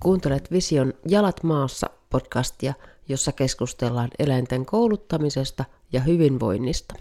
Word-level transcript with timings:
Kuuntelet 0.00 0.50
Vision 0.52 0.94
Jalat 1.08 1.42
maassa 1.42 1.90
podcastia, 2.10 2.74
jossa 3.08 3.32
keskustellaan 3.32 4.08
eläinten 4.18 4.66
kouluttamisesta 4.66 5.64
ja 5.92 6.00
hyvinvoinnista. 6.00 6.94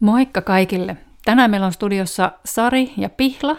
Moikka 0.00 0.40
kaikille! 0.40 0.96
Tänään 1.24 1.50
meillä 1.50 1.66
on 1.66 1.72
studiossa 1.72 2.32
Sari 2.44 2.92
ja 2.96 3.08
Pihla. 3.08 3.56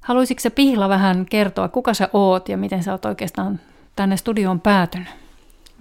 Haluaisitko 0.00 0.40
se 0.40 0.50
Pihla 0.50 0.88
vähän 0.88 1.26
kertoa, 1.26 1.68
kuka 1.68 1.94
sä 1.94 2.08
oot 2.12 2.48
ja 2.48 2.56
miten 2.56 2.82
sä 2.82 2.92
oot 2.92 3.04
oikeastaan 3.04 3.60
tänne 3.96 4.16
studioon 4.16 4.60
päätynyt? 4.60 5.08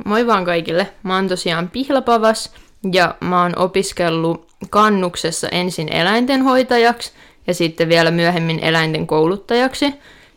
Moi 0.05 0.27
vaan 0.27 0.45
kaikille. 0.45 0.93
Mä 1.03 1.15
oon 1.15 1.27
tosiaan 1.27 1.69
Pihlapavas 1.69 2.53
ja 2.91 3.15
mä 3.19 3.41
oon 3.41 3.57
opiskellut 3.57 4.47
kannuksessa 4.69 5.49
ensin 5.49 5.93
eläintenhoitajaksi 5.93 7.11
ja 7.47 7.53
sitten 7.53 7.89
vielä 7.89 8.11
myöhemmin 8.11 8.59
eläinten 8.59 9.07
kouluttajaksi. 9.07 9.93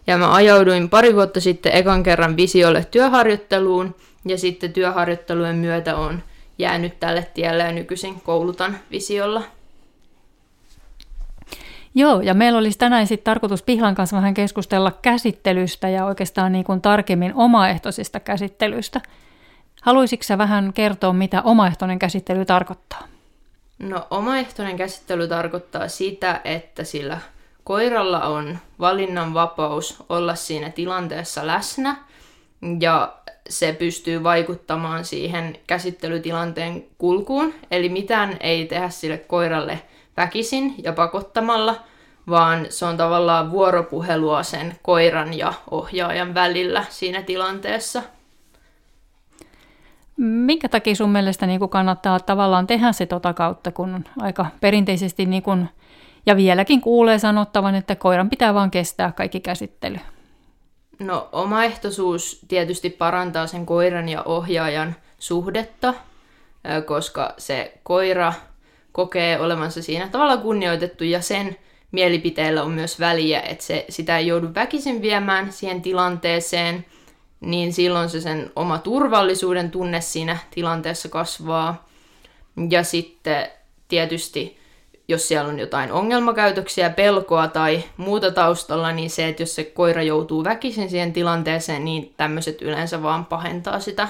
Ja 0.07 0.19
mä 0.19 0.35
ajauduin 0.35 0.91
pari 0.91 1.15
vuotta 1.15 1.41
sitten 1.41 1.75
ekan 1.75 2.03
kerran 2.03 2.37
visiolle 2.37 2.87
työharjoitteluun 2.91 3.95
ja 4.25 4.39
sitten 4.39 4.73
työharjoittelujen 4.73 5.57
myötä 5.57 5.97
on 5.97 6.23
jäänyt 6.59 7.01
tälle 7.01 7.27
tielle 7.35 7.63
ja 7.63 7.73
nykyisin 7.73 8.21
koulutan 8.21 8.79
visiolla. 8.91 9.43
Joo, 11.95 12.21
ja 12.21 12.35
meillä 12.35 12.59
olisi 12.59 12.79
tänään 12.79 13.07
sitten 13.07 13.25
tarkoitus 13.25 13.63
Pihlan 13.63 13.95
kanssa 13.95 14.17
vähän 14.17 14.35
keskustella 14.35 14.93
käsittelystä 15.03 15.89
ja 15.89 16.05
oikeastaan 16.05 16.53
niin 16.53 16.65
kuin 16.65 16.81
tarkemmin 16.81 17.35
omaehtoisesta 17.35 18.21
käsittelystä. 18.21 19.01
Haluaisitko 19.83 20.39
vähän 20.39 20.73
kertoa, 20.73 21.13
mitä 21.13 21.43
omaehtoinen 21.43 21.99
käsittely 21.99 22.45
tarkoittaa? 22.45 23.03
No 23.79 24.07
omaehtoinen 24.11 24.77
käsittely 24.77 25.29
tarkoittaa 25.29 25.89
sitä, 25.89 26.41
että 26.45 26.85
sillä 26.85 27.19
koiralla 27.65 28.21
on 28.21 28.59
valinnanvapaus 28.81 30.05
olla 30.09 30.35
siinä 30.35 30.71
tilanteessa 30.71 31.47
läsnä 31.47 31.97
ja 32.81 33.15
se 33.49 33.73
pystyy 33.73 34.23
vaikuttamaan 34.23 35.05
siihen 35.05 35.59
käsittelytilanteen 35.67 36.85
kulkuun. 36.99 37.55
Eli 37.71 37.89
mitään 37.89 38.37
ei 38.41 38.67
tehdä 38.67 38.89
sille 38.89 39.19
koiralle 39.19 39.83
väkisin 40.17 40.75
ja 40.83 40.93
pakottamalla, 40.93 41.77
vaan 42.29 42.67
se 42.69 42.85
on 42.85 42.97
tavallaan 42.97 43.51
vuoropuhelua 43.51 44.43
sen 44.43 44.79
koiran 44.83 45.39
ja 45.39 45.53
ohjaajan 45.71 46.35
välillä 46.35 46.85
siinä 46.89 47.23
tilanteessa. 47.23 48.03
Minkä 50.23 50.69
takia 50.69 50.95
sun 50.95 51.11
mielestä 51.11 51.47
niin 51.47 51.59
kuin 51.59 51.69
kannattaa 51.69 52.21
tavallaan 52.21 52.67
tehdä 52.67 52.93
se 52.93 53.07
tota 53.07 53.35
kautta, 53.35 53.73
kun 53.73 54.05
aika 54.19 54.47
perinteisesti 54.61 55.27
niin 55.27 55.43
kuin, 55.43 55.69
ja 56.27 56.37
vieläkin 56.37 56.81
kuulee 56.81 57.19
sanottavan, 57.19 57.75
että 57.75 57.97
koiran 57.97 58.31
pitää 58.31 58.55
vaan 58.55 58.71
kestää 58.71 59.13
kaikki 59.13 59.41
käsittely? 59.41 59.97
No 60.99 61.29
omaehtoisuus 61.33 62.45
tietysti 62.49 62.91
parantaa 62.91 63.47
sen 63.47 63.67
koiran 63.67 64.09
ja 64.09 64.23
ohjaajan 64.23 64.97
suhdetta, 65.19 65.95
koska 66.87 67.35
se 67.39 67.79
koira 67.83 68.33
kokee 68.93 69.41
olevansa 69.41 69.83
siinä 69.83 70.09
tavalla 70.09 70.37
kunnioitettu 70.37 71.05
ja 71.05 71.21
sen 71.21 71.57
mielipiteellä 71.93 72.63
on 72.63 72.71
myös 72.71 73.01
väliä, 73.01 73.41
että 73.41 73.65
se, 73.65 73.85
sitä 73.89 74.19
ei 74.19 74.27
joudu 74.27 74.49
väkisin 74.55 75.03
viemään 75.03 75.53
siihen 75.53 75.83
tilanteeseen, 75.83 76.85
niin 77.41 77.73
silloin 77.73 78.09
se 78.09 78.21
sen 78.21 78.51
oma 78.57 78.79
turvallisuuden 78.79 79.71
tunne 79.71 80.01
siinä 80.01 80.37
tilanteessa 80.51 81.09
kasvaa. 81.09 81.89
Ja 82.71 82.85
sitten 82.85 83.49
tietysti, 83.89 84.59
jos 85.09 85.29
siellä 85.29 85.49
on 85.49 85.59
jotain 85.59 85.93
ongelmakäytöksiä, 85.93 86.91
pelkoa 86.91 87.49
tai 87.49 87.85
muuta 87.97 88.31
taustalla, 88.31 88.93
niin 88.93 89.11
se, 89.11 89.29
että 89.29 89.43
jos 89.43 89.55
se 89.55 89.65
koira 89.65 90.03
joutuu 90.03 90.45
väkisin 90.45 90.91
siihen 90.91 91.13
tilanteeseen, 91.13 91.85
niin 91.85 92.15
tämmöiset 92.17 92.63
yleensä 92.63 93.03
vaan 93.03 93.27
pahentaa 93.27 93.81
sitä 93.81 94.09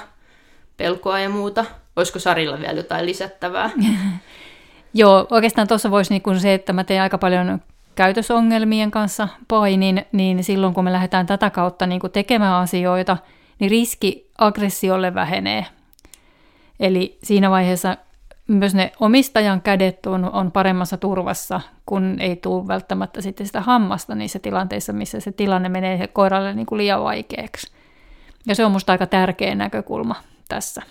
pelkoa 0.77 1.21
ja 1.21 1.29
muuta. 1.29 1.65
Olisiko 1.97 2.19
Sarilla 2.19 2.59
vielä 2.59 2.73
jotain 2.73 3.07
lisättävää? 3.07 3.71
Joo, 4.95 5.27
oikeastaan 5.31 5.69
tuossa 5.69 5.91
voisi 5.91 6.15
niin 6.15 6.41
se, 6.41 6.55
että 6.55 6.73
mä 6.73 6.85
teen 6.85 7.03
aika 7.03 7.19
paljon 7.19 7.61
käytösongelmien 7.95 8.91
kanssa 8.91 9.29
painin, 9.49 10.05
niin 10.13 10.45
silloin 10.45 10.75
kun 10.75 10.85
me 10.85 10.93
lähdetään 10.93 11.27
tätä 11.27 11.51
kautta 11.51 11.87
niin 11.87 12.01
kuin 12.01 12.13
tekemään 12.13 12.55
asioita, 12.55 13.17
niin 13.59 13.71
riski 13.71 14.31
aggressiolle 14.39 15.15
vähenee. 15.15 15.67
Eli 16.81 17.19
siinä 17.23 17.51
vaiheessa 17.51 17.97
myös 18.47 18.75
ne 18.75 18.93
omistajan 19.01 19.63
kädet 19.63 20.07
on, 20.07 20.33
on 20.33 20.53
paremmassa 20.53 20.97
turvassa, 20.97 21.61
kun 21.87 22.17
ei 22.21 22.37
tule 22.37 22.69
välttämättä 22.69 23.21
sitten 23.21 23.47
sitä 23.47 23.61
hammasta 23.61 24.15
niissä 24.15 24.39
tilanteissa, 24.39 24.93
missä 24.93 25.21
se 25.21 25.33
tilanne 25.33 25.69
menee 25.69 26.07
koiralle 26.07 26.55
niin 26.55 26.67
kuin 26.67 26.77
liian 26.77 27.05
vaikeaksi. 27.05 27.73
Ja 28.47 28.55
se 28.55 28.65
on 28.65 28.73
musta 28.73 28.93
aika 28.93 29.07
tärkeä 29.07 29.55
näkökulma 29.55 30.15
tässä. 30.49 30.83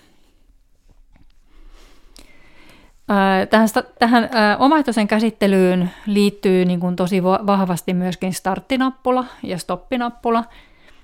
Tähän, 3.49 3.69
tähän 3.99 4.29
omaehtoisen 4.59 5.07
käsittelyyn 5.07 5.91
liittyy 6.05 6.65
niin 6.65 6.79
kuin 6.79 6.95
tosi 6.95 7.23
vahvasti 7.23 7.93
myöskin 7.93 8.33
starttinappula 8.33 9.25
ja 9.43 9.57
stoppinappula. 9.57 10.43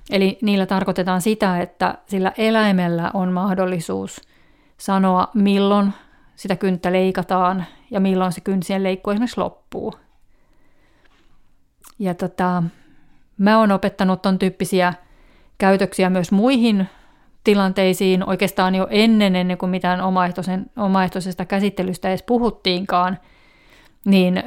Eli 0.10 0.38
niillä 0.42 0.66
tarkoitetaan 0.66 1.22
sitä, 1.22 1.62
että 1.62 1.98
sillä 2.06 2.32
eläimellä 2.38 3.12
on 3.14 3.32
mahdollisuus 3.32 4.22
sanoa, 4.78 5.28
milloin 5.34 5.94
sitä 6.36 6.56
kynttä 6.56 6.92
leikataan 6.92 7.66
ja 7.92 8.00
milloin 8.00 8.32
se 8.32 8.42
kynsien 8.42 8.84
leikku 8.84 9.10
esimerkiksi 9.10 9.40
loppuu. 9.40 9.94
Ja 12.00 12.14
tota, 12.14 12.64
mä 13.38 13.60
oon 13.60 13.72
opettanut 13.72 14.22
ton 14.22 14.40
tyyppisiä 14.40 14.94
käytöksiä 15.58 16.10
myös 16.10 16.32
muihin 16.32 16.90
tilanteisiin 17.46 18.30
oikeastaan 18.30 18.76
jo 18.76 18.88
ennen, 18.90 19.36
ennen 19.36 19.58
kuin 19.58 19.70
mitään 19.70 20.02
omaehtoisen, 20.02 20.66
omaehtoisesta 20.78 21.46
käsittelystä 21.46 22.10
edes 22.10 22.24
puhuttiinkaan, 22.24 23.20
niin 24.06 24.44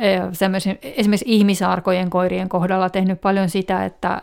esimerkiksi 0.97 1.25
ihmisarkojen 1.25 2.11
koirien 2.11 2.49
kohdalla 2.49 2.91
tehnyt 2.91 3.21
paljon 3.21 3.49
sitä, 3.49 3.85
että 3.85 4.23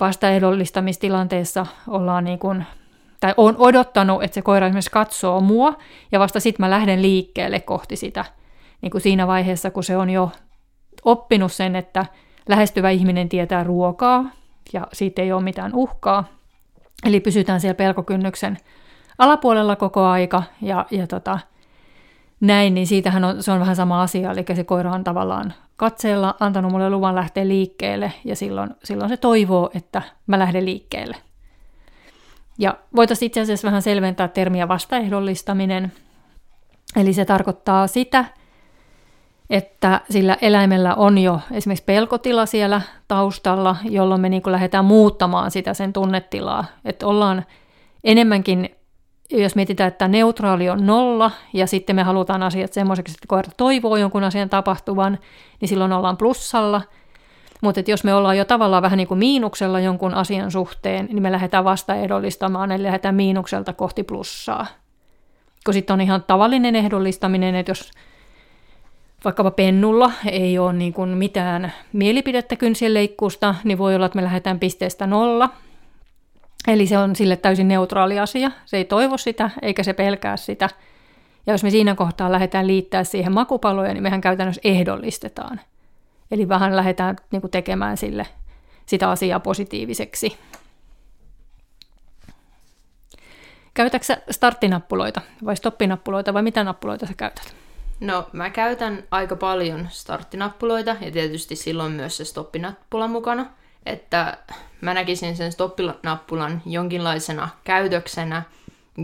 vastaehdollistamistilanteessa 0.00 1.66
ollaan 1.88 2.24
niin 2.24 2.38
kuin, 2.38 2.64
tai 3.20 3.34
on 3.36 3.54
odottanut, 3.58 4.22
että 4.22 4.34
se 4.34 4.42
koira 4.42 4.66
esimerkiksi 4.66 4.90
katsoo 4.90 5.40
mua, 5.40 5.74
ja 6.12 6.18
vasta 6.18 6.40
sitten 6.40 6.66
mä 6.66 6.70
lähden 6.70 7.02
liikkeelle 7.02 7.60
kohti 7.60 7.96
sitä. 7.96 8.24
Niin 8.82 8.90
kuin 8.90 9.00
siinä 9.00 9.26
vaiheessa, 9.26 9.70
kun 9.70 9.84
se 9.84 9.96
on 9.96 10.10
jo 10.10 10.30
oppinut 11.04 11.52
sen, 11.52 11.76
että 11.76 12.06
lähestyvä 12.48 12.90
ihminen 12.90 13.28
tietää 13.28 13.64
ruokaa, 13.64 14.24
ja 14.72 14.86
siitä 14.92 15.22
ei 15.22 15.32
ole 15.32 15.42
mitään 15.42 15.74
uhkaa, 15.74 16.24
Eli 17.04 17.20
pysytään 17.20 17.60
siellä 17.60 17.74
pelkokynnyksen 17.74 18.58
alapuolella 19.18 19.76
koko 19.76 20.04
aika 20.04 20.42
ja, 20.62 20.86
ja 20.90 21.06
tota, 21.06 21.38
näin, 22.40 22.74
niin 22.74 22.86
siitähän 22.86 23.24
on, 23.24 23.42
se 23.42 23.52
on 23.52 23.60
vähän 23.60 23.76
sama 23.76 24.02
asia, 24.02 24.32
eli 24.32 24.44
se 24.54 24.64
koira 24.64 24.92
on 24.92 25.04
tavallaan 25.04 25.54
katseella 25.76 26.34
antanut 26.40 26.72
mulle 26.72 26.90
luvan 26.90 27.14
lähteä 27.14 27.48
liikkeelle 27.48 28.12
ja 28.24 28.36
silloin, 28.36 28.70
silloin 28.84 29.08
se 29.08 29.16
toivoo, 29.16 29.70
että 29.74 30.02
mä 30.26 30.38
lähden 30.38 30.64
liikkeelle. 30.64 31.16
Ja 32.58 32.78
voitaisiin 32.96 33.26
itse 33.26 33.40
asiassa 33.40 33.66
vähän 33.66 33.82
selventää 33.82 34.28
termiä 34.28 34.68
vastaehdollistaminen. 34.68 35.92
Eli 36.96 37.12
se 37.12 37.24
tarkoittaa 37.24 37.86
sitä, 37.86 38.24
että 39.50 40.00
sillä 40.10 40.36
eläimellä 40.42 40.94
on 40.94 41.18
jo 41.18 41.40
esimerkiksi 41.50 41.84
pelkotila 41.84 42.46
siellä 42.46 42.80
taustalla, 43.08 43.76
jolloin 43.84 44.20
me 44.20 44.28
niin 44.28 44.42
kuin 44.42 44.52
lähdetään 44.52 44.84
muuttamaan 44.84 45.50
sitä 45.50 45.74
sen 45.74 45.92
tunnetilaa. 45.92 46.64
Että 46.84 47.06
ollaan 47.06 47.44
enemmänkin, 48.04 48.76
jos 49.30 49.54
mietitään, 49.54 49.88
että 49.88 50.08
neutraali 50.08 50.70
on 50.70 50.86
nolla 50.86 51.30
ja 51.52 51.66
sitten 51.66 51.96
me 51.96 52.02
halutaan 52.02 52.42
asiat 52.42 52.72
semmoiseksi, 52.72 53.12
että 53.12 53.28
koira 53.28 53.50
toivoo 53.56 53.96
jonkun 53.96 54.24
asian 54.24 54.48
tapahtuvan, 54.48 55.18
niin 55.60 55.68
silloin 55.68 55.92
ollaan 55.92 56.16
plussalla. 56.16 56.82
Mutta 57.62 57.80
jos 57.86 58.04
me 58.04 58.14
ollaan 58.14 58.38
jo 58.38 58.44
tavallaan 58.44 58.82
vähän 58.82 58.96
niin 58.96 59.08
kuin 59.08 59.18
miinuksella 59.18 59.80
jonkun 59.80 60.14
asian 60.14 60.50
suhteen, 60.50 61.06
niin 61.06 61.22
me 61.22 61.32
lähdetään 61.32 61.64
vasta 61.64 61.94
ehdollistamaan, 61.94 62.72
eli 62.72 62.82
lähdetään 62.82 63.14
miinukselta 63.14 63.72
kohti 63.72 64.02
plussaa. 64.02 64.66
Kun 65.64 65.74
sitten 65.74 65.94
on 65.94 66.00
ihan 66.00 66.24
tavallinen 66.26 66.76
ehdollistaminen, 66.76 67.54
että 67.54 67.70
jos 67.70 67.90
vaikkapa 69.24 69.50
pennulla 69.50 70.12
ei 70.26 70.58
ole 70.58 70.72
niin 70.72 70.92
kuin 70.92 71.08
mitään 71.08 71.72
mielipidettä 71.92 72.56
kynsien 72.56 72.94
leikkuusta, 72.94 73.54
niin 73.64 73.78
voi 73.78 73.94
olla, 73.94 74.06
että 74.06 74.16
me 74.16 74.24
lähdetään 74.24 74.58
pisteestä 74.58 75.06
nolla. 75.06 75.50
Eli 76.68 76.86
se 76.86 76.98
on 76.98 77.16
sille 77.16 77.36
täysin 77.36 77.68
neutraali 77.68 78.18
asia. 78.18 78.50
Se 78.64 78.76
ei 78.76 78.84
toivo 78.84 79.16
sitä, 79.16 79.50
eikä 79.62 79.82
se 79.82 79.92
pelkää 79.92 80.36
sitä. 80.36 80.70
Ja 81.46 81.52
jos 81.52 81.62
me 81.62 81.70
siinä 81.70 81.94
kohtaa 81.94 82.32
lähdetään 82.32 82.66
liittää 82.66 83.04
siihen 83.04 83.32
makupaloja, 83.32 83.92
niin 83.94 84.02
mehän 84.02 84.20
käytännössä 84.20 84.60
ehdollistetaan. 84.64 85.60
Eli 86.30 86.48
vähän 86.48 86.76
lähdetään 86.76 87.16
niin 87.30 87.40
kuin 87.40 87.50
tekemään 87.50 87.96
sille 87.96 88.26
sitä 88.86 89.10
asiaa 89.10 89.40
positiiviseksi. 89.40 90.38
Käytätkö 93.74 94.16
starttinappuloita 94.30 95.20
vai 95.44 95.56
stoppinappuloita 95.56 96.34
vai 96.34 96.42
mitä 96.42 96.64
nappuloita 96.64 97.06
sä 97.06 97.14
käytät? 97.16 97.65
No, 98.00 98.28
mä 98.32 98.50
käytän 98.50 99.04
aika 99.10 99.36
paljon 99.36 99.88
starttinappuloita 99.90 100.96
ja 101.00 101.10
tietysti 101.10 101.56
silloin 101.56 101.92
myös 101.92 102.16
se 102.16 102.24
stoppinappula 102.24 103.08
mukana. 103.08 103.46
Että 103.86 104.38
mä 104.80 104.94
näkisin 104.94 105.36
sen 105.36 105.52
stoppinappulan 105.52 106.62
jonkinlaisena 106.66 107.48
käytöksenä, 107.64 108.42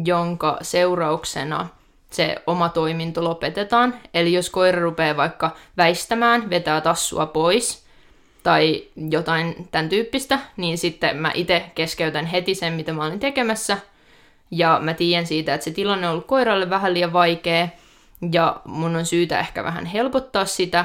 jonka 0.05 0.59
seurauksena 0.63 1.69
se 2.11 2.37
oma 2.47 2.69
toiminto 2.69 3.25
lopetetaan. 3.25 3.95
Eli 4.15 4.33
jos 4.33 4.51
koira 4.51 4.81
rupeaa 4.81 5.17
vaikka 5.17 5.51
väistämään, 5.77 6.51
vetää 6.51 6.81
tassua 6.81 7.27
pois 7.27 7.87
tai 8.43 8.85
jotain 9.11 9.69
tämän 9.71 9.89
tyyppistä, 9.89 10.39
niin 10.57 10.79
sitten 10.79 11.17
mä 11.17 11.31
itse 11.35 11.71
keskeytän 11.75 12.27
heti 12.27 12.55
sen, 12.55 12.73
mitä 12.73 12.93
mä 12.93 13.05
olin 13.05 13.21
tekemässä. 13.21 13.79
Ja 14.51 14.79
mä 14.83 14.95
tiedän 14.95 15.27
siitä, 15.27 15.55
että 15.55 15.65
se 15.65 15.71
tilanne 15.71 16.07
on 16.07 16.13
ollut 16.13 16.27
koiralle 16.27 16.71
vähän 16.71 16.95
liian 16.95 17.13
vaikea, 17.13 17.69
ja 18.33 18.61
mun 18.65 18.97
on 18.97 19.07
syytä 19.07 19.41
ehkä 19.41 19.65
vähän 19.65 19.87
helpottaa 19.87 20.45
sitä 20.45 20.85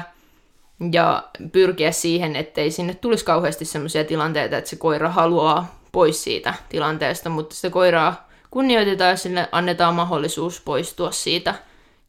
ja 0.92 1.28
pyrkiä 1.52 1.92
siihen, 1.92 2.36
ettei 2.36 2.70
sinne 2.70 2.94
tulisi 2.94 3.24
kauheasti 3.24 3.64
sellaisia 3.64 4.04
tilanteita, 4.04 4.58
että 4.58 4.70
se 4.70 4.76
koira 4.76 5.08
haluaa 5.08 5.78
pois 5.92 6.24
siitä 6.24 6.54
tilanteesta, 6.68 7.30
mutta 7.30 7.54
sitä 7.54 7.70
koiraa 7.70 8.28
kunnioitetaan 8.50 9.10
ja 9.10 9.16
sille 9.16 9.48
annetaan 9.52 9.94
mahdollisuus 9.94 10.60
poistua 10.60 11.10
siitä, 11.10 11.54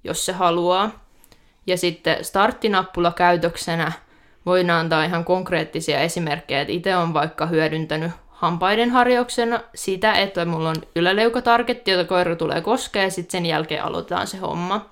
jos 0.04 0.26
se 0.26 0.32
haluaa. 0.32 1.06
Ja 1.68 1.78
sitten 1.78 2.26
starttinappula 2.26 3.12
käytöksenä 3.12 3.92
voidaan 4.46 4.80
antaa 4.80 5.04
ihan 5.04 5.26
konkreettisia 5.26 6.00
esimerkkejä, 6.02 6.62
että 6.62 6.74
itse 6.74 6.96
on 6.96 7.14
vaikka 7.14 7.46
hyödyntänyt 7.46 8.12
hampaiden 8.30 8.92
harjauksena 8.92 9.60
sitä, 9.76 10.14
että 10.14 10.46
mulla 10.46 10.70
on 10.70 10.76
yläleukatargetti, 10.96 11.92
jota 11.92 12.10
koira 12.10 12.36
tulee 12.36 12.62
koskea, 12.62 13.04
ja 13.04 13.12
sitten 13.12 13.32
sen 13.32 13.46
jälkeen 13.46 13.84
aloitetaan 13.84 14.28
se 14.28 14.38
homma. 14.38 14.90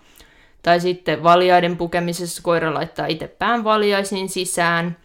Tai 0.68 0.80
sitten 0.80 1.24
valjaiden 1.24 1.78
pukemisessa 1.78 2.42
koira 2.44 2.74
laittaa 2.74 3.06
itse 3.08 3.28
pään 3.28 3.64
valjaisiin 3.64 4.30
sisään. 4.30 4.98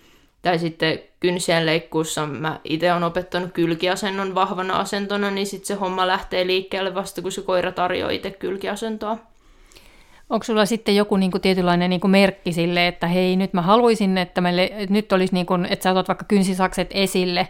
Tai 0.43 0.59
sitten 0.59 0.99
kynsien 1.21 1.67
leikkuussa 1.67 2.27
mä 2.27 2.61
itse 2.65 2.93
olen 2.93 3.05
opettanut 3.05 3.53
kylkiasennon 3.53 4.35
vahvana 4.35 4.79
asentona, 4.79 5.31
niin 5.31 5.47
sitten 5.47 5.67
se 5.67 5.75
homma 5.75 6.07
lähtee 6.07 6.47
liikkeelle 6.47 6.95
vasta, 6.95 7.23
kun 7.23 7.33
se 7.33 7.43
koira 7.43 7.73
tarjoaa 7.73 8.11
itse 8.11 8.31
kylkiasentoa. 8.31 9.19
Onko 10.31 10.45
sulla 10.45 10.67
sitten 10.67 10.97
joku 10.97 11.17
niin 11.17 11.31
kuin 11.31 11.43
tietynlainen 11.43 11.91
niin 11.91 12.01
kuin 12.01 12.11
merkki 12.11 12.53
sille, 12.53 12.89
että 12.89 13.07
hei, 13.07 13.37
nyt 13.37 13.53
mä 13.53 13.63
haluaisin, 13.63 14.19
että, 14.19 14.41
meille, 14.41 14.65
että 14.65 14.93
nyt 14.93 15.13
olisi, 15.13 15.35
niin 15.35 15.47
kuin, 15.47 15.67
että 15.71 15.83
sä 15.83 15.91
otat 15.91 16.09
vaikka 16.09 16.25
kynsisakset 16.25 16.91
esille, 16.95 17.49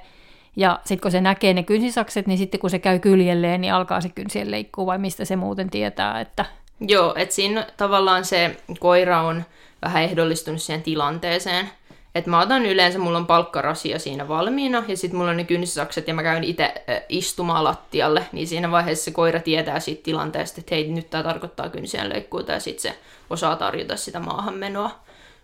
ja 0.57 0.81
sitten 0.85 1.03
kun 1.03 1.11
se 1.11 1.21
näkee 1.21 1.55
ne 1.55 1.63
kynsisakset, 1.63 2.27
niin 2.27 2.39
sitten 2.39 2.61
kun 2.61 2.71
se 2.71 2.79
käy 2.79 2.99
kyljelleen, 2.99 3.61
niin 3.61 3.75
alkaa 3.75 4.01
se 4.01 4.09
kynsien 4.09 4.51
leikkuu, 4.51 4.87
vai 4.87 4.99
mistä 4.99 5.25
se 5.25 5.37
muuten 5.37 5.71
tietää, 5.71 6.21
että 6.21 6.45
Joo, 6.89 7.15
että 7.17 7.35
siinä 7.35 7.67
tavallaan 7.77 8.25
se 8.25 8.57
koira 8.81 9.23
on 9.23 9.45
vähän 9.83 10.03
ehdollistunut 10.03 10.63
siihen 10.63 10.83
tilanteeseen. 10.83 11.71
Että 12.15 12.31
mä 12.31 12.41
otan 12.41 12.67
yleensä, 12.67 12.99
mulla 12.99 13.19
on 13.19 13.27
palkkarasia 13.27 13.99
siinä 13.99 14.29
valmiina, 14.29 14.85
ja 14.89 14.97
sitten 14.97 15.19
mulla 15.19 15.31
on 15.31 15.37
ne 15.37 15.45
kynsisakset, 15.45 16.09
ja 16.09 16.15
mä 16.15 16.23
käyn 16.23 16.45
itse 16.45 16.75
istumaan 17.09 17.65
lattialle, 17.65 18.27
niin 18.33 18.47
siinä 18.47 18.71
vaiheessa 18.71 19.05
se 19.05 19.11
koira 19.11 19.41
tietää 19.41 19.81
siitä 19.81 20.03
tilanteesta, 20.03 20.61
että 20.61 20.75
hei, 20.75 20.89
nyt 20.89 21.11
tämä 21.11 21.25
tarkoittaa 21.25 21.69
kynsien 21.69 22.09
leikkuuta, 22.09 22.53
ja 22.53 22.61
sitten 22.61 22.83
se 22.83 22.99
osaa 23.31 23.57
tarjota 23.57 23.97
sitä 23.97 24.21
maahanmenoa. 24.21 24.91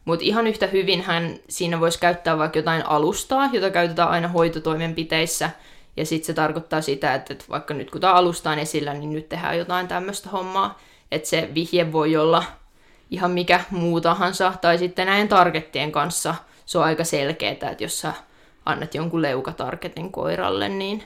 Mutta 0.05 0.25
ihan 0.25 0.47
yhtä 0.47 0.67
hyvin 0.67 1.03
hän 1.03 1.37
siinä 1.49 1.81
voisi 1.81 1.99
käyttää 1.99 2.39
vaikka 2.39 2.59
jotain 2.59 2.87
alustaa, 2.87 3.49
jota 3.53 3.71
käytetään 3.71 4.11
aina 4.11 4.29
hoitotoimenpiteissä, 4.29 5.51
ja 5.97 6.07
sitten 6.07 6.27
se 6.27 6.35
tarkoittaa 6.35 6.81
sitä, 6.81 7.15
että 7.15 7.35
vaikka 7.51 7.75
nyt 7.75 7.91
kun 7.91 8.01
tämä 8.01 8.13
alusta 8.13 8.51
on 8.51 8.59
esillä, 8.59 8.95
niin 8.95 9.13
nyt 9.13 9.29
tehdään 9.29 9.59
jotain 9.59 9.89
tämmöistä 9.89 10.31
hommaa 10.31 10.79
että 11.13 11.29
se 11.29 11.51
vihje 11.55 11.93
voi 11.93 12.17
olla 12.17 12.45
ihan 13.11 13.31
mikä 13.31 13.61
muu 13.71 14.01
tahansa, 14.01 14.53
tai 14.61 14.79
sitten 14.79 15.07
näin 15.07 15.29
targettien 15.29 15.93
kanssa 15.93 16.35
se 16.67 16.79
on 16.79 16.85
aika 16.85 17.05
selkeää, 17.05 17.53
että 17.53 17.77
jos 17.79 18.01
sä 18.01 18.13
annat 18.67 18.95
jonkun 18.95 19.23
leukatargetin 19.23 20.13
koiralle, 20.13 20.69
niin 20.69 21.03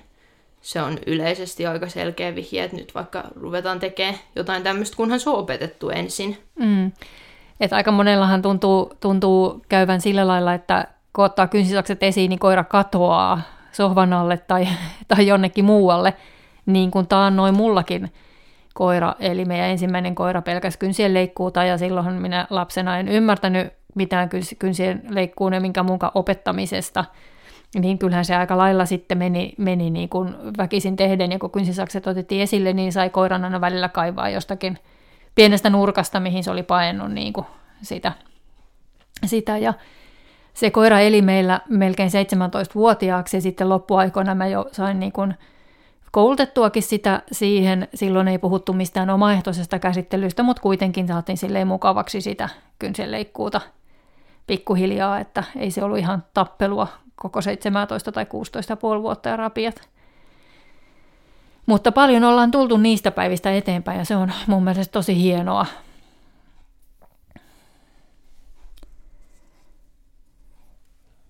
se 0.60 0.82
on 0.82 0.98
yleisesti 1.06 1.66
aika 1.66 1.88
selkeä 1.88 2.34
vihje, 2.34 2.64
että 2.64 2.76
nyt 2.76 2.94
vaikka 2.94 3.24
ruvetaan 3.36 3.80
tekemään 3.80 4.18
jotain 4.36 4.62
tämmöistä, 4.62 4.96
kunhan 4.96 5.20
se 5.20 5.30
on 5.30 5.36
opetettu 5.36 5.90
ensin. 5.90 6.38
Mm. 6.58 6.92
Että 7.60 7.76
aika 7.76 7.92
monellahan 7.92 8.42
tuntuu, 8.42 8.92
tuntuu 9.00 9.64
käyvän 9.68 10.00
sillä 10.00 10.26
lailla, 10.26 10.54
että 10.54 10.86
kun 11.12 11.24
ottaa 11.24 11.46
kynsisakset 11.46 12.02
esiin, 12.02 12.28
niin 12.28 12.38
koira 12.38 12.64
katoaa 12.64 13.40
sohvan 13.72 14.12
alle 14.12 14.36
tai, 14.36 14.68
tai 15.08 15.26
jonnekin 15.26 15.64
muualle, 15.64 16.14
niin 16.66 16.90
kuin 16.90 17.06
taannoin 17.06 17.54
mullakin 17.54 18.12
koira, 18.74 19.14
eli 19.20 19.44
meidän 19.44 19.68
ensimmäinen 19.70 20.14
koira 20.14 20.42
pelkäs 20.42 20.76
kynsien 20.76 21.14
leikkuuta, 21.14 21.64
ja 21.64 21.78
silloin 21.78 22.14
minä 22.14 22.46
lapsena 22.50 22.98
en 22.98 23.08
ymmärtänyt 23.08 23.72
mitään 23.94 24.28
kynsien 24.58 25.02
leikkuun 25.08 25.52
ja 25.52 25.60
minkä 25.60 25.82
mukaan 25.82 26.12
opettamisesta, 26.14 27.04
niin 27.74 27.98
kyllähän 27.98 28.24
se 28.24 28.36
aika 28.36 28.58
lailla 28.58 28.86
sitten 28.86 29.18
meni, 29.18 29.54
meni 29.58 29.90
niin 29.90 30.08
kuin 30.08 30.34
väkisin 30.58 30.96
tehden, 30.96 31.32
ja 31.32 31.38
kun 31.38 31.50
kynsisakset 31.50 32.06
otettiin 32.06 32.42
esille, 32.42 32.72
niin 32.72 32.92
sai 32.92 33.10
koiran 33.10 33.44
aina 33.44 33.60
välillä 33.60 33.88
kaivaa 33.88 34.28
jostakin 34.28 34.78
pienestä 35.34 35.70
nurkasta, 35.70 36.20
mihin 36.20 36.44
se 36.44 36.50
oli 36.50 36.62
paennut 36.62 37.12
niin 37.12 37.32
kuin 37.32 37.46
sitä, 37.82 38.12
sitä. 39.26 39.58
Ja 39.58 39.74
se 40.54 40.70
koira 40.70 41.00
eli 41.00 41.22
meillä 41.22 41.60
melkein 41.68 42.10
17-vuotiaaksi, 42.10 43.36
ja 43.36 43.40
sitten 43.40 43.68
loppuaikoina 43.68 44.34
mä 44.34 44.46
jo 44.46 44.68
sain 44.72 45.00
niin 45.00 45.12
kuin 45.12 45.34
koulutettuakin 46.12 46.82
sitä 46.82 47.22
siihen. 47.32 47.88
Silloin 47.94 48.28
ei 48.28 48.38
puhuttu 48.38 48.72
mistään 48.72 49.10
omaehtoisesta 49.10 49.78
käsittelystä, 49.78 50.42
mutta 50.42 50.62
kuitenkin 50.62 51.08
saatiin 51.08 51.38
silleen 51.38 51.66
mukavaksi 51.66 52.20
sitä 52.20 52.48
kynsenleikkuuta 52.78 53.60
pikkuhiljaa, 54.46 55.18
että 55.18 55.44
ei 55.56 55.70
se 55.70 55.84
ollut 55.84 55.98
ihan 55.98 56.24
tappelua 56.34 56.88
koko 57.16 57.40
17 57.42 58.12
tai 58.12 58.24
16,5 58.96 59.02
vuotta 59.02 59.28
ja 59.28 59.36
rapiat. 59.36 59.88
Mutta 61.66 61.92
paljon 61.92 62.24
ollaan 62.24 62.50
tultu 62.50 62.76
niistä 62.76 63.10
päivistä 63.10 63.52
eteenpäin 63.52 63.98
ja 63.98 64.04
se 64.04 64.16
on 64.16 64.32
mun 64.46 64.64
mielestä 64.64 64.92
tosi 64.92 65.16
hienoa. 65.16 65.66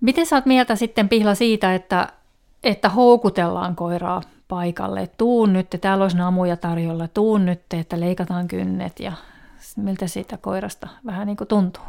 Miten 0.01 0.27
sä 0.27 0.37
oot 0.37 0.47
mieltä 0.47 0.77
sitten 0.77 1.09
Pihla 1.09 1.35
siitä, 1.35 1.75
että, 1.75 2.09
että 2.65 2.89
houkutellaan 2.89 3.77
koiraa 3.77 4.23
paikalle, 4.53 5.09
tuun 5.19 5.53
nyt, 5.53 5.67
täällä 5.81 6.05
olisi 6.05 6.17
namuja 6.17 6.57
tarjolla, 6.57 7.09
tuun 7.09 7.47
nyt, 7.47 7.63
että 7.73 8.01
leikataan 8.01 8.49
kynnet 8.49 9.01
ja 9.01 9.13
miltä 9.77 10.07
siitä 10.07 10.37
koirasta 10.37 10.89
vähän 11.07 11.27
niin 11.27 11.37
kuin 11.37 11.49
tuntuu? 11.49 11.85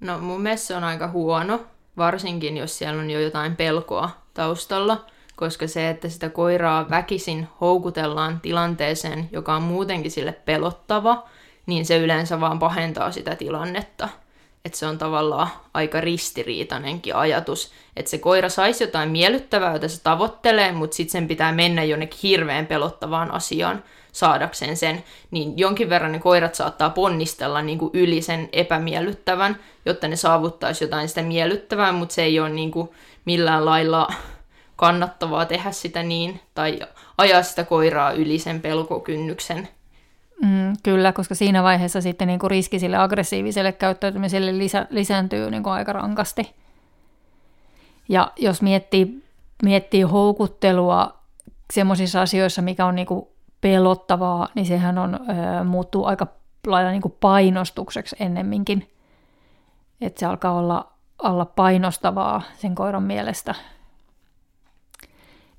No 0.00 0.18
mun 0.18 0.40
mielestä 0.40 0.66
se 0.66 0.76
on 0.76 0.84
aika 0.84 1.08
huono, 1.08 1.60
varsinkin 1.96 2.56
jos 2.56 2.78
siellä 2.78 3.00
on 3.00 3.10
jo 3.10 3.20
jotain 3.20 3.56
pelkoa 3.56 4.10
taustalla, 4.34 5.06
koska 5.36 5.66
se, 5.66 5.90
että 5.90 6.08
sitä 6.08 6.28
koiraa 6.28 6.90
väkisin 6.90 7.48
houkutellaan 7.60 8.40
tilanteeseen, 8.40 9.28
joka 9.32 9.56
on 9.56 9.62
muutenkin 9.62 10.10
sille 10.10 10.32
pelottava, 10.32 11.28
niin 11.66 11.86
se 11.86 11.98
yleensä 11.98 12.40
vaan 12.40 12.58
pahentaa 12.58 13.12
sitä 13.12 13.36
tilannetta 13.36 14.08
että 14.64 14.78
se 14.78 14.86
on 14.86 14.98
tavallaan 14.98 15.48
aika 15.74 16.00
ristiriitainenkin 16.00 17.16
ajatus, 17.16 17.72
että 17.96 18.10
se 18.10 18.18
koira 18.18 18.48
saisi 18.48 18.84
jotain 18.84 19.10
miellyttävää, 19.10 19.72
jota 19.72 19.88
se 19.88 20.02
tavoittelee, 20.02 20.72
mutta 20.72 20.96
sitten 20.96 21.12
sen 21.12 21.28
pitää 21.28 21.52
mennä 21.52 21.84
jonnekin 21.84 22.18
hirveän 22.22 22.66
pelottavaan 22.66 23.30
asiaan 23.30 23.84
saadakseen 24.12 24.76
sen, 24.76 25.04
niin 25.30 25.58
jonkin 25.58 25.90
verran 25.90 26.12
ne 26.12 26.18
koirat 26.18 26.54
saattaa 26.54 26.90
ponnistella 26.90 27.62
niin 27.62 27.78
kuin 27.78 27.90
yli 27.94 28.22
sen 28.22 28.48
epämiellyttävän, 28.52 29.58
jotta 29.86 30.08
ne 30.08 30.16
saavuttaisi 30.16 30.84
jotain 30.84 31.08
sitä 31.08 31.22
miellyttävää, 31.22 31.92
mutta 31.92 32.14
se 32.14 32.22
ei 32.22 32.40
ole 32.40 32.50
niin 32.50 32.70
kuin 32.70 32.88
millään 33.24 33.64
lailla 33.64 34.08
kannattavaa 34.76 35.46
tehdä 35.46 35.72
sitä 35.72 36.02
niin, 36.02 36.40
tai 36.54 36.78
ajaa 37.18 37.42
sitä 37.42 37.64
koiraa 37.64 38.12
yli 38.12 38.38
sen 38.38 38.60
pelkokynnyksen 38.60 39.68
Mm, 40.42 40.76
kyllä, 40.82 41.12
koska 41.12 41.34
siinä 41.34 41.62
vaiheessa 41.62 42.00
sitten 42.00 42.28
niin 42.28 42.38
kuin 42.38 42.50
riski 42.50 42.78
sille 42.78 42.96
aggressiiviselle 42.96 43.72
käyttäytymiselle 43.72 44.58
lisä, 44.58 44.86
lisääntyy 44.90 45.50
niin 45.50 45.62
kuin 45.62 45.72
aika 45.72 45.92
rankasti. 45.92 46.54
Ja 48.08 48.32
jos 48.36 48.62
miettii, 48.62 49.24
miettii 49.62 50.02
houkuttelua 50.02 51.20
semmoisissa 51.72 52.22
asioissa, 52.22 52.62
mikä 52.62 52.86
on 52.86 52.94
niin 52.94 53.06
kuin 53.06 53.26
pelottavaa, 53.60 54.48
niin 54.54 54.66
sehän 54.66 54.98
on, 54.98 55.14
ö, 55.14 55.64
muuttuu 55.64 56.04
aika 56.04 56.26
lailla 56.66 56.90
niin 56.90 57.02
kuin 57.02 57.16
painostukseksi 57.20 58.16
ennemminkin. 58.20 58.90
Että 60.00 60.20
se 60.20 60.26
alkaa 60.26 60.52
olla, 60.52 60.92
olla 61.18 61.44
painostavaa 61.44 62.42
sen 62.56 62.74
koiran 62.74 63.02
mielestä. 63.02 63.54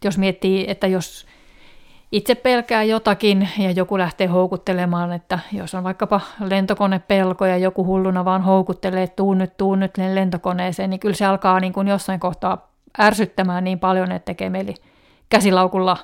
Jos 0.03 0.17
miettii, 0.17 0.65
että 0.67 0.87
jos 0.87 1.27
itse 2.11 2.35
pelkää 2.35 2.83
jotakin 2.83 3.49
ja 3.57 3.71
joku 3.71 3.97
lähtee 3.97 4.27
houkuttelemaan, 4.27 5.13
että 5.13 5.39
jos 5.51 5.75
on 5.75 5.83
vaikkapa 5.83 6.21
lentokonepelko 6.39 7.45
ja 7.45 7.57
joku 7.57 7.85
hulluna 7.85 8.25
vaan 8.25 8.41
houkuttelee, 8.41 9.03
että 9.03 9.15
tuu 9.15 9.33
nyt, 9.33 9.57
tuu 9.57 9.75
nyt 9.75 9.97
lentokoneeseen, 10.13 10.89
niin 10.89 10.99
kyllä 10.99 11.15
se 11.15 11.25
alkaa 11.25 11.59
niin 11.59 11.73
kuin 11.73 11.87
jossain 11.87 12.19
kohtaa 12.19 12.71
ärsyttämään 12.99 13.63
niin 13.63 13.79
paljon, 13.79 14.11
että 14.11 14.25
tekee 14.25 14.49
meili 14.49 14.73
käsilaukulla 15.29 15.97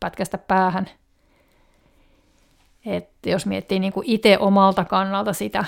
pätkästä 0.00 0.38
päähän. 0.38 0.86
Et 2.86 3.10
jos 3.26 3.46
miettii 3.46 3.78
niin 3.78 3.92
kuin 3.92 4.06
itse 4.06 4.38
omalta 4.38 4.84
kannalta 4.84 5.32
sitä, 5.32 5.64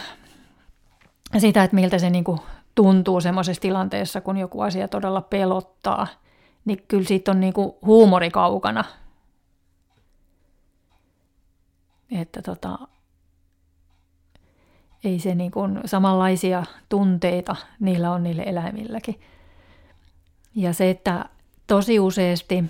sitä, 1.39 1.65
että 1.65 1.75
miltä 1.75 1.99
se 1.99 2.11
niin 2.11 2.25
kuin 2.25 2.41
tuntuu 2.75 3.21
semmoisessa 3.21 3.61
tilanteessa, 3.61 4.21
kun 4.21 4.37
joku 4.37 4.61
asia 4.61 4.89
todella 4.89 5.21
pelottaa, 5.21 6.07
niin 6.65 6.85
kyllä 6.89 7.05
siitä 7.05 7.31
on 7.31 7.41
niin 7.41 7.53
kuin 7.53 7.73
huumori 7.87 8.31
kaukana. 8.31 8.85
Että 12.11 12.43
tota, 12.43 12.79
ei 15.05 15.19
se 15.19 15.35
niin 15.35 15.51
kuin 15.51 15.81
samanlaisia 15.85 16.65
tunteita 16.89 17.57
niillä 17.81 18.13
on 18.13 18.23
niille 18.23 18.43
eläimilläkin. 18.47 19.21
Ja 20.55 20.73
se, 20.73 20.91
että 20.91 21.25
tosi 21.67 22.01
useasti 22.01 22.65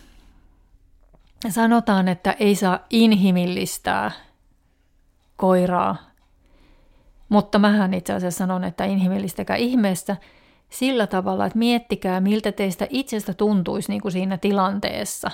sanotaan, 1.48 2.08
että 2.08 2.32
ei 2.32 2.54
saa 2.54 2.80
inhimillistää 2.90 4.10
koiraa, 5.36 5.96
mutta 7.28 7.58
mähän 7.58 7.94
itse 7.94 8.12
asiassa 8.12 8.38
sanon, 8.38 8.64
että 8.64 8.84
inhimillistäkää 8.84 9.56
ihmeestä 9.56 10.16
sillä 10.70 11.06
tavalla, 11.06 11.46
että 11.46 11.58
miettikää, 11.58 12.20
miltä 12.20 12.52
teistä 12.52 12.86
itsestä 12.90 13.34
tuntuisi 13.34 13.92
niin 13.92 14.00
kuin 14.00 14.12
siinä 14.12 14.38
tilanteessa. 14.38 15.30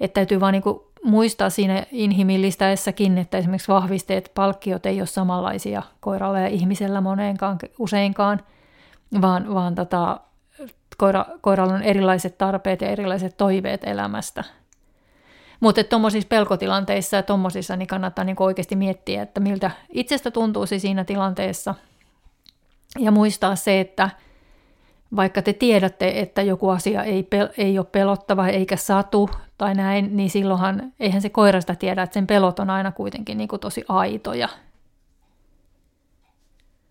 Että 0.00 0.14
täytyy 0.14 0.40
vaan 0.40 0.52
niin 0.52 0.62
kuin 0.62 0.80
muistaa 1.04 1.50
siinä 1.50 1.86
inhimillistäessäkin, 1.92 3.18
että 3.18 3.38
esimerkiksi 3.38 3.72
vahvisteet, 3.72 4.32
palkkiot 4.34 4.86
ei 4.86 5.00
ole 5.00 5.06
samanlaisia 5.06 5.82
koiralla 6.00 6.40
ja 6.40 6.48
ihmisellä 6.48 7.00
moneenkaan, 7.00 7.58
useinkaan, 7.78 8.40
vaan, 9.20 9.54
vaan 9.54 9.74
tota, 9.74 10.20
koira, 10.96 11.24
koiralla 11.40 11.74
on 11.74 11.82
erilaiset 11.82 12.38
tarpeet 12.38 12.80
ja 12.80 12.88
erilaiset 12.88 13.36
toiveet 13.36 13.84
elämästä. 13.84 14.44
Mutta 15.60 15.84
tuommoisissa 15.84 16.28
pelkotilanteissa 16.28 17.16
ja 17.16 17.22
tuommoisissa 17.22 17.76
niin 17.76 17.86
kannattaa 17.86 18.24
niin 18.24 18.36
oikeasti 18.38 18.76
miettiä, 18.76 19.22
että 19.22 19.40
miltä 19.40 19.70
itsestä 19.92 20.30
tuntuisi 20.30 20.78
siinä 20.78 21.04
tilanteessa. 21.04 21.74
Ja 22.98 23.10
muistaa 23.10 23.56
se, 23.56 23.80
että 23.80 24.10
vaikka 25.16 25.42
te 25.42 25.52
tiedätte, 25.52 26.12
että 26.20 26.42
joku 26.42 26.68
asia 26.68 27.02
ei, 27.02 27.22
pel- 27.22 27.54
ei 27.58 27.78
ole 27.78 27.86
pelottava 27.92 28.48
eikä 28.48 28.76
satu 28.76 29.30
tai 29.58 29.74
näin, 29.74 30.16
niin 30.16 30.30
silloinhan 30.30 30.92
eihän 31.00 31.22
se 31.22 31.28
koirasta 31.28 31.74
tiedä, 31.74 32.02
että 32.02 32.14
sen 32.14 32.26
pelot 32.26 32.58
on 32.58 32.70
aina 32.70 32.92
kuitenkin 32.92 33.38
niin 33.38 33.48
kuin 33.48 33.60
tosi 33.60 33.84
aitoja. 33.88 34.48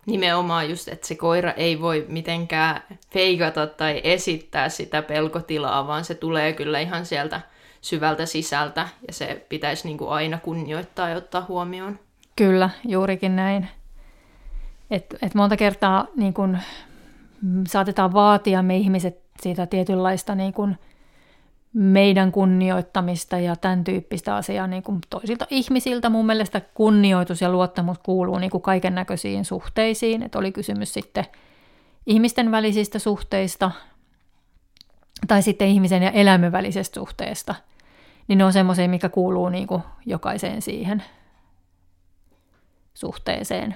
Nimenomaan 0.06 0.70
just, 0.70 0.88
että 0.88 1.06
se 1.06 1.14
koira 1.14 1.52
ei 1.52 1.80
voi 1.80 2.06
mitenkään 2.08 2.82
feikata 3.10 3.66
tai 3.66 4.00
esittää 4.04 4.68
sitä 4.68 5.02
pelkotilaa, 5.02 5.86
vaan 5.86 6.04
se 6.04 6.14
tulee 6.14 6.52
kyllä 6.52 6.80
ihan 6.80 7.06
sieltä 7.06 7.40
syvältä 7.80 8.26
sisältä 8.26 8.88
ja 9.06 9.12
se 9.12 9.46
pitäisi 9.48 9.88
niin 9.88 9.98
kuin 9.98 10.10
aina 10.10 10.38
kunnioittaa 10.38 11.08
ja 11.08 11.16
ottaa 11.16 11.44
huomioon. 11.48 11.98
Kyllä, 12.36 12.70
juurikin 12.84 13.36
näin. 13.36 13.68
Et, 14.90 15.16
et 15.22 15.34
monta 15.34 15.56
kertaa 15.56 16.06
niin 16.16 16.34
kun, 16.34 16.58
saatetaan 17.68 18.12
vaatia 18.12 18.62
me 18.62 18.76
ihmiset 18.76 19.20
siitä 19.42 19.66
tietynlaista 19.66 20.34
niin 20.34 20.52
kun, 20.52 20.76
meidän 21.80 22.32
kunnioittamista 22.32 23.38
ja 23.38 23.56
tämän 23.56 23.84
tyyppistä 23.84 24.36
asiaa 24.36 24.66
niin 24.66 24.82
kuin 24.82 24.98
toisilta 25.10 25.46
ihmisiltä. 25.50 26.10
Mun 26.10 26.26
mielestä 26.26 26.60
kunnioitus 26.60 27.40
ja 27.40 27.52
luottamus 27.52 27.98
kuuluu 27.98 28.38
niin 28.38 28.50
kuin 28.50 28.62
kaiken 28.62 28.94
näköisiin 28.94 29.44
suhteisiin, 29.44 30.22
että 30.22 30.38
oli 30.38 30.52
kysymys 30.52 30.94
sitten 30.94 31.24
ihmisten 32.06 32.50
välisistä 32.50 32.98
suhteista 32.98 33.70
tai 35.28 35.42
sitten 35.42 35.68
ihmisen 35.68 36.02
ja 36.02 36.10
eläimen 36.10 36.52
välisestä 36.52 36.94
suhteesta, 36.94 37.54
niin 38.28 38.38
ne 38.38 38.44
on 38.44 38.52
semmoisia, 38.52 38.88
mikä 38.88 39.08
kuuluu 39.08 39.48
niin 39.48 39.66
kuin 39.66 39.82
jokaiseen 40.06 40.62
siihen 40.62 41.02
suhteeseen 42.94 43.74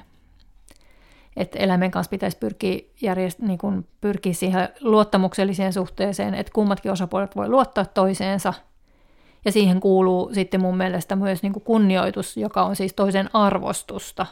että 1.37 1.59
eläimen 1.59 1.91
kanssa 1.91 2.11
pitäisi 2.11 2.37
pyrkiä, 2.39 2.79
järjest, 3.01 3.39
niin 3.39 3.59
kuin 3.59 3.87
pyrkiä 4.01 4.33
siihen 4.33 4.69
luottamukselliseen 4.81 5.73
suhteeseen, 5.73 6.35
että 6.35 6.53
kummatkin 6.53 6.93
osapuolet 6.93 7.37
voi 7.37 7.49
luottaa 7.49 7.85
toiseensa. 7.85 8.55
Ja 9.45 9.53
siihen 9.53 9.81
kuuluu 9.81 10.31
sitten 10.35 10.61
mun 10.61 10.77
mielestä 10.77 11.17
myös 11.17 11.43
niin 11.43 11.53
kuin 11.53 11.65
kunnioitus, 11.65 12.37
joka 12.37 12.63
on 12.63 12.77
siis 12.77 12.93
toisen 12.93 13.31
arvostusta. 13.33 14.27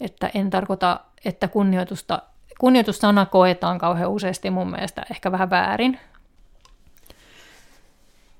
Että 0.00 0.30
en 0.34 0.50
tarkoita, 0.50 1.00
että 1.24 1.48
kunnioitusta, 1.48 2.22
kunnioitussana 2.58 3.26
koetaan 3.26 3.78
kauhean 3.78 4.10
useasti 4.10 4.50
mun 4.50 4.70
mielestä 4.70 5.02
ehkä 5.10 5.32
vähän 5.32 5.50
väärin. 5.50 5.98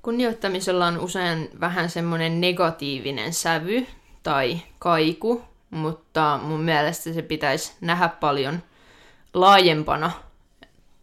Kunnioittamisella 0.01 0.85
on 0.87 0.99
usein 0.99 1.49
vähän 1.59 1.89
semmoinen 1.89 2.41
negatiivinen 2.41 3.33
sävy 3.33 3.87
tai 4.23 4.59
kaiku, 4.79 5.41
mutta 5.73 6.39
mun 6.43 6.61
mielestä 6.61 7.13
se 7.13 7.21
pitäisi 7.21 7.73
nähdä 7.81 8.09
paljon 8.09 8.63
laajempana. 9.33 10.11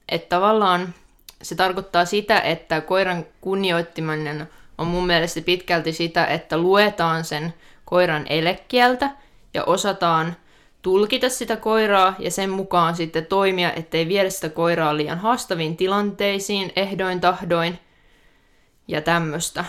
Että 0.08 0.28
tavallaan 0.28 0.94
se 1.42 1.54
tarkoittaa 1.54 2.04
sitä, 2.04 2.40
että 2.40 2.80
koiran 2.80 3.26
kunnioittiminen 3.40 4.48
on 4.78 4.86
mun 4.86 5.06
mielestä 5.06 5.40
pitkälti 5.40 5.92
sitä, 5.92 6.26
että 6.26 6.58
luetaan 6.58 7.24
sen 7.24 7.54
koiran 7.84 8.26
elekieltä 8.28 9.10
ja 9.54 9.64
osataan 9.64 10.36
tulkita 10.82 11.28
sitä 11.28 11.56
koiraa 11.56 12.14
ja 12.18 12.30
sen 12.30 12.50
mukaan 12.50 12.96
sitten 12.96 13.26
toimia, 13.26 13.72
ettei 13.72 14.08
viedä 14.08 14.30
sitä 14.30 14.48
koiraa 14.48 14.96
liian 14.96 15.18
haastaviin 15.18 15.76
tilanteisiin, 15.76 16.72
ehdoin 16.76 17.20
tahdoin 17.20 17.78
ja 18.88 19.00
tämmöistä. 19.00 19.64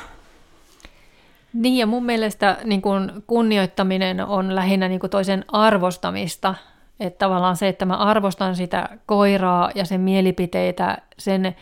Niin 1.54 1.78
ja 1.78 1.86
mun 1.86 2.06
mielestä 2.06 2.58
niin 2.64 2.82
kun 2.82 3.24
kunnioittaminen 3.28 4.26
on 4.26 4.56
lähinnä 4.56 4.88
niin 4.88 5.00
toisen 5.10 5.46
arvostamista. 5.48 6.56
Että 7.00 7.18
tavallaan 7.18 7.58
se, 7.58 7.68
että 7.68 7.86
mä 7.86 7.98
arvostan 7.98 8.56
sitä 8.56 8.90
koiraa 9.06 9.72
ja 9.76 9.86
sen 9.86 10.02
mielipiteitä, 10.02 10.98
sen 11.18 11.56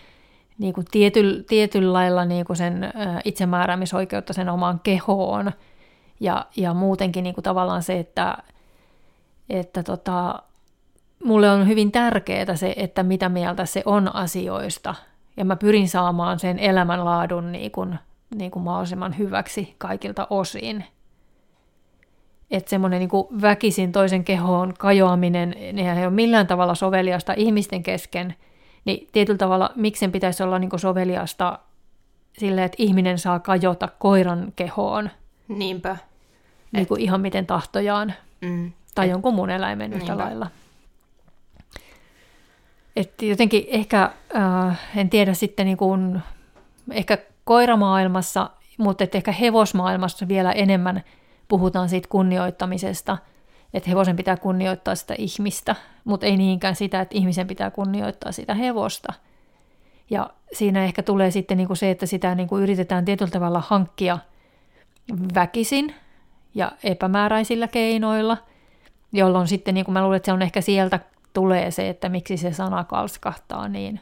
niin 0.57 0.73
kuin 0.73 0.85
tiety, 0.91 1.43
tietyllä 1.47 1.93
lailla 1.93 2.25
niin 2.25 2.45
kuin 2.45 2.57
sen 2.57 2.93
itsemääräämisoikeutta 3.25 4.33
sen 4.33 4.49
omaan 4.49 4.79
kehoon. 4.79 5.51
Ja, 6.19 6.45
ja 6.55 6.73
muutenkin 6.73 7.23
niin 7.23 7.35
kuin 7.35 7.43
tavallaan 7.43 7.83
se, 7.83 7.99
että, 7.99 8.37
että 9.49 9.83
tota, 9.83 10.43
mulle 11.23 11.49
on 11.51 11.67
hyvin 11.67 11.91
tärkeää 11.91 12.55
se, 12.55 12.73
että 12.77 13.03
mitä 13.03 13.29
mieltä 13.29 13.65
se 13.65 13.83
on 13.85 14.15
asioista. 14.15 14.95
Ja 15.37 15.45
mä 15.45 15.55
pyrin 15.55 15.89
saamaan 15.89 16.39
sen 16.39 16.59
elämänlaadun 16.59 17.51
niin 17.51 17.71
kuin 17.71 17.99
niin 18.35 18.51
kuin 18.51 18.63
mahdollisimman 18.63 19.17
hyväksi 19.17 19.75
kaikilta 19.77 20.27
osin. 20.29 20.85
Että 22.51 22.69
semmoinen 22.69 22.99
niin 22.99 23.41
väkisin 23.41 23.91
toisen 23.91 24.23
kehoon 24.23 24.73
kajoaminen, 24.77 25.49
niin 25.49 25.79
ei 25.79 26.05
ole 26.05 26.13
millään 26.13 26.47
tavalla 26.47 26.75
soveliasta 26.75 27.33
ihmisten 27.37 27.83
kesken, 27.83 28.35
niin 28.85 29.07
tietyllä 29.11 29.37
tavalla 29.37 29.69
miksen 29.75 30.11
pitäisi 30.11 30.43
olla 30.43 30.59
niin 30.59 30.79
soveliasta 30.79 31.59
sille, 32.37 32.63
että 32.63 32.75
ihminen 32.79 33.17
saa 33.17 33.39
kajota 33.39 33.89
koiran 33.99 34.53
kehoon. 34.55 35.09
Niinpä. 35.47 35.97
Niin 36.71 36.87
kuin 36.87 36.99
Et... 36.99 37.03
ihan 37.03 37.21
miten 37.21 37.45
tahtojaan. 37.45 38.13
Mm. 38.41 38.71
Tai 38.95 39.05
Et... 39.05 39.11
jonkun 39.11 39.35
muun 39.35 39.49
eläimen 39.49 39.93
yhtä 39.93 40.05
Niinpä. 40.05 40.23
lailla. 40.23 40.47
Et 42.95 43.21
jotenkin 43.21 43.65
ehkä, 43.67 44.11
äh, 44.35 44.79
en 44.95 45.09
tiedä 45.09 45.33
sitten 45.33 45.65
niin 45.65 45.77
kuin, 45.77 46.21
ehkä 46.91 47.17
koiramaailmassa, 47.49 48.49
mutta 48.77 49.03
että 49.03 49.17
ehkä 49.17 49.31
hevosmaailmassa 49.31 50.27
vielä 50.27 50.51
enemmän 50.51 51.03
puhutaan 51.47 51.89
siitä 51.89 52.07
kunnioittamisesta, 52.11 53.17
että 53.73 53.89
hevosen 53.89 54.15
pitää 54.15 54.37
kunnioittaa 54.37 54.95
sitä 54.95 55.15
ihmistä, 55.17 55.75
mutta 56.03 56.25
ei 56.25 56.37
niinkään 56.37 56.75
sitä, 56.75 57.01
että 57.01 57.17
ihmisen 57.17 57.47
pitää 57.47 57.71
kunnioittaa 57.71 58.31
sitä 58.31 58.53
hevosta. 58.53 59.13
Ja 60.09 60.29
siinä 60.53 60.83
ehkä 60.83 61.03
tulee 61.03 61.31
sitten 61.31 61.57
niin 61.57 61.67
kuin 61.67 61.77
se, 61.77 61.91
että 61.91 62.05
sitä 62.05 62.35
niin 62.35 62.47
kuin 62.47 62.63
yritetään 62.63 63.05
tietyllä 63.05 63.31
tavalla 63.31 63.63
hankkia 63.67 64.19
väkisin 65.35 65.95
ja 66.55 66.71
epämääräisillä 66.83 67.67
keinoilla, 67.67 68.37
jolloin 69.11 69.47
sitten 69.47 69.73
niin 69.73 69.85
kuin 69.85 69.93
mä 69.93 70.01
luulen, 70.01 70.17
että 70.17 70.25
se 70.25 70.33
on 70.33 70.41
ehkä 70.41 70.61
sieltä 70.61 70.99
tulee 71.33 71.71
se, 71.71 71.89
että 71.89 72.09
miksi 72.09 72.37
se 72.37 72.53
sana 72.53 72.83
kalskahtaa 72.83 73.67
niin, 73.67 73.99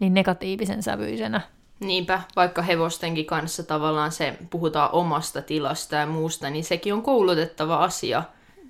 niin 0.00 0.14
negatiivisen 0.14 0.82
sävyisenä 0.82 1.40
Niinpä, 1.80 2.22
vaikka 2.36 2.62
hevostenkin 2.62 3.26
kanssa 3.26 3.62
tavallaan 3.62 4.12
se 4.12 4.36
puhutaan 4.50 4.90
omasta 4.92 5.42
tilasta 5.42 5.96
ja 5.96 6.06
muusta, 6.06 6.50
niin 6.50 6.64
sekin 6.64 6.94
on 6.94 7.02
koulutettava 7.02 7.76
asia, 7.76 8.22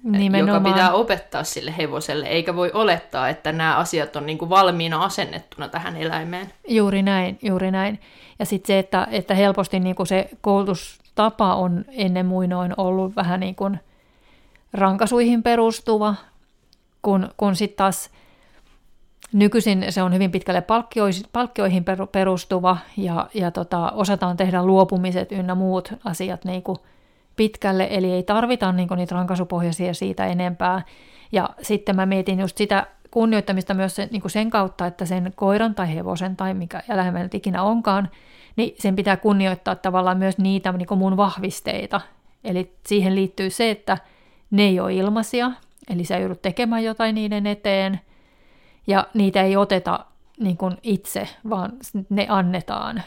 Nimenomaan. 0.02 0.62
joka 0.62 0.70
pitää 0.70 0.92
opettaa 0.92 1.44
sille 1.44 1.74
hevoselle, 1.78 2.26
eikä 2.26 2.56
voi 2.56 2.70
olettaa, 2.74 3.28
että 3.28 3.52
nämä 3.52 3.76
asiat 3.76 4.16
on 4.16 4.26
niin 4.26 4.38
kuin 4.38 4.48
valmiina 4.48 5.04
asennettuna 5.04 5.68
tähän 5.68 5.96
eläimeen. 5.96 6.52
Juuri 6.68 7.02
näin, 7.02 7.38
juuri 7.42 7.70
näin. 7.70 8.00
Ja 8.38 8.46
sitten 8.46 8.66
se, 8.66 8.78
että, 8.78 9.08
että 9.10 9.34
helposti 9.34 9.80
niin 9.80 9.96
kuin 9.96 10.06
se 10.06 10.30
koulutustapa 10.40 11.54
on 11.54 11.84
ennen 11.88 12.26
muinoin 12.26 12.74
ollut 12.76 13.16
vähän 13.16 13.40
niin 13.40 13.54
kuin 13.54 13.80
rankasuihin 14.72 15.42
perustuva, 15.42 16.14
kun, 17.02 17.28
kun 17.36 17.56
sitten 17.56 17.76
taas 17.76 18.10
Nykyisin 19.32 19.86
se 19.88 20.02
on 20.02 20.14
hyvin 20.14 20.30
pitkälle 20.30 20.62
palkkioihin 21.32 21.84
perustuva 22.12 22.78
ja, 22.96 23.28
ja 23.34 23.50
tota, 23.50 23.90
osataan 23.90 24.36
tehdä 24.36 24.62
luopumiset 24.62 25.32
ynnä 25.32 25.54
muut 25.54 25.92
asiat 26.04 26.44
niin 26.44 26.62
kuin 26.62 26.78
pitkälle, 27.36 27.88
eli 27.90 28.12
ei 28.12 28.22
tarvita 28.22 28.72
niin 28.72 28.88
niitä 28.96 29.14
rankaisupohjaisia 29.14 29.94
siitä 29.94 30.26
enempää. 30.26 30.82
Ja 31.32 31.50
sitten 31.62 31.96
mä 31.96 32.06
mietin 32.06 32.40
just 32.40 32.56
sitä 32.56 32.86
kunnioittamista 33.10 33.74
myös 33.74 33.96
sen, 33.96 34.08
niin 34.12 34.22
sen 34.26 34.50
kautta, 34.50 34.86
että 34.86 35.04
sen 35.04 35.32
koiran 35.36 35.74
tai 35.74 35.94
hevosen 35.94 36.36
tai 36.36 36.54
mikä 36.54 36.82
eläimen 36.88 37.30
ikinä 37.34 37.62
onkaan, 37.62 38.10
niin 38.56 38.74
sen 38.78 38.96
pitää 38.96 39.16
kunnioittaa 39.16 39.74
tavallaan 39.74 40.18
myös 40.18 40.38
niitä 40.38 40.72
niin 40.72 40.98
mun 40.98 41.16
vahvisteita. 41.16 42.00
Eli 42.44 42.72
siihen 42.86 43.14
liittyy 43.14 43.50
se, 43.50 43.70
että 43.70 43.98
ne 44.50 44.62
ei 44.62 44.80
ole 44.80 44.94
ilmaisia, 44.94 45.50
eli 45.90 46.04
sä 46.04 46.18
joudut 46.18 46.42
tekemään 46.42 46.84
jotain 46.84 47.14
niiden 47.14 47.46
eteen, 47.46 48.00
ja 48.90 49.06
niitä 49.14 49.42
ei 49.42 49.56
oteta 49.56 50.04
niin 50.40 50.56
kuin 50.56 50.76
itse, 50.82 51.28
vaan 51.50 51.72
ne 52.08 52.26
annetaan 52.28 53.02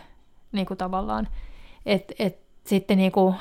niin 0.51 0.65
kuin 0.65 0.77
tavallaan. 0.77 1.27
Et, 1.85 2.11
et 2.19 2.37
sitten 2.65 2.97
niin 2.97 3.11
kuin 3.11 3.35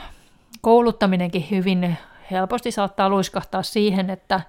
kouluttaminenkin 0.60 1.46
hyvin 1.50 1.96
helposti 2.30 2.70
saattaa 2.70 3.08
luiskahtaa 3.08 3.62
siihen, 3.62 4.10
että 4.10 4.40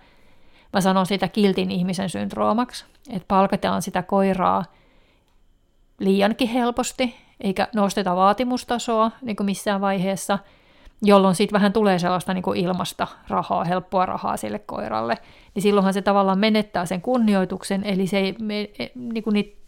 mä 0.74 0.82
sanon 0.82 1.06
sitä 1.06 1.28
kiltin 1.28 1.72
ihmisen 1.72 2.10
syndroomaksi, 2.10 2.86
että 3.10 3.26
palkataan 3.28 3.82
sitä 3.82 4.04
koiraa 4.04 4.64
liiankin 6.00 6.48
helposti, 6.48 7.16
eikä 7.42 7.68
nosteta 7.76 8.16
vaatimustasoa 8.16 9.12
niin 9.22 9.36
kuin 9.36 9.46
missään 9.46 9.82
vaiheessa, 9.82 10.40
jolloin 11.04 11.36
sitten 11.36 11.54
vähän 11.54 11.74
tulee 11.74 12.00
sellaista 12.00 12.34
niin 12.34 12.44
kuin 12.44 12.60
ilmasta 12.60 13.08
rahaa, 13.28 13.64
helppoa 13.64 14.06
rahaa 14.06 14.38
sille 14.38 14.60
koiralle, 14.60 15.18
niin 15.56 15.64
silloinhan 15.64 15.94
se 15.94 16.02
tavallaan 16.02 16.40
menettää 16.40 16.86
sen 16.86 17.02
kunnioituksen, 17.02 17.84
eli 17.84 18.08
se 18.08 18.18
ei, 18.18 18.36
me, 18.40 18.62
e, 18.80 18.88
niin 18.96 19.24
kuin 19.24 19.34
niitä 19.34 19.64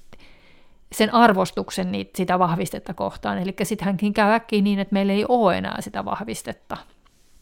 sen 0.91 1.13
arvostuksen 1.13 1.91
niitä, 1.91 2.11
sitä 2.15 2.39
vahvistetta 2.39 2.93
kohtaan. 2.93 3.37
Eli 3.37 3.55
sittenkin 3.63 4.13
käy 4.13 4.31
äkkiä 4.31 4.61
niin, 4.61 4.79
että 4.79 4.93
meillä 4.93 5.13
ei 5.13 5.25
ole 5.29 5.57
enää 5.57 5.81
sitä 5.81 6.05
vahvistetta. 6.05 6.77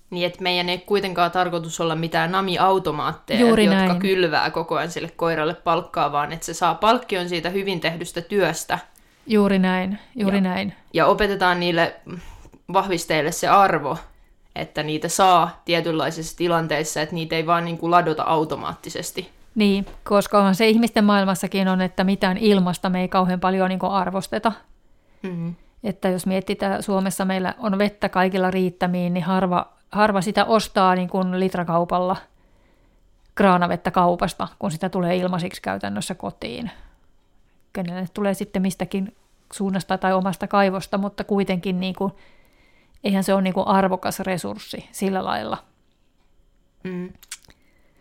Niin, 0.10 0.26
että 0.26 0.44
meidän 0.44 0.70
ei 0.70 0.78
kuitenkaan 0.78 1.32
tarkoitus 1.32 1.80
olla 1.82 1.96
mitään 1.96 2.32
nami-automaatteja, 2.32 3.40
Juuri 3.40 3.66
jotka 3.66 3.88
näin. 3.88 4.00
kylvää 4.00 4.52
koko 4.52 4.76
ajan 4.76 4.92
sille 4.92 5.10
koiralle 5.16 5.54
palkkaa, 5.54 6.12
vaan 6.12 6.32
että 6.32 6.46
se 6.46 6.54
saa 6.54 6.76
palkkion 6.76 7.30
siitä 7.30 7.50
hyvin 7.50 7.80
tehdystä 7.80 8.22
työstä. 8.22 8.80
Juuri 9.28 9.60
näin, 9.60 10.00
juuri 10.16 10.38
ja, 10.38 10.42
näin. 10.42 10.74
Ja 10.94 11.06
opetetaan 11.06 11.60
niille 11.60 11.96
vahvisteille 12.74 13.32
se 13.32 13.48
arvo, 13.48 13.98
että 14.56 14.84
niitä 14.84 15.08
saa 15.08 15.62
tietynlaisissa 15.66 16.38
tilanteissa, 16.38 17.02
että 17.02 17.16
niitä 17.16 17.36
ei 17.36 17.46
vaan 17.46 17.66
niin 17.66 17.78
kuin 17.78 17.92
ladota 17.92 18.24
automaattisesti. 18.24 19.30
Niin, 19.56 19.86
koska 20.04 20.54
se 20.54 20.68
ihmisten 20.68 21.04
maailmassakin 21.04 21.68
on, 21.68 21.82
että 21.82 22.04
mitään 22.04 22.38
ilmasta 22.38 22.90
me 22.90 23.02
ei 23.02 23.08
kauhean 23.08 23.40
paljon 23.40 23.70
niin 23.70 23.86
arvosteta. 23.86 24.52
Mm-hmm. 25.24 25.56
Että 25.84 26.10
jos 26.10 26.26
mietitään, 26.26 26.84
Suomessa 26.84 27.26
meillä 27.26 27.54
on 27.58 27.78
vettä 27.78 28.10
kaikilla 28.10 28.52
riittämiin, 28.52 29.14
niin 29.14 29.24
harva, 29.24 29.74
harva 29.92 30.22
sitä 30.22 30.46
ostaa 30.46 30.96
niin 30.96 31.10
kuin 31.10 31.40
litrakaupalla 31.40 32.16
kraanavettä 33.36 33.92
kaupasta, 33.92 34.48
kun 34.60 34.72
sitä 34.72 34.90
tulee 34.90 35.16
ilmaisiksi 35.16 35.62
käytännössä 35.62 36.16
kotiin. 36.16 36.72
Kenelle 37.74 38.06
tulee 38.14 38.34
sitten 38.34 38.62
mistäkin 38.62 39.16
suunnasta 39.54 39.98
tai 39.98 40.14
omasta 40.14 40.48
kaivosta, 40.48 40.98
mutta 40.98 41.24
kuitenkin 41.24 41.80
niin 41.80 41.96
kuin, 41.96 42.14
eihän 43.04 43.24
se 43.24 43.34
ole 43.34 43.42
niin 43.42 43.54
kuin 43.54 43.68
arvokas 43.68 44.20
resurssi 44.20 44.90
sillä 44.92 45.26
lailla. 45.26 45.58
Mm 46.84 47.10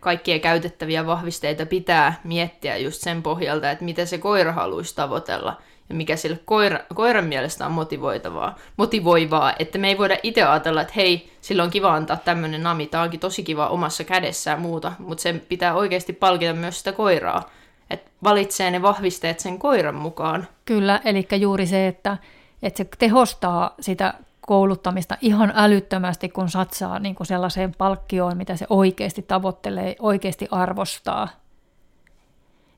kaikkia 0.03 0.39
käytettäviä 0.39 1.07
vahvisteita 1.07 1.67
pitää 1.67 2.21
miettiä 2.25 2.77
just 2.77 3.01
sen 3.01 3.23
pohjalta, 3.23 3.71
että 3.71 3.85
mitä 3.85 4.07
se 4.07 4.19
koira 4.19 4.53
haluaisi 4.53 4.97
tavoitella 4.97 5.57
ja 5.89 5.95
mikä 5.95 6.17
sille 6.17 6.39
koira, 6.45 6.79
koiran 6.95 7.25
mielestä 7.25 7.67
on 7.67 7.73
motivoitavaa, 7.73 8.59
motivoivaa, 8.77 9.53
että 9.59 9.79
me 9.79 9.89
ei 9.89 9.99
voida 9.99 10.17
itse 10.23 10.43
ajatella, 10.43 10.81
että 10.81 10.93
hei, 10.97 11.33
sillä 11.41 11.63
on 11.63 11.71
kiva 11.71 11.95
antaa 11.95 12.17
tämmöinen 12.17 12.63
nami, 12.63 12.87
tämä 12.87 13.03
onkin 13.03 13.21
tosi 13.21 13.43
kiva 13.43 13.69
omassa 13.69 14.05
kädessään 14.05 14.61
muuta, 14.61 14.93
mutta 14.99 15.23
sen 15.23 15.43
pitää 15.49 15.75
oikeasti 15.75 16.13
palkita 16.13 16.53
myös 16.53 16.79
sitä 16.79 16.93
koiraa, 16.93 17.51
että 17.91 18.11
valitsee 18.25 18.71
ne 18.71 18.83
vahvisteet 18.83 19.41
sen 19.41 19.59
koiran 19.59 19.95
mukaan. 19.95 20.49
Kyllä, 20.65 21.01
eli 21.05 21.29
juuri 21.41 21.67
se, 21.67 21.87
että, 21.87 22.17
että 22.63 22.79
se 22.79 22.89
tehostaa 22.99 23.75
sitä 23.81 24.15
kouluttamista 24.47 25.17
ihan 25.21 25.53
älyttömästi, 25.57 26.29
kun 26.29 26.51
satsaa 26.51 26.99
niin 26.99 27.15
kuin 27.15 27.27
sellaiseen 27.27 27.75
palkkioon, 27.79 28.37
mitä 28.37 28.57
se 28.57 28.67
oikeasti 28.71 29.23
tavoittelee, 29.23 29.97
oikeasti 29.99 30.49
arvostaa. 30.51 31.29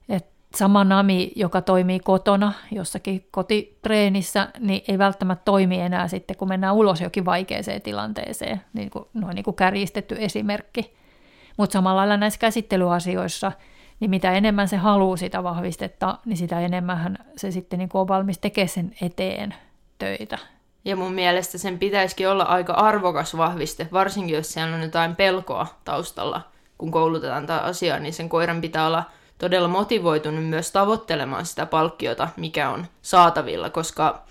Et 0.09 0.27
sama 0.55 0.85
nami, 0.85 1.33
joka 1.37 1.63
toimii 1.63 2.01
kotona 2.01 2.53
jossakin 2.71 3.29
kotitreenissä, 3.31 4.49
niin 4.59 4.83
ei 4.89 4.99
välttämättä 4.99 5.45
toimi 5.45 5.81
enää 5.81 6.09
sitten, 6.09 6.37
kun 6.37 6.49
mennään 6.49 6.75
ulos 6.75 7.01
jokin 7.01 7.25
vaikeeseen 7.25 7.83
tilanteeseen, 7.83 8.61
niin 8.73 8.91
kuin, 8.91 9.05
noin 9.15 9.35
niin 9.35 9.45
kuin 9.45 9.57
kärjistetty 9.57 10.17
esimerkki. 10.19 10.95
Mutta 11.57 11.73
samalla 11.73 11.97
lailla 11.97 12.17
näissä 12.17 12.41
käsittelyasioissa, 12.41 13.53
niin 14.01 14.11
mitä 14.11 14.33
enemmän 14.33 14.69
se 14.69 14.77
haluaa 14.77 15.17
sitä 15.17 15.43
vahvistetta, 15.43 16.19
niin 16.25 16.37
sitä 16.37 16.61
enemmän 16.61 17.19
se 17.37 17.51
sitten 17.51 17.79
niin 17.79 17.89
kuin 17.89 18.01
on 18.01 18.09
valmis 18.09 18.39
tekemään 18.39 18.69
sen 18.69 18.95
eteen 19.03 19.55
töitä. 19.99 20.39
Ja 20.85 20.97
mun 20.97 21.13
mielestä 21.13 21.59
sen 21.59 21.79
pitäisikin 21.79 22.29
olla 22.29 22.45
aika 22.45 22.73
arvokas 22.73 23.37
vahviste, 23.37 23.89
varsinkin 23.93 24.37
jos 24.37 24.53
siellä 24.53 24.77
on 24.77 24.83
jotain 24.83 25.17
pelkoa 25.17 25.67
taustalla, 25.85 26.41
kun 26.79 26.91
koulutetaan 26.91 27.47
tätä 27.47 27.61
asiaa, 27.61 27.99
niin 27.99 28.15
sen 28.15 28.29
koiran 28.29 28.61
pitää 28.61 28.87
olla 28.87 29.05
todella 29.39 29.69
motivoitunut 29.69 30.45
myös 30.45 30.73
tavoittelemaan 30.73 31.47
sitä 31.47 31.67
palkkiota, 31.67 32.29
mikä 32.37 32.71
on 32.71 32.87
saatavilla, 33.03 33.71
koska 33.71 34.23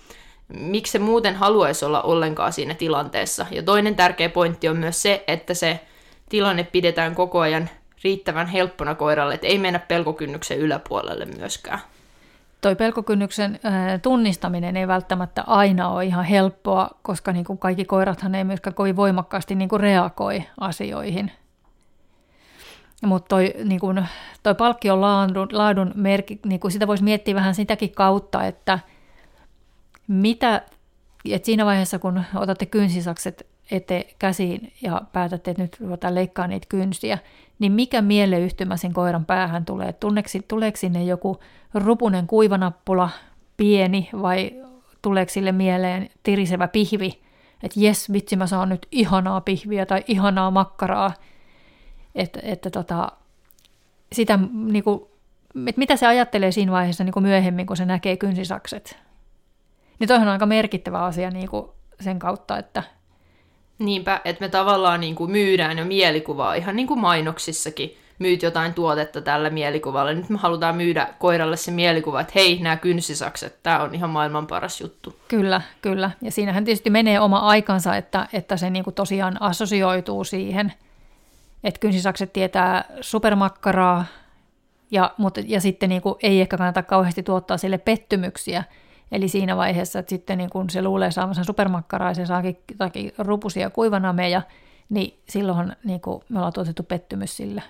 miksi 0.48 0.92
se 0.92 0.98
muuten 0.98 1.36
haluaisi 1.36 1.84
olla 1.84 2.02
ollenkaan 2.02 2.52
siinä 2.52 2.74
tilanteessa. 2.74 3.46
Ja 3.50 3.62
toinen 3.62 3.96
tärkeä 3.96 4.28
pointti 4.28 4.68
on 4.68 4.76
myös 4.76 5.02
se, 5.02 5.24
että 5.26 5.54
se 5.54 5.80
tilanne 6.28 6.64
pidetään 6.64 7.14
koko 7.14 7.40
ajan 7.40 7.70
riittävän 8.04 8.46
helppona 8.46 8.94
koiralle, 8.94 9.34
että 9.34 9.46
ei 9.46 9.58
mennä 9.58 9.78
pelkokynnyksen 9.78 10.58
yläpuolelle 10.58 11.24
myöskään 11.24 11.80
toi 12.64 12.76
pelkokynnyksen 12.76 13.60
tunnistaminen 14.02 14.76
ei 14.76 14.88
välttämättä 14.88 15.44
aina 15.46 15.88
ole 15.88 16.04
ihan 16.04 16.24
helppoa, 16.24 16.90
koska 17.02 17.32
niin 17.32 17.44
kuin 17.44 17.58
kaikki 17.58 17.84
koirathan 17.84 18.34
ei 18.34 18.44
myöskään 18.44 18.74
kovin 18.74 18.96
voimakkaasti 18.96 19.54
niin 19.54 19.68
kuin 19.68 19.80
reagoi 19.80 20.44
asioihin. 20.60 21.32
Mutta 23.06 23.28
toi, 23.28 23.54
niin 23.64 23.80
kuin, 23.80 24.04
toi 24.42 24.54
palkkion 24.54 25.00
laadun, 25.00 25.48
laadun 25.52 25.92
merkki, 25.94 26.40
niin 26.46 26.60
kuin 26.60 26.72
sitä 26.72 26.86
voisi 26.86 27.04
miettiä 27.04 27.34
vähän 27.34 27.54
sitäkin 27.54 27.90
kautta, 27.90 28.44
että 28.44 28.78
mitä, 30.08 30.62
että 31.24 31.46
siinä 31.46 31.64
vaiheessa 31.66 31.98
kun 31.98 32.24
otatte 32.34 32.66
kynsisakset 32.66 33.46
ete 33.70 34.06
käsiin 34.18 34.72
ja 34.82 35.02
päätätte, 35.12 35.50
että 35.50 35.62
nyt 35.62 35.80
ruvetaan 35.80 36.14
leikkaa 36.14 36.46
niitä 36.46 36.66
kynsiä, 36.68 37.18
niin 37.58 37.72
mikä 37.72 38.02
mieleyhtymä 38.02 38.76
sen 38.76 38.92
koiran 38.92 39.24
päähän 39.24 39.64
tulee? 39.64 39.92
Tunneksi, 39.92 40.44
tuleeko 40.48 40.76
sinne 40.76 41.04
joku 41.04 41.40
rupunen 41.74 42.26
kuivanappula, 42.26 43.10
pieni, 43.56 44.10
vai 44.22 44.52
tuleeko 45.02 45.32
sille 45.32 45.52
mieleen 45.52 46.10
tirisevä 46.22 46.68
pihvi, 46.68 47.22
että 47.62 47.80
jes, 47.80 48.12
vitsi 48.12 48.36
mä 48.36 48.46
saan 48.46 48.68
nyt 48.68 48.86
ihanaa 48.92 49.40
pihviä 49.40 49.86
tai 49.86 50.04
ihanaa 50.06 50.50
makkaraa, 50.50 51.14
että, 52.14 52.40
että 52.42 52.70
tota, 52.70 53.12
sitä, 54.12 54.38
niinku, 54.52 55.10
että 55.66 55.78
mitä 55.78 55.96
se 55.96 56.06
ajattelee 56.06 56.52
siinä 56.52 56.72
vaiheessa 56.72 57.04
niinku 57.04 57.20
myöhemmin, 57.20 57.66
kun 57.66 57.76
se 57.76 57.84
näkee 57.84 58.16
kynsisakset. 58.16 58.98
Niin 59.98 60.08
toihan 60.08 60.28
on 60.28 60.32
aika 60.32 60.46
merkittävä 60.46 61.04
asia 61.04 61.30
niinku 61.30 61.74
sen 62.00 62.18
kautta, 62.18 62.58
että 62.58 62.82
Niinpä, 63.78 64.20
että 64.24 64.44
me 64.44 64.48
tavallaan 64.48 65.00
niin 65.00 65.14
kuin 65.14 65.30
myydään 65.30 65.78
jo 65.78 65.84
mielikuvaa, 65.84 66.54
ihan 66.54 66.76
niin 66.76 66.86
kuin 66.86 67.00
mainoksissakin 67.00 67.96
myyt 68.18 68.42
jotain 68.42 68.74
tuotetta 68.74 69.20
tällä 69.20 69.50
mielikuvalla. 69.50 70.12
Nyt 70.12 70.28
me 70.28 70.38
halutaan 70.38 70.76
myydä 70.76 71.08
koiralle 71.18 71.56
se 71.56 71.70
mielikuva, 71.70 72.20
että 72.20 72.32
hei, 72.34 72.58
nämä 72.62 72.76
kynsisakset, 72.76 73.62
tämä 73.62 73.82
on 73.82 73.94
ihan 73.94 74.10
maailman 74.10 74.46
paras 74.46 74.80
juttu. 74.80 75.16
Kyllä, 75.28 75.62
kyllä. 75.82 76.10
Ja 76.22 76.30
siinähän 76.30 76.64
tietysti 76.64 76.90
menee 76.90 77.20
oma 77.20 77.38
aikansa, 77.38 77.96
että, 77.96 78.28
että 78.32 78.56
se 78.56 78.70
niin 78.70 78.84
kuin 78.84 78.94
tosiaan 78.94 79.42
assosioituu 79.42 80.24
siihen, 80.24 80.72
että 81.64 81.80
kynsisakset 81.80 82.32
tietää 82.32 82.84
supermakkaraa, 83.00 84.04
ja, 84.90 85.14
mutta, 85.18 85.40
ja 85.46 85.60
sitten 85.60 85.88
niin 85.88 86.02
kuin 86.02 86.14
ei 86.22 86.40
ehkä 86.40 86.56
kannata 86.56 86.82
kauheasti 86.82 87.22
tuottaa 87.22 87.56
sille 87.56 87.78
pettymyksiä, 87.78 88.64
Eli 89.14 89.28
siinä 89.28 89.56
vaiheessa, 89.56 89.98
että 89.98 90.10
sitten 90.10 90.38
niin 90.38 90.50
kun 90.50 90.70
se 90.70 90.82
luulee 90.82 91.10
saavansa 91.10 91.44
supermakkaraa 91.44 92.10
ja 92.10 92.14
se 92.14 92.26
saakin 92.26 92.58
jotakin 92.70 93.12
rupusia 93.18 93.70
kuivanameja, 93.70 94.42
niin 94.88 95.18
silloin 95.28 95.72
niin 95.84 96.00
me 96.28 96.38
ollaan 96.38 96.52
tuotettu 96.52 96.82
pettymys 96.82 97.36
sillä. 97.36 97.62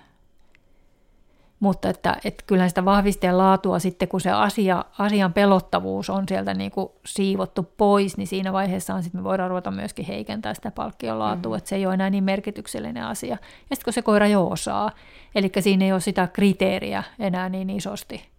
Mutta 1.59 1.89
että, 1.89 2.17
että 2.23 2.43
kyllähän 2.47 2.69
sitä 2.69 2.85
vahvisteen 2.85 3.37
laatua 3.37 3.79
sitten, 3.79 4.07
kun 4.07 4.21
se 4.21 4.31
asia, 4.31 4.85
asian 4.99 5.33
pelottavuus 5.33 6.09
on 6.09 6.23
sieltä 6.27 6.53
niin 6.53 6.71
kuin 6.71 6.89
siivottu 7.05 7.63
pois, 7.77 8.17
niin 8.17 8.27
siinä 8.27 8.53
vaiheessa 8.53 8.93
on 8.93 9.03
sitten 9.03 9.21
me 9.21 9.23
voidaan 9.23 9.49
ruveta 9.49 9.71
myöskin 9.71 10.05
heikentää 10.05 10.53
sitä 10.53 10.71
palkkion 10.71 11.19
laatua, 11.19 11.49
mm-hmm. 11.49 11.57
että 11.57 11.69
se 11.69 11.75
ei 11.75 11.85
ole 11.85 11.93
enää 11.93 12.09
niin 12.09 12.23
merkityksellinen 12.23 13.03
asia. 13.03 13.37
Ja 13.69 13.75
sitten 13.75 13.83
kun 13.83 13.93
se 13.93 14.01
koira 14.01 14.27
jo 14.27 14.47
osaa, 14.47 14.91
eli 15.35 15.51
siinä 15.59 15.85
ei 15.85 15.91
ole 15.91 16.01
sitä 16.01 16.27
kriteeriä 16.27 17.03
enää 17.19 17.49
niin 17.49 17.69
isosti, 17.69 18.34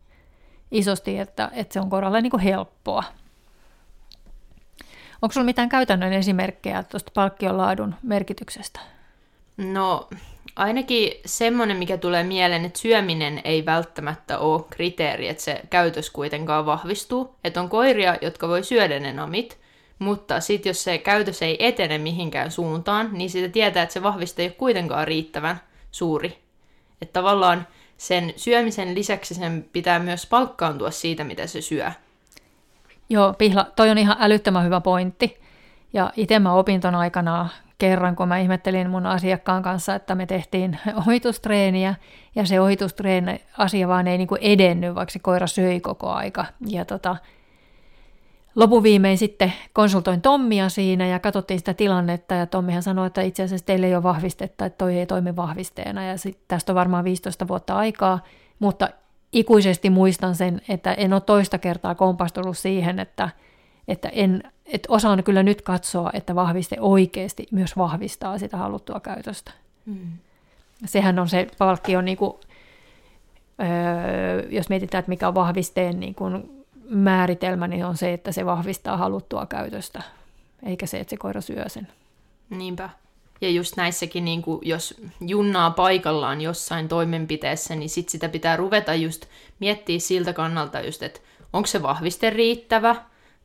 isosti, 0.70 1.18
että, 1.18 1.50
että 1.52 1.72
se 1.72 1.80
on 1.80 1.90
koiralle 1.90 2.20
niin 2.20 2.30
kuin 2.30 2.42
helppoa. 2.42 3.04
Onko 5.22 5.32
sinulla 5.32 5.46
mitään 5.46 5.68
käytännön 5.68 6.12
esimerkkejä 6.12 6.82
tuosta 6.82 7.12
palkkion 7.14 7.58
laadun 7.58 7.94
merkityksestä? 8.02 8.80
No 9.56 10.08
ainakin 10.56 11.12
semmoinen, 11.26 11.76
mikä 11.76 11.96
tulee 11.96 12.22
mieleen, 12.22 12.64
että 12.64 12.78
syöminen 12.78 13.40
ei 13.44 13.66
välttämättä 13.66 14.38
ole 14.38 14.64
kriteeri, 14.70 15.28
että 15.28 15.42
se 15.42 15.62
käytös 15.70 16.10
kuitenkaan 16.10 16.66
vahvistuu. 16.66 17.34
Että 17.44 17.60
on 17.60 17.68
koiria, 17.68 18.16
jotka 18.22 18.48
voi 18.48 18.64
syödä 18.64 19.00
ne 19.00 19.12
namit, 19.12 19.58
mutta 19.98 20.40
sitten 20.40 20.70
jos 20.70 20.84
se 20.84 20.98
käytös 20.98 21.42
ei 21.42 21.66
etene 21.66 21.98
mihinkään 21.98 22.50
suuntaan, 22.50 23.08
niin 23.12 23.30
sitä 23.30 23.48
tietää, 23.48 23.82
että 23.82 23.92
se 23.92 24.02
vahviste 24.02 24.42
ei 24.42 24.48
ole 24.48 24.54
kuitenkaan 24.58 25.08
riittävän 25.08 25.60
suuri. 25.90 26.38
Että 27.02 27.12
tavallaan 27.12 27.66
sen 27.96 28.32
syömisen 28.36 28.94
lisäksi 28.94 29.34
sen 29.34 29.68
pitää 29.72 29.98
myös 29.98 30.26
palkkaantua 30.26 30.90
siitä, 30.90 31.24
mitä 31.24 31.46
se 31.46 31.60
syö. 31.60 31.90
Joo, 33.08 33.34
Pihla, 33.38 33.66
toi 33.76 33.90
on 33.90 33.98
ihan 33.98 34.16
älyttömän 34.20 34.64
hyvä 34.64 34.80
pointti. 34.80 35.38
Ja 35.92 36.12
itse 36.16 36.38
mä 36.38 36.52
opinton 36.52 36.94
aikana 36.94 37.48
kerran, 37.78 38.16
kun 38.16 38.28
mä 38.28 38.38
ihmettelin 38.38 38.90
mun 38.90 39.06
asiakkaan 39.06 39.62
kanssa, 39.62 39.94
että 39.94 40.14
me 40.14 40.26
tehtiin 40.26 40.78
ohitustreeniä, 41.06 41.94
ja 42.34 42.46
se 42.46 42.60
ohitustreeni 42.60 43.40
asia 43.58 43.88
vaan 43.88 44.06
ei 44.06 44.18
niinku 44.18 44.36
edennyt, 44.40 44.94
vaikka 44.94 45.12
se 45.12 45.18
koira 45.18 45.46
söi 45.46 45.80
koko 45.80 46.10
aika. 46.10 46.44
Ja 46.66 46.84
tota, 46.84 47.16
lopuviimein 48.56 49.18
sitten 49.18 49.52
konsultoin 49.72 50.20
Tommia 50.20 50.68
siinä 50.68 51.06
ja 51.06 51.18
katsottiin 51.18 51.60
sitä 51.60 51.74
tilannetta 51.74 52.34
ja 52.34 52.46
Tommihan 52.46 52.82
sanoi, 52.82 53.06
että 53.06 53.22
itse 53.22 53.42
asiassa 53.42 53.66
teille 53.66 53.86
ei 53.86 53.94
ole 53.94 54.02
vahvistetta, 54.02 54.66
että 54.66 54.78
toi 54.78 54.98
ei 54.98 55.06
toimi 55.06 55.36
vahvisteena 55.36 56.04
ja 56.04 56.18
sit 56.18 56.38
tästä 56.48 56.72
on 56.72 56.76
varmaan 56.76 57.04
15 57.04 57.48
vuotta 57.48 57.76
aikaa, 57.76 58.22
mutta 58.58 58.88
ikuisesti 59.32 59.90
muistan 59.90 60.34
sen, 60.34 60.60
että 60.68 60.94
en 60.94 61.12
ole 61.12 61.20
toista 61.20 61.58
kertaa 61.58 61.94
kompastunut 61.94 62.58
siihen, 62.58 62.98
että, 62.98 63.28
että 63.88 64.08
en, 64.08 64.42
että 64.66 64.92
osaan 64.92 65.24
kyllä 65.24 65.42
nyt 65.42 65.62
katsoa, 65.62 66.10
että 66.12 66.34
vahviste 66.34 66.76
oikeasti 66.80 67.46
myös 67.50 67.76
vahvistaa 67.76 68.38
sitä 68.38 68.56
haluttua 68.56 69.00
käytöstä. 69.00 69.50
Mm. 69.86 70.12
Sehän 70.84 71.18
on 71.18 71.28
se 71.28 71.46
palkkio, 71.58 72.00
niin 72.00 72.16
kuin, 72.16 72.32
öö, 73.60 74.46
jos 74.50 74.68
mietitään, 74.68 74.98
että 74.98 75.08
mikä 75.08 75.28
on 75.28 75.34
vahvisteen 75.34 76.00
niin 76.00 76.14
kuin 76.14 76.55
määritelmä 76.88 77.68
niin 77.68 77.84
on 77.84 77.96
se, 77.96 78.12
että 78.12 78.32
se 78.32 78.46
vahvistaa 78.46 78.96
haluttua 78.96 79.46
käytöstä, 79.46 80.02
eikä 80.62 80.86
se, 80.86 81.00
että 81.00 81.10
se 81.10 81.16
koira 81.16 81.40
syö 81.40 81.68
sen. 81.68 81.88
Niinpä. 82.50 82.90
Ja 83.40 83.50
just 83.50 83.76
näissäkin, 83.76 84.24
niin 84.24 84.42
kuin, 84.42 84.60
jos 84.62 85.00
junnaa 85.20 85.70
paikallaan 85.70 86.40
jossain 86.40 86.88
toimenpiteessä, 86.88 87.74
niin 87.74 87.90
sit 87.90 88.08
sitä 88.08 88.28
pitää 88.28 88.56
ruveta 88.56 88.94
just 88.94 89.26
miettiä 89.60 89.98
siltä 89.98 90.32
kannalta 90.32 90.80
just, 90.80 91.02
että 91.02 91.20
onko 91.52 91.66
se 91.66 91.82
vahviste 91.82 92.30
riittävä 92.30 92.96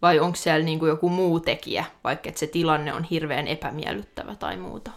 vai 0.02 0.20
onko 0.20 0.36
siellä 0.36 0.66
niin 0.66 0.80
kuin 0.80 0.90
joku 0.90 1.10
muu 1.10 1.40
tekijä, 1.40 1.86
vaikka 2.04 2.30
että 2.30 2.40
se 2.40 2.48
tilanne 2.48 2.94
on 2.94 3.04
hirveän 3.04 3.48
epämiellyttävä 3.48 4.36
tai 4.36 4.58
muuta. 4.58 4.92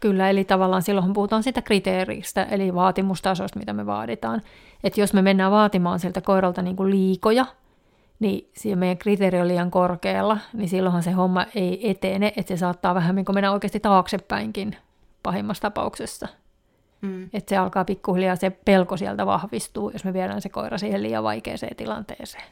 Kyllä, 0.00 0.30
eli 0.30 0.44
tavallaan 0.44 0.82
silloin 0.82 1.12
puhutaan 1.12 1.42
sitä 1.42 1.62
kriteeristä, 1.62 2.42
eli 2.42 2.74
vaatimustasosta, 2.74 3.58
mitä 3.58 3.72
me 3.72 3.86
vaaditaan. 3.86 4.42
Että 4.84 5.00
jos 5.00 5.12
me 5.12 5.22
mennään 5.22 5.52
vaatimaan 5.52 6.00
sieltä 6.00 6.20
koiralta 6.20 6.62
niin 6.62 6.76
kuin 6.76 6.90
liikoja, 6.90 7.46
niin 8.18 8.50
siinä 8.56 8.76
meidän 8.76 8.98
kriteeri 8.98 9.40
on 9.40 9.48
liian 9.48 9.70
korkealla, 9.70 10.38
niin 10.52 10.68
silloinhan 10.68 11.02
se 11.02 11.10
homma 11.10 11.46
ei 11.54 11.90
etene, 11.90 12.32
että 12.36 12.56
se 12.56 12.56
saattaa 12.56 12.94
vähän 12.94 13.14
niin 13.14 13.26
mennä 13.34 13.52
oikeasti 13.52 13.80
taaksepäinkin 13.80 14.76
pahimmassa 15.22 15.62
tapauksessa. 15.62 16.28
Mm. 17.00 17.24
Että 17.32 17.48
se 17.48 17.56
alkaa 17.56 17.84
pikkuhiljaa, 17.84 18.36
se 18.36 18.50
pelko 18.50 18.96
sieltä 18.96 19.26
vahvistuu, 19.26 19.90
jos 19.90 20.04
me 20.04 20.12
viedään 20.12 20.42
se 20.42 20.48
koira 20.48 20.78
siihen 20.78 21.02
liian 21.02 21.24
vaikeaseen 21.24 21.76
tilanteeseen. 21.76 22.44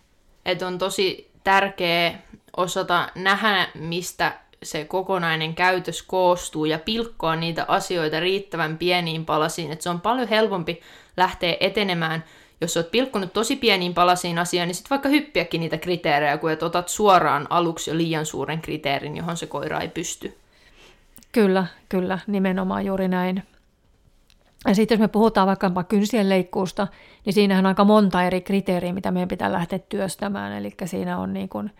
Et 0.44 0.62
on 0.62 0.78
tosi 0.78 1.30
tärkeää 1.44 2.22
osata 2.56 3.08
nähdä, 3.14 3.68
mistä 3.74 4.32
se 4.62 4.84
kokonainen 4.84 5.54
käytös 5.54 6.02
koostuu 6.02 6.64
ja 6.64 6.78
pilkkoa 6.78 7.36
niitä 7.36 7.64
asioita 7.68 8.20
riittävän 8.20 8.78
pieniin 8.78 9.26
palasiin. 9.26 9.72
Et 9.72 9.80
se 9.80 9.90
on 9.90 10.00
paljon 10.00 10.28
helpompi 10.28 10.80
lähteä 11.16 11.56
etenemään 11.60 12.24
jos 12.60 12.76
olet 12.76 12.90
pilkkunut 12.90 13.32
tosi 13.32 13.56
pieniin 13.56 13.94
palasiin 13.94 14.38
asiaan, 14.38 14.68
niin 14.68 14.74
sitten 14.74 14.90
vaikka 14.90 15.08
hyppiäkin 15.08 15.60
niitä 15.60 15.78
kriteerejä, 15.78 16.38
kun 16.38 16.50
et 16.50 16.62
otat 16.62 16.88
suoraan 16.88 17.46
aluksi 17.50 17.90
jo 17.90 17.96
liian 17.96 18.26
suuren 18.26 18.62
kriteerin, 18.62 19.16
johon 19.16 19.36
se 19.36 19.46
koira 19.46 19.80
ei 19.80 19.88
pysty. 19.88 20.38
Kyllä, 21.32 21.66
kyllä, 21.88 22.18
nimenomaan 22.26 22.86
juuri 22.86 23.08
näin. 23.08 23.42
Ja 24.68 24.74
sitten 24.74 24.96
jos 24.96 25.00
me 25.00 25.08
puhutaan 25.08 25.46
vaikkapa 25.46 25.84
kynsien 25.84 26.28
leikkuusta, 26.28 26.88
niin 27.24 27.34
siinähän 27.34 27.66
on 27.66 27.68
aika 27.68 27.84
monta 27.84 28.22
eri 28.22 28.40
kriteeriä, 28.40 28.92
mitä 28.92 29.10
meidän 29.10 29.28
pitää 29.28 29.52
lähteä 29.52 29.78
työstämään. 29.78 30.52
Eli 30.52 30.74
siinä 30.84 31.18
on 31.18 31.32
niin 31.32 31.48
kuin 31.48 31.70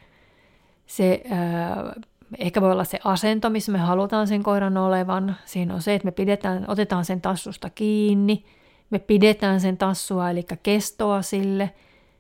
se, 0.86 1.22
äh, 1.32 2.04
ehkä 2.38 2.60
voi 2.60 2.72
olla 2.72 2.84
se 2.84 2.98
asento, 3.04 3.50
missä 3.50 3.72
me 3.72 3.78
halutaan 3.78 4.26
sen 4.26 4.42
koiran 4.42 4.76
olevan. 4.76 5.36
Siinä 5.44 5.74
on 5.74 5.82
se, 5.82 5.94
että 5.94 6.06
me 6.06 6.12
pidetään, 6.12 6.64
otetaan 6.68 7.04
sen 7.04 7.20
tassusta 7.20 7.70
kiinni– 7.70 8.44
me 8.90 8.98
pidetään 8.98 9.60
sen 9.60 9.76
tassua, 9.76 10.30
eli 10.30 10.42
kestoa 10.62 11.22
sille. 11.22 11.74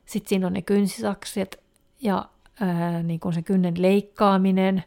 Sitten 0.06 0.28
siinä 0.28 0.46
on 0.46 0.52
ne 0.52 0.62
kynsisakset 0.62 1.62
ja 2.00 2.24
ää, 2.60 3.02
niin 3.02 3.20
kuin 3.20 3.32
se 3.32 3.42
kynnen 3.42 3.82
leikkaaminen. 3.82 4.84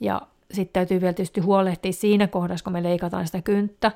Ja 0.00 0.22
sitten 0.52 0.72
täytyy 0.72 1.00
vielä 1.00 1.12
tietysti 1.12 1.40
huolehtia 1.40 1.92
siinä 1.92 2.26
kohdassa, 2.26 2.64
kun 2.64 2.72
me 2.72 2.82
leikataan 2.82 3.26
sitä 3.26 3.42
kynttä, 3.42 3.92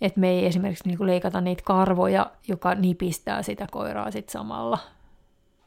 että 0.00 0.20
me 0.20 0.30
ei 0.30 0.46
esimerkiksi 0.46 0.88
niin 0.88 0.98
kuin 0.98 1.06
leikata 1.06 1.40
niitä 1.40 1.62
karvoja, 1.66 2.30
joka 2.48 2.74
nipistää 2.74 3.42
sitä 3.42 3.66
koiraa 3.70 4.10
sitten 4.10 4.32
samalla. 4.32 4.78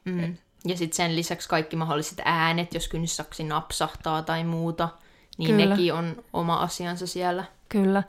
Mm. 0.06 0.38
Ja 0.66 0.78
sitten 0.78 0.96
sen 0.96 1.16
lisäksi 1.16 1.50
kaikki 1.50 1.76
mahdolliset 1.76 2.22
äänet, 2.26 2.74
jos 2.74 2.88
kynsaksi 2.88 3.44
napsahtaa 3.44 4.22
tai 4.22 4.44
muuta, 4.44 4.90
niin 5.38 5.52
Kyllä. 5.52 5.66
nekin 5.66 5.94
on 5.94 6.24
oma 6.34 6.56
asiansa 6.56 7.08
siellä. 7.08 7.44
Kyllä. 7.70 8.04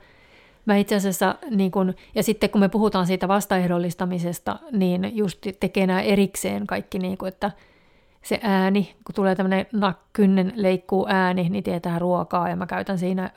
Mä 0.69 0.75
itse 0.75 0.95
asiassa, 0.95 1.35
niin 1.49 1.71
kun, 1.71 1.93
ja 2.15 2.23
sitten 2.23 2.49
kun 2.49 2.61
me 2.61 2.69
puhutaan 2.69 3.07
siitä 3.07 3.27
vastaehdollistamisesta, 3.27 4.59
niin 4.71 5.17
just 5.17 5.47
tekee 5.59 5.87
nämä 5.87 6.01
erikseen 6.01 6.67
kaikki, 6.67 6.99
niin 6.99 7.17
kun, 7.17 7.27
että 7.27 7.51
se 8.21 8.39
ääni, 8.43 8.95
kun 9.05 9.15
tulee 9.15 9.35
tämmöinen 9.35 9.65
kynnen 10.13 10.53
leikkuu 10.55 11.05
ääni, 11.09 11.49
niin 11.49 11.63
tietää 11.63 11.99
ruokaa, 11.99 12.49
ja 12.49 12.55
mä 12.55 12.65
käytän 12.65 12.97
siinä 12.97 13.31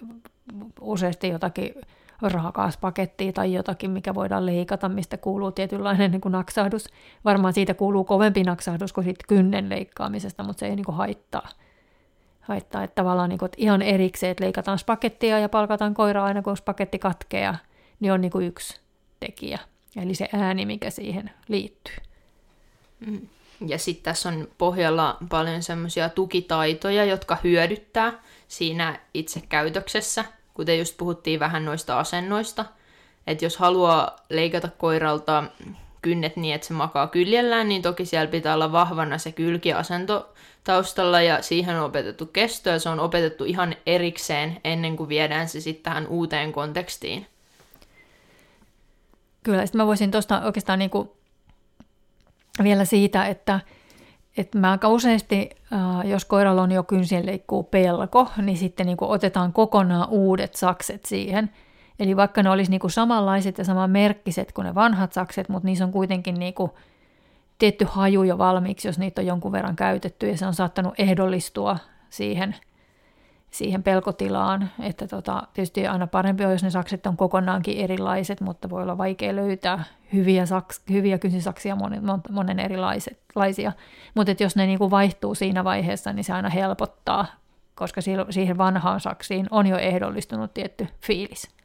useasti 0.80 1.28
jotakin 1.28 1.74
raakaaspakettia 2.22 3.32
tai 3.32 3.52
jotakin, 3.52 3.90
mikä 3.90 4.14
voidaan 4.14 4.46
leikata, 4.46 4.88
mistä 4.88 5.16
kuuluu 5.16 5.52
tietynlainen 5.52 6.10
niin 6.10 6.20
kuin 6.20 6.32
naksahdus. 6.32 6.86
Varmaan 7.24 7.52
siitä 7.52 7.74
kuuluu 7.74 8.04
kovempi 8.04 8.42
naksahdus 8.42 8.92
kuin 8.92 9.04
siitä 9.04 9.24
kynnen 9.28 9.68
leikkaamisesta, 9.68 10.42
mutta 10.42 10.60
se 10.60 10.66
ei 10.66 10.76
niin 10.76 10.86
kuin 10.86 10.96
haittaa 10.96 11.48
haittaa. 12.42 12.84
Että 12.84 12.94
tavallaan 12.94 13.28
niin 13.28 13.38
kuin, 13.38 13.46
että 13.46 13.56
ihan 13.60 13.82
erikseen, 13.82 14.30
että 14.30 14.44
leikataan 14.44 14.78
spakettia 14.78 15.38
ja 15.38 15.48
palkataan 15.48 15.94
koira 15.94 16.24
aina, 16.24 16.42
kun 16.42 16.56
spaketti 16.56 16.98
katkeaa, 16.98 17.56
niin 18.00 18.12
on 18.12 18.20
niin 18.20 18.30
kuin 18.30 18.46
yksi 18.46 18.80
tekijä. 19.20 19.58
Eli 19.96 20.14
se 20.14 20.28
ääni, 20.32 20.66
mikä 20.66 20.90
siihen 20.90 21.30
liittyy. 21.48 21.96
Mm. 23.06 23.28
Ja 23.66 23.78
sitten 23.78 24.04
tässä 24.04 24.28
on 24.28 24.48
pohjalla 24.58 25.16
paljon 25.28 25.62
semmoisia 25.62 26.08
tukitaitoja, 26.08 27.04
jotka 27.04 27.38
hyödyttää 27.44 28.12
siinä 28.48 29.00
itse 29.14 29.42
käytöksessä, 29.48 30.24
kuten 30.54 30.78
just 30.78 30.96
puhuttiin 30.96 31.40
vähän 31.40 31.64
noista 31.64 31.98
asennoista. 31.98 32.64
Että 33.26 33.44
jos 33.44 33.56
haluaa 33.56 34.16
leikata 34.30 34.68
koiralta 34.78 35.44
kynnet 36.02 36.36
niin, 36.36 36.54
että 36.54 36.66
se 36.66 36.74
makaa 36.74 37.06
kyljellään, 37.06 37.68
niin 37.68 37.82
toki 37.82 38.06
siellä 38.06 38.30
pitää 38.30 38.54
olla 38.54 38.72
vahvana 38.72 39.18
se 39.18 39.32
kylkiasento 39.32 40.34
taustalla 40.64 41.20
ja 41.20 41.42
siihen 41.42 41.76
on 41.76 41.84
opetettu 41.84 42.26
kesto 42.26 42.70
ja 42.70 42.78
se 42.78 42.88
on 42.88 43.00
opetettu 43.00 43.44
ihan 43.44 43.74
erikseen 43.86 44.60
ennen 44.64 44.96
kuin 44.96 45.08
viedään 45.08 45.48
se 45.48 45.60
sitten 45.60 45.82
tähän 45.82 46.06
uuteen 46.06 46.52
kontekstiin. 46.52 47.26
Kyllä, 49.42 49.66
sitten 49.66 49.80
mä 49.80 49.86
voisin 49.86 50.10
tuosta 50.10 50.40
oikeastaan 50.40 50.78
niinku 50.78 51.16
vielä 52.62 52.84
siitä, 52.84 53.26
että, 53.26 53.60
että 54.36 54.58
mä 54.58 54.70
aika 54.70 54.88
useasti, 54.88 55.50
äh, 55.72 56.10
jos 56.10 56.24
koiralla 56.24 56.62
on 56.62 56.72
jo 56.72 56.82
kynsien 56.82 57.26
leikkuu 57.26 57.62
pelko, 57.62 58.30
niin 58.42 58.58
sitten 58.58 58.86
niinku 58.86 59.10
otetaan 59.10 59.52
kokonaan 59.52 60.08
uudet 60.08 60.54
sakset 60.54 61.04
siihen. 61.04 61.50
Eli 61.98 62.16
vaikka 62.16 62.42
ne 62.42 62.50
olisi 62.50 62.70
niinku 62.70 62.88
samanlaiset 62.88 63.58
ja 63.58 63.64
samanmerkkiset 63.64 64.52
kuin 64.52 64.64
ne 64.64 64.74
vanhat 64.74 65.12
sakset, 65.12 65.48
mutta 65.48 65.66
niissä 65.66 65.84
on 65.84 65.92
kuitenkin 65.92 66.34
niinku 66.34 66.78
tietty 67.58 67.86
haju 67.90 68.22
jo 68.22 68.38
valmiiksi, 68.38 68.88
jos 68.88 68.98
niitä 68.98 69.20
on 69.20 69.26
jonkun 69.26 69.52
verran 69.52 69.76
käytetty 69.76 70.28
ja 70.28 70.36
se 70.36 70.46
on 70.46 70.54
saattanut 70.54 70.94
ehdollistua 70.98 71.78
siihen, 72.10 72.56
siihen 73.50 73.82
pelkotilaan. 73.82 74.70
Että 74.80 75.06
tota, 75.06 75.42
tietysti 75.54 75.86
aina 75.86 76.06
parempi 76.06 76.44
on, 76.44 76.52
jos 76.52 76.62
ne 76.62 76.70
sakset 76.70 77.06
on 77.06 77.16
kokonaankin 77.16 77.78
erilaiset, 77.78 78.40
mutta 78.40 78.70
voi 78.70 78.82
olla 78.82 78.98
vaikea 78.98 79.36
löytää 79.36 79.84
hyviä, 80.12 80.46
saks, 80.46 80.82
hyviä 80.90 81.18
kysysaksia 81.18 81.76
monen, 81.76 82.02
monen 82.30 82.58
erilaisia. 82.58 83.72
Mutta 84.14 84.34
jos 84.40 84.56
ne 84.56 84.66
niinku 84.66 84.90
vaihtuu 84.90 85.34
siinä 85.34 85.64
vaiheessa, 85.64 86.12
niin 86.12 86.24
se 86.24 86.32
aina 86.32 86.48
helpottaa, 86.48 87.26
koska 87.74 88.00
siihen 88.30 88.58
vanhaan 88.58 89.00
saksiin 89.00 89.46
on 89.50 89.66
jo 89.66 89.76
ehdollistunut 89.76 90.54
tietty 90.54 90.86
fiilis. 91.06 91.61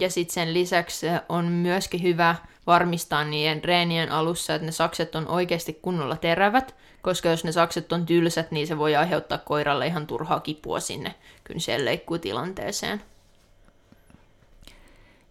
Ja 0.00 0.10
sitten 0.10 0.34
sen 0.34 0.54
lisäksi 0.54 1.06
on 1.28 1.44
myöskin 1.44 2.02
hyvä 2.02 2.34
varmistaa 2.66 3.24
niiden 3.24 3.64
reenien 3.64 4.12
alussa, 4.12 4.54
että 4.54 4.66
ne 4.66 4.72
sakset 4.72 5.14
on 5.14 5.28
oikeasti 5.28 5.78
kunnolla 5.82 6.16
terävät, 6.16 6.74
koska 7.02 7.28
jos 7.28 7.44
ne 7.44 7.52
sakset 7.52 7.92
on 7.92 8.06
tylsät, 8.06 8.50
niin 8.50 8.66
se 8.66 8.78
voi 8.78 8.96
aiheuttaa 8.96 9.38
koiralle 9.38 9.86
ihan 9.86 10.06
turhaa 10.06 10.40
kipua 10.40 10.80
sinne 10.80 11.14
kynsien 11.44 11.84
leikkutilanteeseen. 11.84 13.02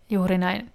Juuri 0.09 0.37
näin. 0.37 0.71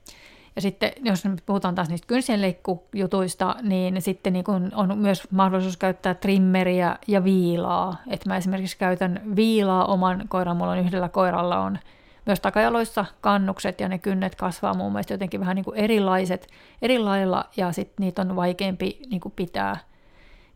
Ja 0.57 0.63
sitten 0.63 0.93
jos 1.03 1.25
nyt 1.25 1.43
puhutaan 1.47 1.75
taas 1.75 1.89
niistä 1.89 2.07
kynsienleikkujutuista, 2.07 3.57
niin 3.63 4.03
sitten 4.03 4.33
niin 4.33 4.45
kun 4.45 4.73
on 4.75 4.99
myös 4.99 5.29
mahdollisuus 5.31 5.77
käyttää 5.77 6.15
trimmeriä 6.15 6.99
ja 7.07 7.25
viilaa. 7.25 8.03
Et 8.09 8.27
mä 8.27 8.37
esimerkiksi 8.37 8.79
käytän 8.79 9.23
viilaa 9.37 9.85
oman 9.85 10.25
koiran, 10.29 10.57
mulla 10.57 10.73
on 10.73 10.79
yhdellä 10.79 11.09
koiralla 11.09 11.59
on 11.61 11.79
myös 12.27 12.41
takajaloissa 12.41 13.05
kannukset 13.21 13.81
ja 13.81 13.89
ne 13.89 13.99
kynnet 13.99 14.35
kasvaa 14.35 14.75
mun 14.75 14.93
mielestä 14.93 15.15
jotenkin 15.15 15.41
vähän 15.41 15.57
niin 15.57 15.65
kuin 15.65 15.77
erilaiset, 15.77 16.47
eri 16.83 16.99
lailla 16.99 17.45
ja 17.57 17.73
sitten 17.73 18.05
niitä 18.05 18.23
on 18.23 18.37
vaikeampi 18.37 19.01
niin 19.11 19.21
kuin 19.21 19.33
pitää, 19.37 19.77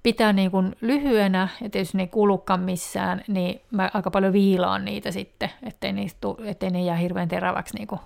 pitää 0.02 0.32
niin 0.32 0.50
kuin 0.50 0.76
lyhyenä, 0.80 1.48
ja 1.60 1.70
tietysti 1.70 1.96
ne 1.96 2.02
ei 2.02 2.08
kulukaan 2.08 2.60
missään, 2.60 3.24
niin 3.28 3.60
mä 3.70 3.90
aika 3.94 4.10
paljon 4.10 4.32
viilaan 4.32 4.84
niitä 4.84 5.10
sitten, 5.10 5.50
ettei, 5.62 5.92
niistä, 5.92 6.28
ettei 6.44 6.70
ne 6.70 6.82
jää 6.82 6.96
hirveän 6.96 7.28
teräväksi 7.28 7.76
niin 7.76 7.88
kuin 7.88 8.00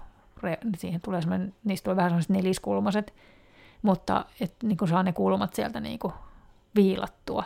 siihen 0.78 1.00
tulee 1.00 1.20
niistä 1.64 1.84
tulee 1.84 1.96
vähän 1.96 2.10
sellaiset 2.10 2.30
neliskulmaset, 2.30 3.14
mutta 3.82 4.24
et, 4.40 4.54
niin 4.62 4.76
kuin 4.76 4.88
saa 4.88 5.02
ne 5.02 5.12
kulmat 5.12 5.54
sieltä 5.54 5.80
niin 5.80 5.98
kuin 5.98 6.12
viilattua. 6.74 7.44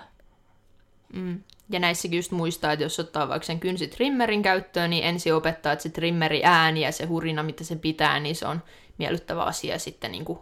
Mm. 1.13 1.41
Ja 1.71 1.81
näissäkin 1.81 2.17
just 2.17 2.33
muistaa, 2.33 2.73
että 2.73 2.85
jos 2.85 3.01
ottaa 3.01 3.29
vaikka 3.29 3.47
sen 3.47 3.61
kynsitrimmerin 3.61 4.43
käyttöön, 4.43 4.91
niin 4.91 5.05
ensin 5.05 5.35
opettaa, 5.35 5.73
että 5.73 5.83
se 5.83 5.89
trimmeri 5.89 6.45
ääni 6.45 6.81
ja 6.81 6.93
se 6.93 7.07
hurina, 7.07 7.43
mitä 7.43 7.65
se 7.65 7.77
pitää, 7.77 8.21
niin 8.21 8.37
se 8.37 8.47
on 8.47 8.63
miellyttävä 8.99 9.43
asia. 9.43 9.79
Sitten 9.79 10.13
niin 10.13 10.25
kuin 10.25 10.39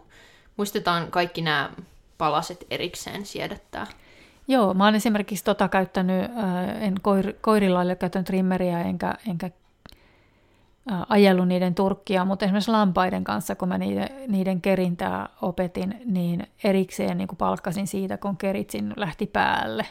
muistetaan 0.57 1.11
kaikki 1.11 1.41
nämä 1.41 1.69
palaset 2.17 2.65
erikseen 2.69 3.25
siedättää. 3.25 3.87
Joo, 4.47 4.73
mä 4.73 4.85
oon 4.85 4.95
esimerkiksi 4.95 5.43
tota 5.43 5.67
käyttänyt, 5.67 6.31
en 6.79 6.95
koir, 7.01 7.33
koirilla 7.41 7.79
ole 7.79 7.95
käyttänyt 7.95 8.25
trimmeriä 8.25 8.81
enkä, 8.81 9.13
enkä 9.31 9.49
ajellut 11.09 11.47
niiden 11.47 11.75
turkkia, 11.75 12.25
mutta 12.25 12.45
esimerkiksi 12.45 12.71
lampaiden 12.71 13.23
kanssa, 13.23 13.55
kun 13.55 13.67
mä 13.67 13.77
niiden, 13.77 14.09
niiden 14.27 14.61
kerintää 14.61 15.29
opetin, 15.41 16.01
niin 16.05 16.47
erikseen 16.63 17.17
niin 17.17 17.27
palkkasin 17.37 17.87
siitä, 17.87 18.17
kun 18.17 18.37
keritsin 18.37 18.93
lähti 18.95 19.27
päälle. 19.27 19.85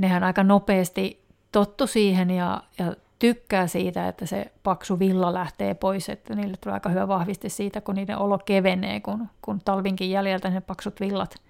Nehän 0.00 0.24
aika 0.24 0.42
nopeasti 0.42 1.24
tottu 1.52 1.86
siihen 1.86 2.30
ja, 2.30 2.62
ja 2.78 2.94
tykkää 3.18 3.66
siitä, 3.66 4.08
että 4.08 4.26
se 4.26 4.52
paksu 4.62 4.98
villa 4.98 5.34
lähtee 5.34 5.74
pois, 5.74 6.08
että 6.08 6.34
niille 6.34 6.56
tulee 6.56 6.74
aika 6.74 6.88
hyvä 6.88 7.08
vahviste 7.08 7.48
siitä, 7.48 7.80
kun 7.80 7.94
niiden 7.94 8.18
olo 8.18 8.38
kevenee, 8.38 9.00
kun, 9.00 9.28
kun 9.42 9.60
talvinkin 9.64 10.10
jäljeltä 10.10 10.50
ne 10.50 10.60
paksut 10.60 11.00
villat– 11.00 11.34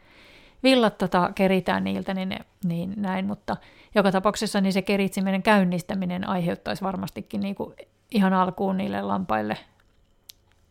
villat 0.62 0.98
tota, 0.98 1.30
keritään 1.34 1.84
niiltä, 1.84 2.14
niin, 2.14 2.28
ne, 2.28 2.38
niin 2.64 2.94
näin, 2.96 3.26
mutta 3.26 3.56
joka 3.94 4.12
tapauksessa 4.12 4.60
niin 4.60 4.72
se 4.72 4.82
keritsiminen 4.82 5.42
käynnistäminen 5.42 6.28
aiheuttaisi 6.28 6.84
varmastikin 6.84 7.40
niin 7.40 7.54
kuin 7.54 7.74
ihan 8.10 8.32
alkuun 8.32 8.76
niille 8.76 9.02
lampaille 9.02 9.56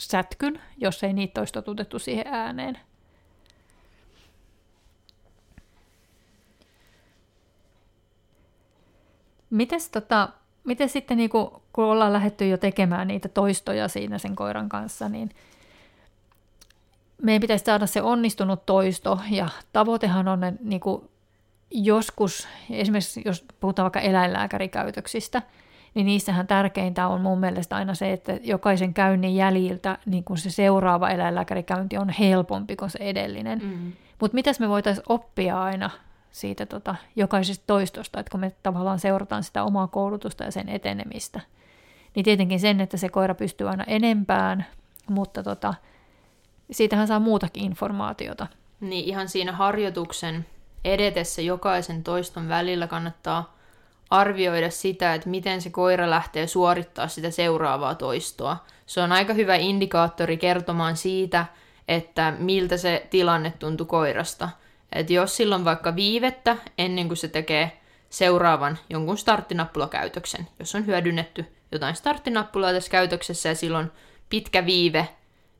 sätkyn, 0.02 0.62
jos 0.78 1.04
ei 1.04 1.14
niitä 1.14 1.42
olisi 1.42 1.54
totutettu 1.54 2.00
siihen 2.00 2.28
ääneen. 2.28 2.80
Mites, 9.50 9.90
tota, 9.90 10.30
miten 10.64 10.90
sitten, 10.90 11.18
niin 11.18 11.30
kun, 11.30 11.62
kun 11.74 11.86
ollaan 11.86 12.14
lähdetty 12.14 12.48
jo 12.48 12.58
tekemään 12.58 13.08
niitä 13.08 13.30
toistoja 13.30 13.88
siinä 13.88 14.18
sen 14.18 14.36
koiran 14.36 14.70
kanssa, 14.70 15.10
niin– 15.10 15.30
meidän 17.22 17.42
pitäisi 17.42 17.66
saada 17.66 17.88
se 17.88 18.02
onnistunut 18.02 18.66
toisto, 18.66 19.20
ja 19.30 19.50
tavoitehan 19.74 20.28
on 20.28 20.40
ne, 20.40 20.54
niin 20.64 20.80
kuin 20.80 21.10
joskus, 21.72 22.48
esimerkiksi 22.70 23.22
jos 23.26 23.46
puhutaan 23.60 23.84
vaikka 23.84 24.00
eläinlääkärikäytöksistä, 24.00 25.42
niin 25.94 26.06
niissähän 26.06 26.48
tärkeintä 26.48 27.08
on 27.08 27.22
mun 27.22 27.40
mielestä 27.40 27.76
aina 27.76 27.94
se, 27.94 28.14
että 28.14 28.40
jokaisen 28.44 28.94
käynnin 28.94 29.36
jäljiltä 29.36 29.98
niin 30.06 30.24
kun 30.24 30.38
se 30.38 30.50
seuraava 30.50 31.10
eläinlääkärikäynti 31.10 31.98
on 31.98 32.10
helpompi 32.10 32.76
kuin 32.76 32.90
se 32.90 33.00
edellinen. 33.02 33.60
Mm. 33.64 33.92
Mutta 34.20 34.36
mitäs 34.36 34.60
me 34.60 34.70
voitaisiin 34.70 35.06
oppia 35.10 35.64
aina 35.64 35.90
siitä 36.32 36.66
tota, 36.66 36.96
jokaisesta 37.16 37.64
toistosta, 37.68 38.20
että 38.20 38.32
kun 38.32 38.40
me 38.40 38.52
tavallaan 38.64 39.00
seurataan 39.00 39.44
sitä 39.44 39.64
omaa 39.64 39.88
koulutusta 39.88 40.44
ja 40.44 40.52
sen 40.52 40.70
etenemistä, 40.70 41.40
niin 42.16 42.24
tietenkin 42.24 42.60
sen, 42.60 42.82
että 42.82 42.98
se 42.98 43.10
koira 43.10 43.36
pystyy 43.36 43.70
aina 43.70 43.84
enempään, 43.84 44.66
mutta 45.10 45.44
tota, 45.44 45.74
siitähän 46.72 47.08
saa 47.08 47.20
muutakin 47.20 47.64
informaatiota. 47.64 48.48
Niin 48.80 49.06
ihan 49.06 49.30
siinä 49.30 49.52
harjoituksen 49.52 50.46
edetessä 50.86 51.42
jokaisen 51.42 52.04
toiston 52.04 52.50
välillä 52.50 52.88
kannattaa 52.88 53.58
arvioida 54.10 54.70
sitä, 54.70 55.14
että 55.14 55.30
miten 55.30 55.62
se 55.62 55.70
koira 55.70 56.10
lähtee 56.10 56.48
suorittaa 56.48 57.08
sitä 57.08 57.32
seuraavaa 57.32 57.96
toistoa. 57.96 58.58
Se 58.86 59.02
on 59.02 59.12
aika 59.12 59.34
hyvä 59.34 59.56
indikaattori 59.56 60.38
kertomaan 60.38 60.98
siitä, 60.98 61.46
että 61.88 62.34
miltä 62.38 62.78
se 62.78 63.08
tilanne 63.10 63.54
tuntui 63.60 63.88
koirasta. 63.88 64.50
Et 64.92 65.10
jos 65.10 65.38
silloin 65.38 65.66
vaikka 65.66 65.96
viivettä 65.96 66.58
ennen 66.78 67.08
kuin 67.08 67.18
se 67.18 67.28
tekee 67.28 67.80
seuraavan 68.10 68.78
jonkun 68.90 69.18
starttinappulakäytöksen, 69.18 70.48
jos 70.60 70.76
on 70.76 70.86
hyödynnetty 70.86 71.46
jotain 71.72 71.96
starttinappulaa 71.96 72.74
tässä 72.74 72.92
käytöksessä 72.92 73.50
ja 73.50 73.56
silloin 73.56 73.92
pitkä 74.30 74.66
viive 74.66 75.08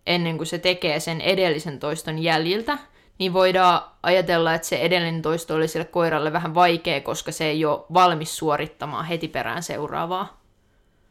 ennen 0.08 0.38
kuin 0.38 0.48
se 0.48 0.58
tekee 0.58 1.00
sen 1.00 1.22
edellisen 1.22 1.80
toiston 1.80 2.20
jäljiltä, 2.20 2.78
niin 3.20 3.34
voidaan 3.34 3.82
ajatella, 4.04 4.54
että 4.54 4.68
se 4.68 4.76
edellinen 4.76 5.22
toisto 5.22 5.56
oli 5.56 5.68
sille 5.68 5.86
koiralle 5.86 6.34
vähän 6.34 6.56
vaikea, 6.56 7.02
koska 7.02 7.32
se 7.32 7.46
ei 7.46 7.66
ole 7.66 7.86
valmis 7.94 8.38
suorittamaan 8.38 9.06
heti 9.06 9.28
perään 9.28 9.64
seuraavaa. 9.64 10.42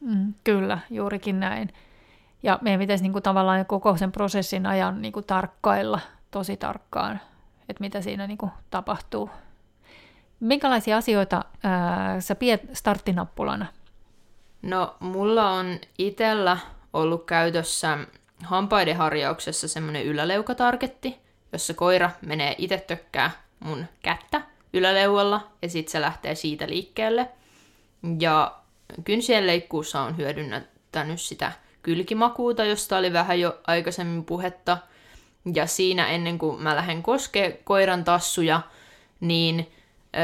Mm, 0.01 0.35
kyllä, 0.45 0.79
juurikin 0.91 1.41
näin. 1.41 1.73
Ja 2.43 2.59
meidän 2.63 2.81
pitäisi 2.81 3.03
niin 3.03 3.13
kuin, 3.13 3.23
tavallaan 3.23 3.67
koko 3.67 3.97
sen 3.97 4.13
prosessin 4.13 4.67
ajan 4.67 5.03
niin 5.03 5.13
kuin, 5.13 5.27
tarkkailla 5.27 6.01
tosi 6.31 6.57
tarkkaan, 6.57 7.21
että 7.69 7.81
mitä 7.81 8.01
siinä 8.01 8.27
niin 8.27 8.39
kuin, 8.39 8.51
tapahtuu. 8.71 9.31
Minkälaisia 10.41 10.97
asioita 10.97 11.45
ää, 11.63 12.21
sä 12.21 12.35
pidät 12.35 12.61
starttinappulana? 12.73 13.67
No, 14.63 14.97
mulla 15.01 15.51
on 15.51 15.79
itsellä 15.99 16.59
ollut 16.93 17.25
käytössä 17.25 17.99
hampaiden 18.45 18.97
harjauksessa 18.97 19.69
semmoinen 19.69 20.05
yläleukatargetti, 20.05 21.21
jossa 21.53 21.75
koira 21.75 22.11
menee 22.27 22.55
itse 22.59 22.85
tökkää 22.87 23.31
mun 23.61 23.87
kättä 24.03 24.43
yläleualla 24.73 25.49
ja 25.63 25.69
sitten 25.69 25.93
se 25.93 26.01
lähtee 26.01 26.35
siitä 26.35 26.69
liikkeelle. 26.69 27.29
Ja 28.21 28.59
kynsien 29.05 29.47
leikkuussa 29.47 30.01
on 30.01 30.17
hyödyntänyt 30.17 31.21
sitä 31.21 31.53
kylkimakuuta, 31.83 32.65
josta 32.65 32.97
oli 32.97 33.13
vähän 33.13 33.41
jo 33.41 33.61
aikaisemmin 33.67 34.25
puhetta. 34.25 34.79
Ja 35.55 35.67
siinä 35.67 36.07
ennen 36.07 36.39
kuin 36.39 36.63
mä 36.63 36.77
lähden 36.77 37.03
koskee 37.03 37.61
koiran 37.65 38.05
tassuja, 38.05 38.61
niin 39.21 39.73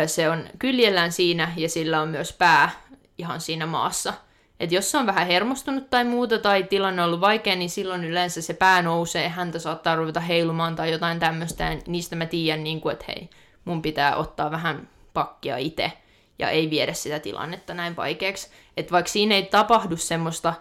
se 0.06 0.30
on 0.30 0.44
kyljellään 0.58 1.12
siinä 1.12 1.52
ja 1.56 1.68
sillä 1.68 2.00
on 2.00 2.08
myös 2.08 2.32
pää 2.32 2.70
ihan 3.18 3.40
siinä 3.40 3.66
maassa. 3.66 4.14
Et 4.60 4.72
jos 4.72 4.90
se 4.90 4.98
on 4.98 5.06
vähän 5.06 5.26
hermostunut 5.26 5.90
tai 5.90 6.04
muuta 6.04 6.38
tai 6.38 6.62
tilanne 6.62 7.02
on 7.02 7.08
ollut 7.08 7.20
vaikea, 7.20 7.56
niin 7.56 7.70
silloin 7.70 8.04
yleensä 8.04 8.42
se 8.42 8.54
pää 8.54 8.82
nousee, 8.82 9.28
häntä 9.28 9.58
saattaa 9.58 9.96
ruveta 9.96 10.20
heilumaan 10.20 10.76
tai 10.76 10.92
jotain 10.92 11.20
tämmöistä. 11.20 11.76
Niistä 11.86 12.16
mä 12.16 12.26
tiedän, 12.26 12.64
niin 12.64 12.80
kuin, 12.80 12.92
että 12.92 13.04
hei, 13.08 13.30
mun 13.64 13.82
pitää 13.82 14.16
ottaa 14.16 14.50
vähän 14.50 14.88
pakkia 15.12 15.56
itse 15.56 15.92
ja 16.38 16.50
ei 16.50 16.70
viedä 16.70 16.92
sitä 16.92 17.18
tilannetta 17.18 17.74
näin 17.74 17.96
vaikeaksi. 17.96 18.50
Että 18.76 18.92
vaikka 18.92 19.12
siinä 19.12 19.34
ei 19.34 19.42
tapahdu 19.42 19.96
semmoista 19.96 20.54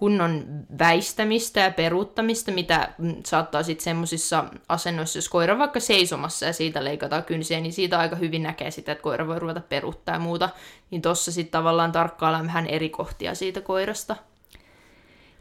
kunnon 0.00 0.44
väistämistä 0.78 1.60
ja 1.60 1.70
peruuttamista, 1.70 2.52
mitä 2.52 2.88
saattaa 3.26 3.62
sitten 3.62 3.84
semmoisissa 3.84 4.44
asennoissa, 4.68 5.18
jos 5.18 5.28
koira 5.28 5.58
vaikka 5.58 5.80
seisomassa 5.80 6.46
ja 6.46 6.52
siitä 6.52 6.84
leikataan 6.84 7.24
kynsiä, 7.24 7.60
niin 7.60 7.72
siitä 7.72 7.98
aika 7.98 8.16
hyvin 8.16 8.42
näkee 8.42 8.70
sitä, 8.70 8.92
että 8.92 9.02
koira 9.02 9.26
voi 9.26 9.38
ruveta 9.38 9.60
peruuttaa 9.60 10.14
ja 10.14 10.18
muuta. 10.18 10.48
Niin 10.90 11.02
tossa 11.02 11.32
sitten 11.32 11.52
tavallaan 11.52 11.92
tarkkaillaan 11.92 12.46
vähän 12.46 12.66
eri 12.66 12.88
kohtia 12.90 13.34
siitä 13.34 13.60
koirasta. 13.60 14.16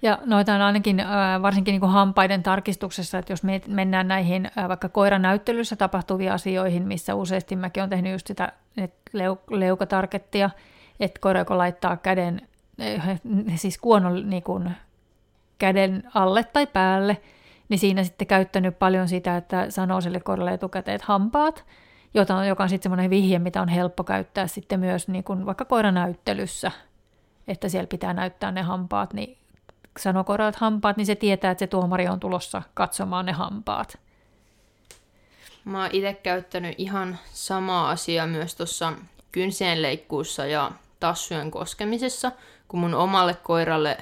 Ja 0.01 0.19
noita 0.25 0.55
on 0.55 0.61
ainakin 0.61 1.03
varsinkin 1.41 1.71
niin 1.71 1.79
kuin 1.79 1.91
hampaiden 1.91 2.43
tarkistuksessa, 2.43 3.17
että 3.17 3.33
jos 3.33 3.43
me 3.43 3.61
mennään 3.67 4.07
näihin 4.07 4.51
vaikka 4.67 4.89
koiran 4.89 5.21
näyttelyssä 5.21 5.75
tapahtuviin 5.75 6.31
asioihin, 6.31 6.87
missä 6.87 7.15
useasti 7.15 7.55
mäkin 7.55 7.81
olen 7.83 7.89
tehnyt 7.89 8.11
just 8.11 8.27
sitä 8.27 8.51
leukatarkettia, 9.49 10.49
että 10.99 11.19
koira, 11.19 11.45
kun 11.45 11.57
laittaa 11.57 11.97
käden 11.97 12.48
siis 13.55 13.77
kuonon 13.77 14.29
niin 14.29 14.43
kuin, 14.43 14.71
käden 15.57 16.03
alle 16.13 16.43
tai 16.43 16.67
päälle, 16.67 17.21
niin 17.69 17.79
siinä 17.79 18.03
sitten 18.03 18.27
käyttänyt 18.27 18.79
paljon 18.79 19.07
sitä, 19.07 19.37
että 19.37 19.69
sanoo 19.69 20.01
sille 20.01 20.19
koiralle 20.19 20.53
etukäteen, 20.53 20.99
hampaat, 21.03 21.65
jota 22.13 22.35
on, 22.35 22.47
joka 22.47 22.63
on 22.63 22.69
sitten 22.69 22.83
semmoinen 22.83 23.09
vihje, 23.09 23.39
mitä 23.39 23.61
on 23.61 23.67
helppo 23.67 24.03
käyttää 24.03 24.47
sitten 24.47 24.79
myös 24.79 25.07
niin 25.07 25.23
kuin 25.23 25.45
vaikka 25.45 25.65
koiranäyttelyssä, 25.65 26.71
että 27.47 27.69
siellä 27.69 27.87
pitää 27.87 28.13
näyttää 28.13 28.51
ne 28.51 28.61
hampaat, 28.61 29.13
niin 29.13 29.37
sanoo 29.99 30.23
koiralle 30.23 30.53
hampaat, 30.57 30.97
niin 30.97 31.05
se 31.05 31.15
tietää, 31.15 31.51
että 31.51 31.59
se 31.59 31.67
tuomari 31.67 32.07
on 32.07 32.19
tulossa 32.19 32.61
katsomaan 32.73 33.25
ne 33.25 33.31
hampaat. 33.31 33.99
Mä 35.65 35.81
oon 35.81 35.89
itse 35.93 36.13
käyttänyt 36.13 36.75
ihan 36.77 37.17
samaa 37.33 37.89
asiaa 37.89 38.27
myös 38.27 38.55
tuossa 38.55 38.93
kynsien 39.31 39.81
leikkuussa 39.81 40.45
ja 40.45 40.71
tassujen 40.99 41.51
koskemisessa, 41.51 42.31
kun 42.69 42.79
mun 42.79 42.93
omalle 42.93 43.33
koiralle 43.43 43.97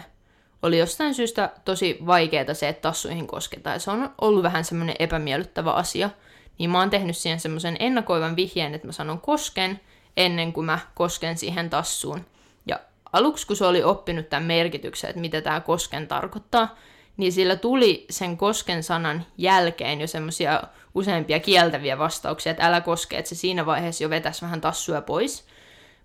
oli 0.64 0.78
jostain 0.78 1.14
syystä 1.14 1.52
tosi 1.66 1.98
vaikeaa 2.06 2.54
se, 2.54 2.70
että 2.70 2.82
tassuihin 2.82 3.28
kosketaan. 3.28 3.80
Se 3.80 3.92
on 3.92 4.10
ollut 4.22 4.44
vähän 4.44 4.66
semmoinen 4.66 4.96
epämiellyttävä 5.00 5.72
asia. 5.72 6.10
Niin 6.58 6.70
mä 6.70 6.80
oon 6.80 6.90
tehnyt 6.90 7.18
siihen 7.18 7.40
semmoisen 7.40 7.78
ennakoivan 7.80 8.36
vihjeen, 8.36 8.76
että 8.76 8.88
mä 8.88 8.94
sanon 8.94 9.22
kosken 9.22 9.80
ennen 10.18 10.54
kuin 10.54 10.66
mä 10.66 10.80
kosken 10.96 11.38
siihen 11.38 11.70
tassuun. 11.70 12.26
Ja 12.66 12.80
aluksi, 13.14 13.48
kun 13.48 13.56
se 13.56 13.66
oli 13.66 13.84
oppinut 13.84 14.30
tämän 14.30 14.44
merkityksen, 14.44 15.10
että 15.10 15.22
mitä 15.22 15.42
tämä 15.42 15.60
kosken 15.60 16.08
tarkoittaa, 16.08 16.76
niin 17.18 17.32
sillä 17.32 17.56
tuli 17.56 18.06
sen 18.10 18.38
kosken 18.38 18.84
sanan 18.84 19.26
jälkeen 19.38 20.02
jo 20.02 20.08
semmoisia 20.08 20.64
useampia 20.96 21.40
kieltäviä 21.40 21.98
vastauksia, 21.98 22.52
että 22.52 22.66
älä 22.66 22.82
koske, 22.82 23.18
että 23.18 23.30
se 23.30 23.36
siinä 23.36 23.66
vaiheessa 23.66 24.04
jo 24.04 24.10
vetäisi 24.10 24.42
vähän 24.42 24.62
tassuja 24.62 25.02
pois. 25.02 25.48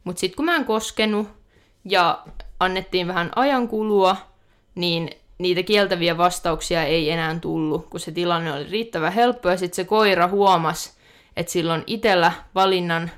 Mutta 0.05 0.21
sitten 0.21 0.37
kun 0.37 0.45
mä 0.45 0.57
en 0.57 0.65
koskenut 0.65 1.29
ja 1.85 2.23
annettiin 2.65 3.07
vähän 3.07 3.31
ajan 3.37 3.69
kulua, 3.69 4.17
niin 4.75 5.11
niitä 5.39 5.63
kieltäviä 5.63 6.19
vastauksia 6.19 6.85
ei 6.85 7.11
enää 7.11 7.39
tullut, 7.41 7.87
kun 7.87 8.01
se 8.01 8.13
tilanne 8.13 8.53
oli 8.53 8.65
riittävän 8.65 9.13
helppo 9.13 9.51
ja 9.51 9.57
sitten 9.57 9.77
se 9.77 9.85
koira 9.85 10.29
huomasi, 10.29 10.93
että 11.37 11.53
sillä 11.53 11.75
on 11.75 11.85
itsellä 11.87 12.33
valinnan 12.55 13.11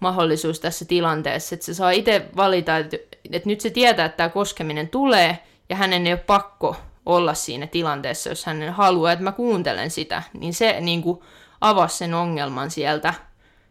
mahdollisuus 0.00 0.60
tässä 0.60 0.84
tilanteessa, 0.84 1.54
että 1.54 1.66
se 1.66 1.74
saa 1.74 1.90
itse 1.90 2.28
valita, 2.36 2.76
että, 2.76 2.96
että 3.32 3.48
nyt 3.48 3.60
se 3.60 3.70
tietää, 3.70 4.06
että 4.06 4.16
tämä 4.16 4.28
koskeminen 4.28 4.88
tulee 4.88 5.38
ja 5.68 5.76
hänen 5.76 6.06
ei 6.06 6.12
ole 6.12 6.20
pakko 6.26 6.76
olla 7.06 7.34
siinä 7.34 7.66
tilanteessa, 7.66 8.28
jos 8.28 8.46
hän 8.46 8.72
haluaa, 8.72 9.12
että 9.12 9.24
mä 9.24 9.32
kuuntelen 9.32 9.90
sitä, 9.90 10.22
niin 10.32 10.54
se 10.54 10.80
niin 10.80 11.02
kuin 11.02 11.20
avasi 11.60 11.96
sen 11.96 12.14
ongelman 12.14 12.70
sieltä 12.70 13.14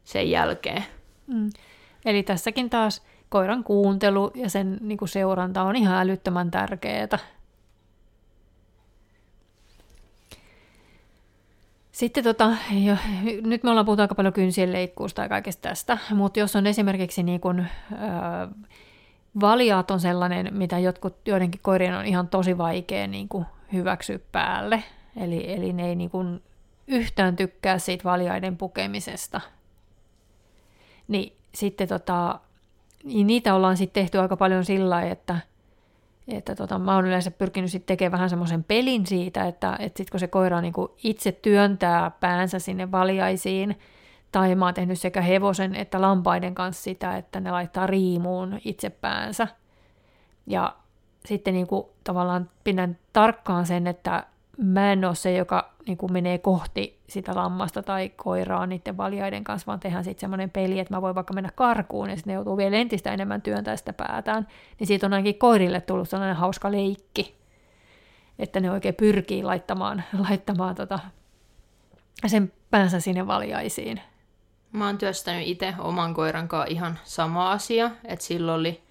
sen 0.03 0.29
jälkeen. 0.29 0.85
Mm. 1.27 1.49
Eli 2.05 2.23
tässäkin 2.23 2.69
taas 2.69 3.01
koiran 3.31 3.63
kuuntelu 3.63 4.31
ja 4.35 4.49
sen 4.49 4.77
niin 4.81 4.97
kuin 4.97 5.09
seuranta 5.09 5.63
on 5.63 5.75
ihan 5.75 5.97
älyttömän 5.97 6.51
tärkeää. 6.51 7.19
Sitten 11.91 12.23
tota, 12.23 12.51
jo, 12.71 12.95
nyt 13.41 13.63
me 13.63 13.69
ollaan 13.69 13.85
puhuttu 13.85 14.01
aika 14.01 14.15
paljon 14.15 14.33
kynsien 14.33 14.73
leikkuusta 14.73 15.21
ja 15.21 15.29
kaikesta 15.29 15.69
tästä, 15.69 15.97
mutta 16.13 16.39
jos 16.39 16.55
on 16.55 16.67
esimerkiksi 16.67 17.23
niin 17.23 17.41
kun, 17.41 17.59
ö, 17.59 17.65
valiaat 19.41 19.91
on 19.91 19.99
sellainen, 19.99 20.47
mitä 20.51 20.79
jotkut, 20.79 21.15
joidenkin 21.25 21.61
koirien 21.63 21.95
on 21.95 22.05
ihan 22.05 22.27
tosi 22.27 22.57
vaikea 22.57 23.07
niin 23.07 23.29
kuin 23.29 23.45
hyväksyä 23.73 24.19
päälle, 24.31 24.83
eli, 25.17 25.53
eli 25.53 25.73
ne 25.73 25.87
ei 25.87 25.95
niin 25.95 26.09
kuin 26.09 26.43
yhtään 26.87 27.35
tykkää 27.35 27.77
siitä 27.77 28.03
valiaiden 28.03 28.57
pukemisesta, 28.57 29.41
niin 31.07 31.35
sitten 31.55 31.87
tota, 31.87 32.39
niin 33.03 33.27
niitä 33.27 33.55
ollaan 33.55 33.77
sitten 33.77 34.03
tehty 34.03 34.19
aika 34.19 34.37
paljon 34.37 34.65
sillä 34.65 35.01
että, 35.01 35.37
että 36.27 36.55
tota, 36.55 36.79
mä 36.79 36.95
oon 36.95 37.05
yleensä 37.05 37.31
pyrkinyt 37.31 37.71
sitten 37.71 37.87
tekemään 37.87 38.11
vähän 38.11 38.29
semmoisen 38.29 38.63
pelin 38.63 39.05
siitä, 39.05 39.47
että, 39.47 39.75
että 39.79 39.97
sitten 39.97 40.11
kun 40.11 40.19
se 40.19 40.27
koira 40.27 40.61
niin 40.61 40.73
itse 41.03 41.31
työntää 41.31 42.11
päänsä 42.11 42.59
sinne 42.59 42.91
valjaisiin, 42.91 43.79
tai 44.31 44.55
mä 44.55 44.65
oon 44.65 44.73
tehnyt 44.73 44.99
sekä 44.99 45.21
hevosen 45.21 45.75
että 45.75 46.01
lampaiden 46.01 46.55
kanssa 46.55 46.83
sitä, 46.83 47.17
että 47.17 47.39
ne 47.39 47.51
laittaa 47.51 47.87
riimuun 47.87 48.59
itse 48.65 48.89
päänsä. 48.89 49.47
Ja 50.47 50.75
sitten 51.25 51.53
niin 51.53 51.67
tavallaan 52.03 52.49
pidän 52.63 52.97
tarkkaan 53.13 53.65
sen, 53.65 53.87
että 53.87 54.25
mä 54.57 54.91
en 54.91 55.05
ole 55.05 55.15
se, 55.15 55.33
joka 55.33 55.70
niin 55.87 55.97
kuin 55.97 56.13
menee 56.13 56.37
kohti 56.37 56.99
sitä 57.09 57.35
lammasta 57.35 57.83
tai 57.83 58.09
koiraa 58.09 58.65
niiden 58.65 58.97
valjaiden 58.97 59.43
kanssa, 59.43 59.67
vaan 59.67 59.79
tehdään 59.79 60.03
sitten 60.03 60.21
semmoinen 60.21 60.49
peli, 60.49 60.79
että 60.79 60.93
mä 60.93 61.01
voin 61.01 61.15
vaikka 61.15 61.33
mennä 61.33 61.49
karkuun 61.55 62.09
ja 62.09 62.15
sitten 62.15 62.31
ne 62.31 62.35
joutuu 62.35 62.57
vielä 62.57 62.77
entistä 62.77 63.13
enemmän 63.13 63.41
työntää 63.41 63.75
sitä 63.75 63.93
päätään. 63.93 64.47
Niin 64.79 64.87
siitä 64.87 65.05
on 65.05 65.13
ainakin 65.13 65.37
koirille 65.37 65.81
tullut 65.81 66.09
sellainen 66.09 66.35
hauska 66.35 66.71
leikki, 66.71 67.35
että 68.39 68.59
ne 68.59 68.71
oikein 68.71 68.95
pyrkii 68.95 69.43
laittamaan, 69.43 70.03
laittamaan 70.29 70.75
tota, 70.75 70.99
sen 72.27 72.53
päänsä 72.69 72.99
sinne 72.99 73.27
valjaisiin. 73.27 74.01
Mä 74.71 74.85
oon 74.85 74.97
työstänyt 74.97 75.47
itse 75.47 75.73
oman 75.79 76.13
koiran 76.13 76.47
kanssa 76.47 76.71
ihan 76.71 76.99
sama 77.03 77.51
asia, 77.51 77.91
että 78.05 78.25
silloin 78.25 78.59
oli 78.59 78.83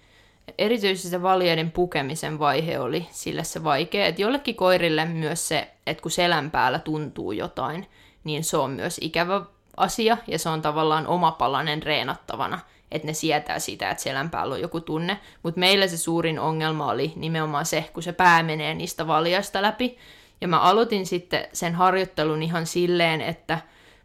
erityisesti 0.57 1.09
se 1.09 1.21
valjeiden 1.21 1.71
pukemisen 1.71 2.39
vaihe 2.39 2.79
oli 2.79 3.07
sille 3.11 3.43
se 3.43 3.63
vaikea, 3.63 4.05
että 4.05 4.21
jollekin 4.21 4.55
koirille 4.55 5.05
myös 5.05 5.47
se, 5.47 5.71
että 5.87 6.01
kun 6.01 6.11
selän 6.11 6.51
päällä 6.51 6.79
tuntuu 6.79 7.31
jotain, 7.31 7.87
niin 8.23 8.43
se 8.43 8.57
on 8.57 8.71
myös 8.71 8.97
ikävä 9.01 9.41
asia 9.77 10.17
ja 10.27 10.39
se 10.39 10.49
on 10.49 10.61
tavallaan 10.61 11.07
oma 11.07 11.31
palanen 11.31 11.83
reenattavana, 11.83 12.59
että 12.91 13.07
ne 13.07 13.13
sietää 13.13 13.59
sitä, 13.59 13.89
että 13.89 14.03
selän 14.03 14.29
päällä 14.29 14.55
on 14.55 14.61
joku 14.61 14.81
tunne. 14.81 15.19
Mutta 15.43 15.59
meillä 15.59 15.87
se 15.87 15.97
suurin 15.97 16.39
ongelma 16.39 16.91
oli 16.91 17.13
nimenomaan 17.15 17.65
se, 17.65 17.89
kun 17.93 18.03
se 18.03 18.13
pää 18.13 18.43
menee 18.43 18.73
niistä 18.73 19.07
valjaista 19.07 19.61
läpi. 19.61 19.97
Ja 20.41 20.47
mä 20.47 20.59
aloitin 20.59 21.05
sitten 21.05 21.47
sen 21.53 21.75
harjoittelun 21.75 22.43
ihan 22.43 22.65
silleen, 22.65 23.21
että 23.21 23.59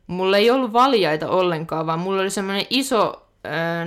mulla 0.06 0.36
ei 0.36 0.50
ollut 0.50 0.72
valjaita 0.72 1.28
ollenkaan, 1.28 1.86
vaan 1.86 1.98
mulla 1.98 2.22
oli 2.22 2.30
semmoinen 2.30 2.66
iso 2.70 3.25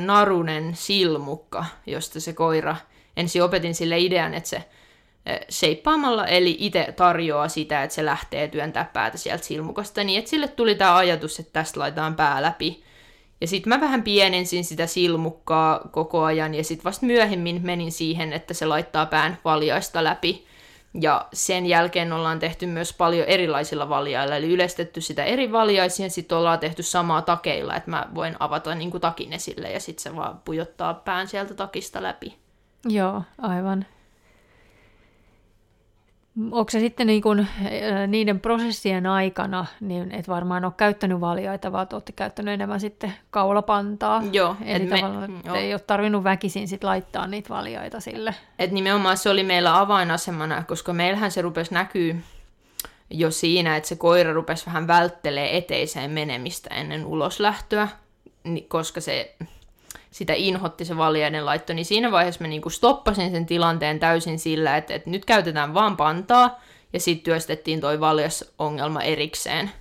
narunen 0.06 0.76
silmukka, 0.76 1.66
josta 1.88 2.20
se 2.20 2.34
koira, 2.34 2.76
ensin 3.18 3.44
opetin 3.44 3.76
sille 3.76 4.00
idean, 4.00 4.34
että 4.34 4.50
se 4.50 4.64
seippaamalla, 5.50 6.28
eli 6.28 6.58
itse 6.60 6.94
tarjoaa 6.96 7.48
sitä, 7.48 7.84
että 7.84 7.96
se 7.96 8.06
lähtee 8.06 8.48
työntää 8.48 8.90
päätä 8.94 9.18
sieltä 9.18 9.46
silmukasta, 9.46 10.04
niin 10.04 10.20
että 10.20 10.30
sille 10.30 10.48
tuli 10.48 10.76
tämä 10.76 10.98
ajatus, 10.98 11.40
että 11.40 11.54
tästä 11.54 11.80
laitetaan 11.80 12.16
pää 12.16 12.42
läpi. 12.42 12.84
Ja 13.42 13.48
sitten 13.48 13.70
mä 13.70 13.82
vähän 13.82 14.04
pienensin 14.04 14.66
sitä 14.66 14.88
silmukkaa 14.88 15.80
koko 15.92 16.24
ajan, 16.24 16.56
ja 16.56 16.64
sitten 16.64 16.84
vasta 16.84 17.06
myöhemmin 17.06 17.62
menin 17.64 17.92
siihen, 17.92 18.34
että 18.34 18.54
se 18.54 18.66
laittaa 18.66 19.06
pään 19.06 19.38
valjaista 19.46 20.04
läpi. 20.04 20.46
Ja 20.94 21.28
sen 21.34 21.66
jälkeen 21.66 22.14
ollaan 22.14 22.40
tehty 22.40 22.66
myös 22.66 22.94
paljon 22.94 23.28
erilaisilla 23.28 23.90
valjailla, 23.90 24.36
eli 24.36 24.54
yleistetty 24.54 25.02
sitä 25.02 25.24
eri 25.24 25.52
valjaisia, 25.52 26.06
ja 26.06 26.10
sitten 26.10 26.38
ollaan 26.38 26.60
tehty 26.60 26.84
samaa 26.84 27.22
takeilla, 27.22 27.76
että 27.76 27.90
mä 27.90 28.08
voin 28.16 28.36
avata 28.40 28.76
niin 28.76 28.92
kuin 28.92 29.02
takin 29.02 29.34
esille, 29.34 29.72
ja 29.72 29.80
sitten 29.80 30.04
se 30.04 30.16
vaan 30.16 30.42
pujottaa 30.46 30.94
pään 30.94 31.28
sieltä 31.28 31.54
takista 31.54 32.04
läpi. 32.04 32.38
Joo, 32.86 33.24
aivan. 33.38 33.86
Onko 36.52 36.72
se 36.72 36.80
sitten 36.80 37.08
niin 37.08 37.22
kuin, 37.22 37.48
niiden 38.08 38.40
prosessien 38.40 39.06
aikana, 39.06 39.66
niin 39.82 40.12
et 40.12 40.28
varmaan 40.28 40.66
ole 40.66 40.74
käyttänyt 40.78 41.22
valjaita, 41.22 41.72
vaan 41.72 41.88
olette 41.94 42.12
käyttänyt 42.12 42.54
enemmän 42.54 42.80
sitten 42.80 43.14
kaulapantaa. 43.30 44.24
Joo. 44.32 44.56
Eli 44.66 44.84
et 44.84 44.90
tavallaan 44.90 45.32
me, 45.32 45.40
joo. 45.46 45.56
ei 45.56 45.74
ole 45.74 45.80
tarvinnut 45.80 46.24
väkisin 46.24 46.68
sit 46.68 46.84
laittaa 46.84 47.28
niitä 47.28 47.50
valjaita 47.50 48.00
sille. 48.00 48.36
Et 48.60 48.72
nimenomaan 48.72 49.18
se 49.18 49.30
oli 49.30 49.44
meillä 49.44 49.80
avainasemana, 49.80 50.64
koska 50.64 50.94
meillähän 50.94 51.32
se 51.32 51.42
rupesi 51.42 51.74
näkyy 51.74 52.22
jo 53.10 53.32
siinä, 53.32 53.76
että 53.76 53.90
se 53.90 53.96
koira 53.96 54.34
rupesi 54.34 54.66
vähän 54.66 54.88
välttelee 54.88 55.58
eteiseen 55.58 56.12
menemistä 56.12 56.76
ennen 56.76 57.06
uloslähtöä, 57.06 57.88
koska 58.68 59.02
se 59.02 59.36
sitä 60.12 60.34
inhotti 60.34 60.86
se 60.86 60.98
valjaiden 60.98 61.46
laitto, 61.46 61.74
niin 61.74 61.86
siinä 61.86 62.12
vaiheessa 62.12 62.42
mä 62.44 62.48
niinku 62.48 62.70
stoppasin 62.70 63.32
sen 63.32 63.46
tilanteen 63.46 64.00
täysin 64.00 64.40
sillä, 64.40 64.78
että, 64.78 64.94
että 64.94 65.10
nyt 65.10 65.26
käytetään 65.26 65.74
vaan 65.74 65.98
pantaa, 65.98 66.60
ja 66.94 67.00
sitten 67.00 67.24
työstettiin 67.24 67.82
toi 67.82 68.00
valjasongelma 68.00 69.02
erikseen 69.02 69.72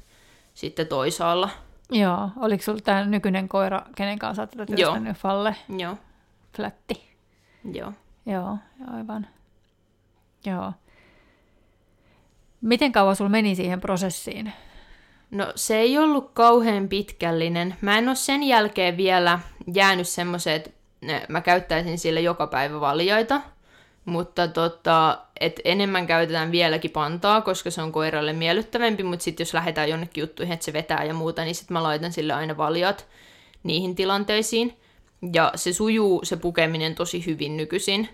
sitten 0.55 0.87
toisaalla. 0.87 1.51
Joo, 1.91 2.31
oliko 2.41 2.63
sulla 2.63 2.81
tämä 2.85 3.05
nykyinen 3.05 3.49
koira, 3.49 3.83
kenen 3.97 4.19
kanssa 4.19 4.43
olet 4.43 4.51
työstänyt 4.67 5.07
Joo. 5.07 5.15
Falle? 5.15 5.57
Joo. 5.79 5.97
Flätti? 6.57 7.09
Joo. 7.73 7.93
Joo, 8.27 8.59
aivan. 8.91 9.27
Joo. 10.47 10.73
Miten 12.61 12.93
kauan 12.93 13.17
sulla 13.17 13.31
meni 13.31 13.55
siihen 13.55 13.81
prosessiin? 13.81 14.53
No 15.31 15.53
se 15.55 15.77
ei 15.77 15.99
ollut 15.99 16.31
kauhean 16.35 16.89
pitkällinen. 16.89 17.77
Mä 17.81 17.99
en 17.99 18.09
ole 18.09 18.17
sen 18.17 18.43
jälkeen 18.43 18.97
vielä 18.97 19.39
jäänyt 19.75 20.09
semmoiset, 20.09 20.75
että 21.03 21.27
mä 21.29 21.41
käyttäisin 21.41 21.99
sille 21.99 22.21
joka 22.21 22.47
päivä 22.47 22.81
valjaita, 22.81 23.41
mutta 24.05 24.49
tota, 24.49 25.19
et 25.41 25.61
enemmän 25.65 26.07
käytetään 26.07 26.53
vieläkin 26.53 26.91
pantaa, 26.91 27.41
koska 27.41 27.71
se 27.71 27.83
on 27.83 27.93
koiralle 27.93 28.33
miellyttävämpi, 28.33 29.03
mutta 29.03 29.23
sitten 29.23 29.45
jos 29.45 29.55
lähdetään 29.55 29.91
jonnekin 29.91 30.23
juttuihin, 30.23 30.53
että 30.53 30.65
se 30.65 30.73
vetää 30.73 31.05
ja 31.05 31.15
muuta, 31.15 31.45
niin 31.45 31.55
sitten 31.55 31.73
mä 31.73 31.83
laitan 31.83 32.13
sille 32.13 32.33
aina 32.33 32.57
valjat 32.57 33.07
niihin 33.63 33.95
tilanteisiin. 33.95 34.79
Ja 35.33 35.53
se 35.55 35.73
sujuu 35.73 36.21
se 36.25 36.37
pukeminen 36.37 36.95
tosi 36.95 37.27
hyvin 37.27 37.57
nykyisin, 37.57 38.09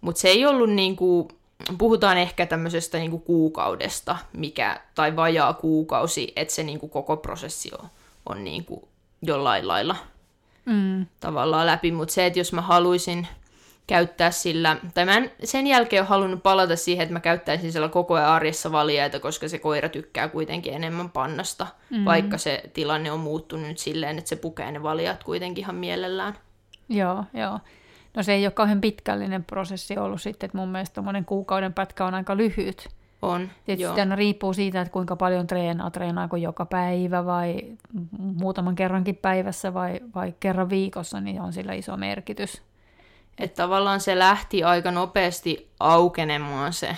mutta 0.00 0.20
se 0.20 0.28
ei 0.28 0.46
ollut 0.46 0.70
niinku 0.70 1.28
puhutaan 1.78 2.18
ehkä 2.18 2.46
tämmöisestä 2.46 2.98
niin 2.98 3.10
kuin 3.10 3.22
kuukaudesta, 3.22 4.16
mikä, 4.32 4.80
tai 4.94 5.16
vajaa 5.16 5.52
kuukausi, 5.52 6.32
että 6.36 6.54
se 6.54 6.62
niin 6.62 6.80
kuin 6.80 6.90
koko 6.90 7.16
prosessi 7.16 7.70
on, 7.82 7.88
on 8.26 8.44
niin 8.44 8.64
kuin 8.64 8.88
jollain 9.22 9.68
lailla 9.68 9.96
mm. 10.64 11.06
tavallaan 11.20 11.66
läpi. 11.66 11.92
Mutta 11.92 12.14
se, 12.14 12.26
että 12.26 12.38
jos 12.38 12.52
mä 12.52 12.60
haluaisin 12.60 13.26
käyttää 13.86 14.30
sillä, 14.30 14.76
tai 14.94 15.04
mä 15.04 15.16
en 15.16 15.32
sen 15.44 15.66
jälkeen 15.66 16.02
ole 16.02 16.08
halunnut 16.08 16.42
palata 16.42 16.76
siihen, 16.76 17.02
että 17.02 17.12
mä 17.12 17.20
käyttäisin 17.20 17.72
sillä 17.72 17.88
koko 17.88 18.14
ajan 18.14 18.28
arjessa 18.28 18.72
valjaita, 18.72 19.20
koska 19.20 19.48
se 19.48 19.58
koira 19.58 19.88
tykkää 19.88 20.28
kuitenkin 20.28 20.74
enemmän 20.74 21.10
pannasta, 21.10 21.66
mm. 21.90 22.04
vaikka 22.04 22.38
se 22.38 22.62
tilanne 22.72 23.12
on 23.12 23.20
muuttunut 23.20 23.68
nyt 23.68 23.78
silleen, 23.78 24.18
että 24.18 24.28
se 24.28 24.36
pukee 24.36 24.72
ne 24.72 24.82
valjat 24.82 25.24
kuitenkin 25.24 25.62
ihan 25.62 25.74
mielellään. 25.74 26.34
Joo, 26.88 27.24
joo. 27.34 27.60
No 28.16 28.22
se 28.22 28.32
ei 28.32 28.46
ole 28.46 28.50
kauhean 28.52 28.80
pitkällinen 28.80 29.44
prosessi 29.44 29.98
ollut 29.98 30.22
sitten, 30.22 30.46
että 30.46 30.58
mun 30.58 30.68
mielestä 30.68 30.94
tuommoinen 30.94 31.24
kuukauden 31.24 31.72
pätkä 31.72 32.04
on 32.06 32.14
aika 32.14 32.36
lyhyt. 32.36 32.88
On, 33.22 33.50
Tietysti 33.64 34.00
aina 34.00 34.16
riippuu 34.16 34.52
siitä, 34.52 34.80
että 34.80 34.92
kuinka 34.92 35.16
paljon 35.16 35.46
treenaa, 35.46 35.90
treenaako 35.90 36.36
joka 36.36 36.66
päivä 36.66 37.26
vai 37.26 37.60
muutaman 38.18 38.74
kerrankin 38.74 39.16
päivässä 39.16 39.74
vai, 39.74 40.00
vai 40.14 40.34
kerran 40.40 40.70
viikossa, 40.70 41.20
niin 41.20 41.40
on 41.40 41.52
sillä 41.52 41.72
iso 41.72 41.96
merkitys. 41.96 42.62
Että 43.38 43.62
tavallaan 43.62 44.00
se 44.00 44.18
lähti 44.18 44.64
aika 44.64 44.90
nopeasti 44.90 45.70
aukenemaan 45.80 46.72
se 46.72 46.96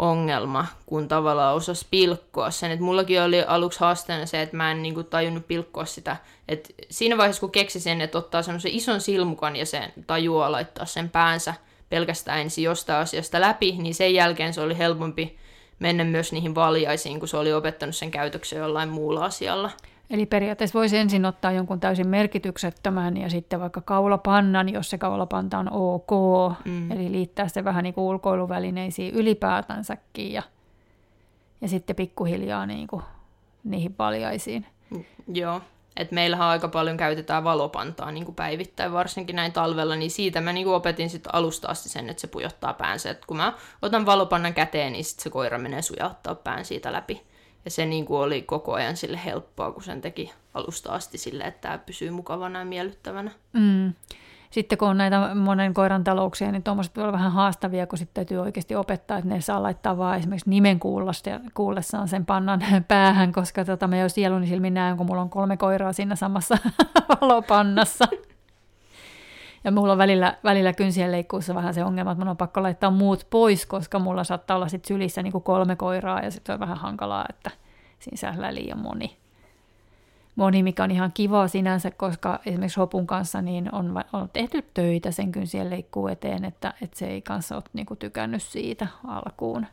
ongelma, 0.00 0.66
kun 0.86 1.08
tavallaan 1.08 1.54
osasi 1.54 1.86
pilkkoa 1.90 2.50
sen. 2.50 2.70
Et 2.70 2.80
mullakin 2.80 3.22
oli 3.22 3.42
aluksi 3.42 3.80
haasteena 3.80 4.26
se, 4.26 4.42
että 4.42 4.56
mä 4.56 4.70
en 4.70 4.82
niinku 4.82 5.02
tajunnut 5.02 5.48
pilkkoa 5.48 5.84
sitä. 5.84 6.16
Et 6.48 6.74
siinä 6.90 7.16
vaiheessa, 7.16 7.40
kun 7.40 7.50
keksi 7.50 7.80
sen, 7.80 8.00
että 8.00 8.18
ottaa 8.18 8.42
semmoisen 8.42 8.72
ison 8.72 9.00
silmukan 9.00 9.56
ja 9.56 9.66
sen 9.66 9.92
tajuaa 10.06 10.52
laittaa 10.52 10.86
sen 10.86 11.10
päänsä 11.10 11.54
pelkästään 11.88 12.40
ensin 12.40 12.64
jostain 12.64 12.98
asiasta 13.02 13.40
läpi, 13.40 13.72
niin 13.72 13.94
sen 13.94 14.14
jälkeen 14.14 14.54
se 14.54 14.60
oli 14.60 14.78
helpompi 14.78 15.38
mennä 15.78 16.04
myös 16.04 16.32
niihin 16.32 16.54
valjaisiin, 16.54 17.18
kun 17.18 17.28
se 17.28 17.36
oli 17.36 17.52
opettanut 17.52 17.96
sen 17.96 18.10
käytöksen 18.10 18.58
jollain 18.58 18.88
muulla 18.88 19.24
asialla. 19.24 19.70
Eli 20.10 20.26
periaatteessa 20.26 20.78
voisi 20.78 20.96
ensin 20.96 21.24
ottaa 21.24 21.52
jonkun 21.52 21.80
täysin 21.80 22.08
merkityksettömän 22.08 23.16
ja 23.16 23.30
sitten 23.30 23.60
vaikka 23.60 23.80
kaulapannan, 23.80 24.68
jos 24.68 24.90
se 24.90 24.98
kaulapanta 24.98 25.58
on 25.58 25.72
ok. 25.72 26.10
Mm. 26.64 26.92
Eli 26.92 27.12
liittää 27.12 27.48
se 27.48 27.64
vähän 27.64 27.84
niin 27.84 27.94
kuin 27.94 28.04
ulkoiluvälineisiin 28.04 29.14
ylipäätänsäkin 29.14 30.32
ja, 30.32 30.42
ja 31.60 31.68
sitten 31.68 31.96
pikkuhiljaa 31.96 32.66
niin 32.66 32.86
kuin 32.86 33.02
niihin 33.64 33.94
paljaisiin. 33.94 34.66
Joo, 35.32 35.60
että 35.96 36.14
meillähän 36.14 36.48
aika 36.48 36.68
paljon 36.68 36.96
käytetään 36.96 37.44
valopantaa 37.44 38.12
niin 38.12 38.24
kuin 38.24 38.34
päivittäin, 38.34 38.92
varsinkin 38.92 39.36
näin 39.36 39.52
talvella, 39.52 39.96
niin 39.96 40.10
siitä 40.10 40.40
mä 40.40 40.52
niin 40.52 40.64
kuin 40.64 40.74
opetin 40.74 41.10
sit 41.10 41.28
alusta 41.32 41.68
asti 41.68 41.88
sen, 41.88 42.10
että 42.10 42.20
se 42.20 42.26
pujottaa 42.26 42.74
päänsä. 42.74 43.10
Et 43.10 43.24
kun 43.26 43.36
mä 43.36 43.52
otan 43.82 44.06
valopannan 44.06 44.54
käteen, 44.54 44.92
niin 44.92 45.04
sit 45.04 45.20
se 45.20 45.30
koira 45.30 45.58
menee 45.58 45.82
sujauttaa 45.82 46.34
pään 46.34 46.64
siitä 46.64 46.92
läpi. 46.92 47.29
Ja 47.64 47.70
se 47.70 47.86
niin 47.86 48.06
kuin 48.06 48.20
oli 48.20 48.42
koko 48.42 48.72
ajan 48.72 48.96
sille 48.96 49.20
helppoa, 49.24 49.72
kun 49.72 49.82
sen 49.82 50.00
teki 50.00 50.32
alusta 50.54 50.92
asti 50.92 51.18
sille, 51.18 51.44
että 51.44 51.60
tämä 51.60 51.78
pysyy 51.78 52.10
mukavana 52.10 52.58
ja 52.58 52.64
miellyttävänä. 52.64 53.30
Mm. 53.52 53.92
Sitten 54.50 54.78
kun 54.78 54.88
on 54.88 54.98
näitä 54.98 55.34
monen 55.34 55.74
koiran 55.74 56.04
talouksia, 56.04 56.52
niin 56.52 56.62
tuommoiset 56.62 56.96
voi 56.96 57.04
olla 57.04 57.12
vähän 57.12 57.32
haastavia, 57.32 57.86
kun 57.86 57.98
sitten 57.98 58.14
täytyy 58.14 58.38
oikeasti 58.38 58.76
opettaa, 58.76 59.18
että 59.18 59.30
ne 59.30 59.40
saa 59.40 59.62
laittaa 59.62 59.98
vaan 59.98 60.18
esimerkiksi 60.18 60.50
nimen 60.50 60.80
kuullessaan 61.54 62.08
sen 62.08 62.26
pannan 62.26 62.60
päähän, 62.88 63.32
koska 63.32 63.64
tota, 63.64 63.86
mä 63.86 63.96
jo 63.96 64.08
sieluni 64.08 64.46
silmin 64.46 64.74
näen, 64.74 64.96
kun 64.96 65.06
mulla 65.06 65.22
on 65.22 65.30
kolme 65.30 65.56
koiraa 65.56 65.92
siinä 65.92 66.16
samassa 66.16 66.58
valopannassa. 67.20 68.04
Ja 69.64 69.70
mulla 69.70 69.92
on 69.92 69.98
välillä, 69.98 70.36
välillä 70.44 70.72
kynsien 70.72 71.12
leikkuussa 71.12 71.54
vähän 71.54 71.74
se 71.74 71.84
ongelma, 71.84 72.12
että 72.12 72.24
mun 72.24 72.28
on 72.28 72.36
pakko 72.36 72.62
laittaa 72.62 72.90
muut 72.90 73.26
pois, 73.30 73.66
koska 73.66 73.98
mulla 73.98 74.24
saattaa 74.24 74.56
olla 74.56 74.68
sit 74.68 74.84
sylissä 74.84 75.22
niin 75.22 75.32
kuin 75.32 75.44
kolme 75.44 75.76
koiraa 75.76 76.20
ja 76.20 76.30
sitten 76.30 76.52
on 76.52 76.60
vähän 76.60 76.76
hankalaa, 76.76 77.26
että 77.28 77.50
siinä 77.98 78.16
sählää 78.16 78.54
liian 78.54 78.78
moni. 78.78 79.16
Moni, 80.36 80.62
mikä 80.62 80.84
on 80.84 80.90
ihan 80.90 81.10
kiva 81.14 81.48
sinänsä, 81.48 81.90
koska 81.90 82.40
esimerkiksi 82.46 82.80
Hopun 82.80 83.06
kanssa 83.06 83.42
niin 83.42 83.74
on, 83.74 84.04
on 84.12 84.28
tehty 84.32 84.64
töitä 84.74 85.10
sen 85.10 85.32
kynsien 85.32 85.70
leikkuun 85.70 86.10
eteen, 86.10 86.44
että, 86.44 86.74
että 86.82 86.98
se 86.98 87.06
ei 87.06 87.22
kanssa 87.22 87.54
ole 87.54 87.62
niin 87.72 87.86
kuin 87.86 87.98
tykännyt 87.98 88.42
siitä 88.42 88.86
alkuun. 89.06 89.66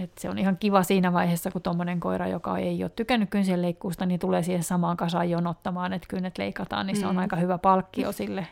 Et 0.00 0.18
se 0.18 0.30
on 0.30 0.38
ihan 0.38 0.56
kiva 0.56 0.82
siinä 0.82 1.12
vaiheessa, 1.12 1.50
kun 1.50 1.62
tuommoinen 1.62 2.00
koira, 2.00 2.28
joka 2.28 2.58
ei 2.58 2.84
ole 2.84 2.90
tykännyt 2.96 3.30
kynsien 3.30 3.62
leikkuusta, 3.62 4.06
niin 4.06 4.20
tulee 4.20 4.42
siihen 4.42 4.62
samaan 4.62 4.96
kasaan 4.96 5.30
jonottamaan, 5.30 5.92
että 5.92 6.08
kynnet 6.08 6.38
leikataan, 6.38 6.86
niin 6.86 6.96
se 6.96 7.06
on 7.06 7.14
mm. 7.14 7.18
aika 7.18 7.36
hyvä 7.36 7.58
palkkio 7.58 8.12
sille, 8.12 8.46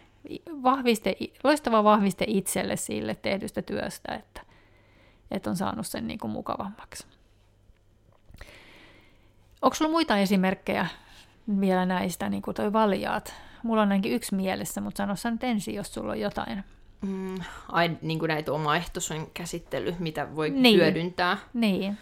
vahviste, 0.62 1.16
loistava 1.44 1.84
vahviste 1.84 2.24
itselle 2.28 2.76
sille 2.76 3.14
tehdystä 3.14 3.62
työstä, 3.62 4.14
että, 4.14 4.40
että 5.30 5.50
on 5.50 5.56
saanut 5.56 5.86
sen 5.86 6.06
niin 6.06 6.18
kuin 6.18 6.30
mukavammaksi. 6.30 7.06
Onko 9.62 9.74
sulla 9.74 9.90
muita 9.90 10.18
esimerkkejä 10.18 10.86
vielä 11.60 11.86
näistä, 11.86 12.28
niin 12.28 12.42
kuin 12.42 12.54
toi 12.54 12.72
valjaat? 12.72 13.34
Mulla 13.62 13.82
on 13.82 13.92
ainakin 13.92 14.12
yksi 14.12 14.34
mielessä, 14.34 14.80
mutta 14.80 14.96
sano 14.96 15.16
sä 15.16 15.30
nyt 15.30 15.44
ensin, 15.44 15.74
jos 15.74 15.94
sulla 15.94 16.12
on 16.12 16.20
jotain. 16.20 16.64
Mm, 17.04 17.34
ai, 17.68 17.90
niin 18.02 18.18
kuin 18.18 18.28
näitä 18.28 18.52
omaehtoisen 18.52 19.26
käsittely, 19.34 19.94
mitä 19.98 20.36
voi 20.36 20.50
niin. 20.50 20.80
hyödyntää. 20.80 21.38
Niin. 21.54 21.98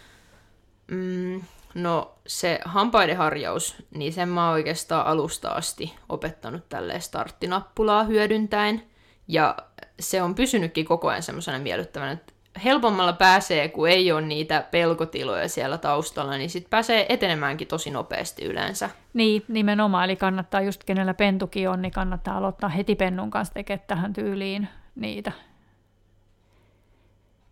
Mm, 0.87 1.41
no 1.73 2.15
se 2.27 2.59
hampaiden 2.65 3.17
harjaus, 3.17 3.75
niin 3.91 4.13
sen 4.13 4.29
mä 4.29 4.45
oon 4.45 4.53
oikeastaan 4.53 5.07
alusta 5.07 5.49
asti 5.49 5.93
opettanut 6.09 6.69
tälle 6.69 6.99
starttinappulaa 6.99 8.03
hyödyntäen. 8.03 8.83
Ja 9.27 9.55
se 9.99 10.21
on 10.21 10.35
pysynytkin 10.35 10.85
koko 10.85 11.07
ajan 11.07 11.23
semmoisena 11.23 11.59
miellyttävänä, 11.59 12.11
että 12.11 12.33
helpommalla 12.63 13.13
pääsee, 13.13 13.67
kun 13.67 13.89
ei 13.89 14.11
ole 14.11 14.21
niitä 14.21 14.65
pelkotiloja 14.71 15.49
siellä 15.49 15.77
taustalla, 15.77 16.37
niin 16.37 16.49
sitten 16.49 16.69
pääsee 16.69 17.05
etenemäänkin 17.09 17.67
tosi 17.67 17.89
nopeasti 17.89 18.45
yleensä. 18.45 18.89
Niin, 19.13 19.43
nimenomaan. 19.47 20.05
Eli 20.05 20.15
kannattaa 20.15 20.61
just 20.61 20.83
kenellä 20.83 21.13
pentukin 21.13 21.69
on, 21.69 21.81
niin 21.81 21.91
kannattaa 21.91 22.37
aloittaa 22.37 22.69
heti 22.69 22.95
pennun 22.95 23.31
kanssa 23.31 23.53
tekemään 23.53 23.87
tähän 23.87 24.13
tyyliin 24.13 24.67
niitä. 24.95 25.31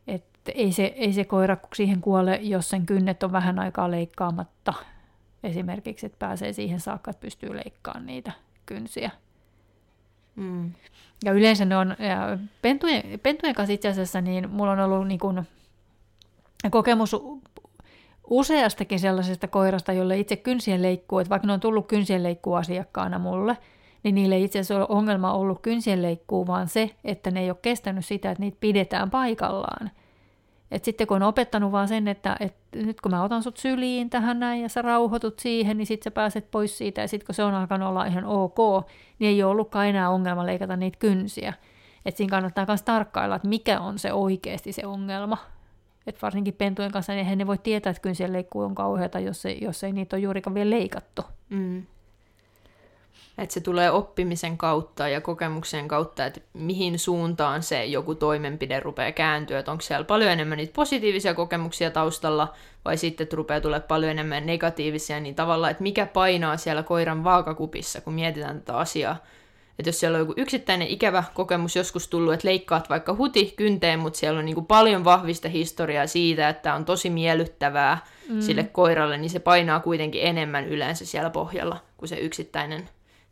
Et 0.08 0.24
ei, 0.56 0.72
se, 0.72 0.84
ei 0.84 1.14
se 1.14 1.24
koira 1.24 1.58
siihen 1.76 2.02
kuole, 2.02 2.36
jos 2.36 2.70
sen 2.70 2.86
kynnet 2.86 3.24
on 3.24 3.32
vähän 3.32 3.60
aikaa 3.60 3.92
leikkaamatta. 3.92 4.74
Esimerkiksi, 5.44 6.06
että 6.06 6.20
pääsee 6.20 6.54
siihen 6.54 6.80
saakka, 6.80 7.12
että 7.12 7.22
pystyy 7.22 7.56
leikkaamaan 7.56 8.06
niitä 8.06 8.32
kynsiä. 8.66 9.12
Mm. 10.36 10.72
Ja 11.26 11.32
yleensä 11.32 11.66
ne 11.66 11.78
on, 11.78 11.96
ja 12.00 12.38
pentujen, 12.62 13.20
pentujen 13.24 13.56
kanssa 13.56 13.74
itse 13.74 13.88
asiassa, 13.88 14.22
niin 14.22 14.50
mulla 14.50 14.72
on 14.72 14.80
ollut 14.80 15.08
niin 15.08 15.20
kuin 15.20 15.48
kokemus 16.72 17.16
useastakin 18.30 19.00
sellaisesta 19.00 19.48
koirasta, 19.48 19.94
jolle 19.94 20.20
itse 20.20 20.36
kynsien 20.36 20.82
leikkuu, 20.82 21.20
että 21.20 21.30
vaikka 21.30 21.48
ne 21.48 21.54
on 21.54 21.60
tullut 21.60 21.88
kynsien 21.88 22.24
leikkuu 22.24 22.54
asiakkaana 22.54 23.20
mulle, 23.20 23.58
niin 24.04 24.16
niille 24.16 24.40
itse 24.40 24.60
asiassa 24.60 24.86
on 24.86 24.98
ongelma 24.98 25.34
ollut 25.34 25.62
kynsien 25.62 26.02
leikkuu, 26.02 26.48
vaan 26.48 26.68
se, 26.68 26.96
että 27.04 27.32
ne 27.32 27.40
ei 27.40 27.50
ole 27.50 27.58
kestänyt 27.62 28.06
sitä, 28.06 28.32
että 28.32 28.44
niitä 28.44 28.58
pidetään 28.60 29.12
paikallaan. 29.12 29.92
Et 30.72 30.86
sitten 30.86 31.08
kun 31.08 31.16
on 31.16 31.24
opettanut 31.24 31.72
vaan 31.72 31.88
sen, 31.88 32.08
että, 32.08 32.36
että 32.40 32.80
nyt 32.80 33.02
kun 33.02 33.12
mä 33.12 33.24
otan 33.24 33.44
sut 33.44 33.58
syliin 33.58 34.10
tähän 34.10 34.40
näin 34.40 34.62
ja 34.62 34.70
sä 34.70 34.82
rauhoitut 34.82 35.40
siihen, 35.40 35.78
niin 35.78 35.86
sitten 35.86 36.04
sä 36.04 36.12
pääset 36.12 36.52
pois 36.52 36.78
siitä 36.78 37.02
ja 37.02 37.08
sitten 37.08 37.26
kun 37.26 37.36
se 37.36 37.44
on 37.44 37.54
alkanut 37.54 37.90
olla 37.90 38.06
ihan 38.06 38.26
ok, 38.26 38.58
niin 39.20 39.30
ei 39.30 39.44
ole 39.44 39.52
ollutkaan 39.52 39.88
enää 39.88 40.10
ongelma 40.10 40.46
leikata 40.46 40.76
niitä 40.76 41.00
kynsiä. 41.00 41.54
Että 42.06 42.18
siinä 42.18 42.32
kannattaa 42.32 42.66
myös 42.68 42.84
tarkkailla, 42.84 43.36
että 43.36 43.48
mikä 43.48 43.80
on 43.80 44.00
se 44.00 44.14
oikeasti 44.14 44.72
se 44.72 44.86
ongelma. 44.86 45.38
Et 46.08 46.22
varsinkin 46.22 46.54
pentujen 46.54 46.92
kanssa, 46.92 47.14
niin 47.14 47.20
eihän 47.20 47.38
ne 47.38 47.48
voi 47.48 47.58
tietää, 47.58 47.92
että 47.92 48.02
kynsien 48.02 48.34
leikkuu 48.34 48.62
on 48.62 48.76
kauheata, 48.76 49.20
jos 49.20 49.46
ei, 49.46 49.58
jos 49.62 49.84
ei 49.84 49.92
niitä 49.92 50.16
ole 50.16 50.24
juurikaan 50.24 50.54
vielä 50.54 50.70
leikattu. 50.70 51.22
Mm. 51.50 51.84
Että 53.38 53.54
se 53.54 53.60
tulee 53.60 53.92
oppimisen 53.92 54.58
kautta 54.58 55.08
ja 55.08 55.22
kokemuksen 55.22 55.88
kautta, 55.88 56.26
että 56.26 56.42
mihin 56.54 57.00
suuntaan 57.00 57.64
se 57.64 57.86
joku 57.86 58.16
toimenpide 58.16 58.80
rupeaa 58.80 59.12
kääntyä. 59.12 59.60
Että 59.60 59.72
onko 59.72 59.82
siellä 59.82 60.04
paljon 60.04 60.32
enemmän 60.32 60.58
niitä 60.58 60.74
positiivisia 60.74 61.34
kokemuksia 61.34 61.92
taustalla 61.92 62.54
vai 62.86 62.98
sitten 62.98 63.24
että 63.24 63.36
rupeaa 63.36 63.62
tulemaan 63.62 63.88
paljon 63.88 64.12
enemmän 64.12 64.46
negatiivisia. 64.46 65.20
Niin 65.20 65.36
tavallaan, 65.36 65.72
että 65.72 65.84
mikä 65.84 66.06
painaa 66.06 66.58
siellä 66.58 66.84
koiran 66.84 67.24
vaakakupissa, 67.24 68.02
kun 68.02 68.14
mietitään 68.14 68.60
tätä 68.60 68.78
asiaa. 68.78 69.18
Että 69.80 69.90
jos 69.90 70.00
siellä 70.00 70.16
on 70.16 70.20
joku 70.20 70.34
yksittäinen 70.38 70.88
ikävä 70.88 71.24
kokemus 71.34 71.76
joskus 71.76 72.08
tullut, 72.08 72.34
että 72.34 72.48
leikkaat 72.48 72.90
vaikka 72.90 73.16
huti 73.16 73.54
kynteen, 73.56 74.00
mutta 74.00 74.20
siellä 74.20 74.40
on 74.40 74.46
niin 74.46 74.56
kuin 74.56 74.66
paljon 74.66 75.04
vahvista 75.04 75.50
historiaa 75.50 76.08
siitä, 76.08 76.50
että 76.50 76.74
on 76.74 76.86
tosi 76.86 77.10
miellyttävää 77.10 78.06
mm. 78.30 78.42
sille 78.42 78.64
koiralle, 78.64 79.18
niin 79.18 79.30
se 79.30 79.40
painaa 79.40 79.80
kuitenkin 79.80 80.22
enemmän 80.24 80.68
yleensä 80.68 81.06
siellä 81.06 81.30
pohjalla 81.30 81.78
kuin 81.98 82.10
se 82.10 82.16
yksittäinen 82.16 82.90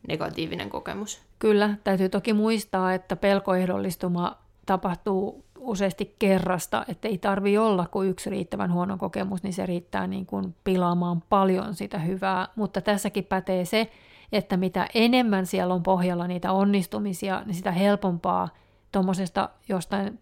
negatiivinen 0.08 0.70
kokemus. 0.70 1.22
Kyllä, 1.40 1.76
täytyy 1.84 2.10
toki 2.10 2.34
muistaa, 2.34 2.94
että 2.94 3.16
pelkoehdollistuma 3.16 4.38
tapahtuu 4.66 5.46
useasti 5.60 6.16
kerrasta, 6.20 6.86
että 6.88 7.08
ei 7.08 7.18
tarvi 7.18 7.58
olla 7.58 7.88
kuin 7.92 8.10
yksi 8.10 8.30
riittävän 8.30 8.74
huono 8.74 8.98
kokemus, 8.98 9.44
niin 9.44 9.54
se 9.54 9.66
riittää 9.66 10.08
niin 10.08 10.26
kuin 10.26 10.56
pilaamaan 10.64 11.22
paljon 11.30 11.76
sitä 11.76 12.00
hyvää. 12.00 12.48
Mutta 12.56 12.82
tässäkin 12.82 13.24
pätee 13.24 13.66
se, 13.66 13.92
että 14.32 14.58
mitä 14.58 14.88
enemmän 14.94 15.46
siellä 15.46 15.74
on 15.74 15.84
pohjalla 15.84 16.28
niitä 16.28 16.52
onnistumisia, 16.52 17.44
niin 17.46 17.56
sitä 17.56 17.72
helpompaa 17.72 18.50
tuommoisesta 18.92 19.50
jostain, 19.70 20.20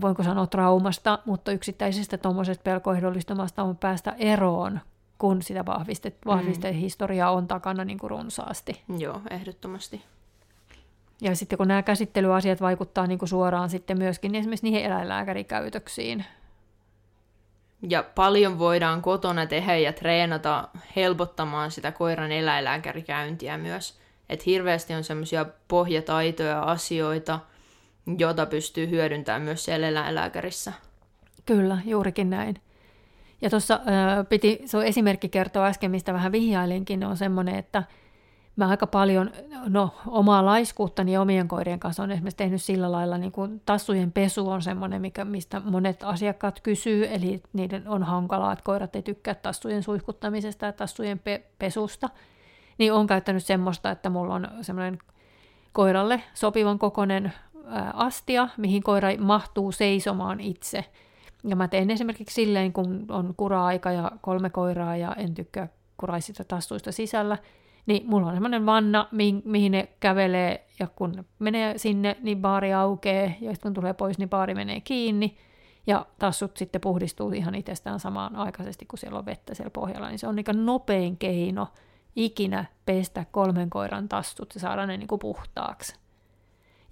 voinko 0.00 0.22
sanoa 0.22 0.46
traumasta, 0.46 1.18
mutta 1.24 1.52
yksittäisestä 1.52 2.18
tuommoisesta 2.18 2.62
pelkoehdollistumasta 2.62 3.62
on 3.62 3.76
päästä 3.76 4.14
eroon, 4.18 4.80
kun 5.18 5.42
sitä 5.42 5.66
vahvistet, 5.66 6.16
vahvistehistoriaa 6.26 7.32
mm. 7.32 7.36
on 7.36 7.48
takana 7.48 7.84
niin 7.84 7.98
kuin 7.98 8.10
runsaasti. 8.10 8.82
Joo, 8.98 9.20
ehdottomasti. 9.30 10.02
Ja 11.20 11.36
sitten 11.36 11.58
kun 11.58 11.68
nämä 11.68 11.82
käsittelyasiat 11.82 12.60
vaikuttaa 12.60 13.06
niin 13.06 13.18
kuin 13.18 13.28
suoraan 13.28 13.70
sitten 13.70 13.98
myöskin 13.98 14.32
niin 14.32 14.40
esimerkiksi 14.40 14.66
niihin 14.66 14.84
eläinlääkärikäytöksiin. 14.84 16.24
Ja 17.88 18.04
paljon 18.14 18.58
voidaan 18.58 19.02
kotona 19.02 19.46
tehdä 19.46 19.76
ja 19.76 19.92
treenata 19.92 20.68
helpottamaan 20.96 21.70
sitä 21.70 21.92
koiran 21.92 22.32
eläinlääkärikäyntiä 22.32 23.58
myös. 23.58 23.98
Että 24.28 24.42
hirveästi 24.46 24.94
on 24.94 25.04
semmoisia 25.04 25.46
pohjataitoja 25.68 26.62
asioita, 26.62 27.40
joita 28.18 28.46
pystyy 28.46 28.90
hyödyntämään 28.90 29.42
myös 29.42 29.64
siellä 29.64 29.88
eläinlääkärissä. 29.88 30.72
Kyllä, 31.46 31.78
juurikin 31.84 32.30
näin. 32.30 32.60
Ja 33.42 33.50
tuossa 33.50 33.80
piti, 34.28 34.62
se 34.64 34.78
esimerkki 34.86 35.28
kertoa 35.28 35.66
äsken, 35.66 35.90
mistä 35.90 36.12
vähän 36.12 36.32
vihjailinkin, 36.32 37.04
on 37.04 37.16
semmoinen, 37.16 37.54
että 37.54 37.82
mä 38.56 38.68
aika 38.68 38.86
paljon 38.86 39.30
no, 39.68 39.94
omaa 40.06 40.44
laiskuuttani 40.44 41.12
ja 41.12 41.20
omien 41.20 41.48
koirien 41.48 41.80
kanssa 41.80 42.02
on 42.02 42.10
esimerkiksi 42.10 42.36
tehnyt 42.36 42.62
sillä 42.62 42.92
lailla, 42.92 43.18
niin 43.18 43.32
kuin 43.32 43.62
tassujen 43.66 44.12
pesu 44.12 44.48
on 44.48 44.62
semmoinen, 44.62 45.00
mikä, 45.00 45.24
mistä 45.24 45.60
monet 45.60 46.02
asiakkaat 46.02 46.60
kysyy, 46.60 47.06
eli 47.10 47.42
niiden 47.52 47.88
on 47.88 48.02
hankalaa, 48.02 48.52
että 48.52 48.64
koirat 48.64 48.96
ei 48.96 49.02
tykkää 49.02 49.34
tassujen 49.34 49.82
suihkuttamisesta 49.82 50.66
ja 50.66 50.72
tassujen 50.72 51.18
pe- 51.18 51.46
pesusta, 51.58 52.08
niin 52.78 52.92
on 52.92 53.06
käyttänyt 53.06 53.44
semmoista, 53.44 53.90
että 53.90 54.10
mulla 54.10 54.34
on 54.34 54.48
semmoinen 54.60 54.98
koiralle 55.72 56.22
sopivan 56.34 56.78
kokoinen 56.78 57.32
astia, 57.94 58.48
mihin 58.56 58.82
koira 58.82 59.08
mahtuu 59.18 59.72
seisomaan 59.72 60.40
itse. 60.40 60.84
Ja 61.46 61.56
mä 61.56 61.68
teen 61.68 61.90
esimerkiksi 61.90 62.34
silleen, 62.34 62.72
kun 62.72 63.06
on 63.08 63.34
kura-aika 63.36 63.90
ja 63.92 64.12
kolme 64.20 64.50
koiraa 64.50 64.96
ja 64.96 65.14
en 65.14 65.34
tykkää 65.34 65.68
kuraisista 65.96 66.44
tassuista 66.44 66.92
sisällä, 66.92 67.38
niin 67.86 68.06
mulla 68.06 68.26
on 68.26 68.32
semmoinen 68.32 68.66
vanna, 68.66 69.08
mihin, 69.12 69.42
mihin 69.44 69.72
ne 69.72 69.88
kävelee, 70.00 70.66
ja 70.78 70.86
kun 70.86 71.24
menee 71.38 71.78
sinne, 71.78 72.16
niin 72.20 72.40
baari 72.40 72.74
aukeaa, 72.74 73.30
ja 73.40 73.52
kun 73.62 73.74
tulee 73.74 73.94
pois, 73.94 74.18
niin 74.18 74.28
baari 74.28 74.54
menee 74.54 74.80
kiinni, 74.80 75.36
ja 75.86 76.06
tassut 76.18 76.56
sitten 76.56 76.80
puhdistuu 76.80 77.30
ihan 77.30 77.54
itsestään 77.54 78.00
samaan 78.00 78.36
aikaisesti, 78.36 78.86
kun 78.86 78.98
siellä 78.98 79.18
on 79.18 79.26
vettä 79.26 79.54
siellä 79.54 79.70
pohjalla, 79.70 80.08
niin 80.08 80.18
se 80.18 80.26
on 80.26 80.36
niin 80.36 80.66
nopein 80.66 81.16
keino 81.16 81.68
ikinä 82.16 82.64
pestä 82.86 83.24
kolmen 83.30 83.70
koiran 83.70 84.08
tassut 84.08 84.54
ja 84.54 84.60
saada 84.60 84.86
ne 84.86 84.96
niin 84.96 85.08
kuin 85.08 85.18
puhtaaksi. 85.18 85.94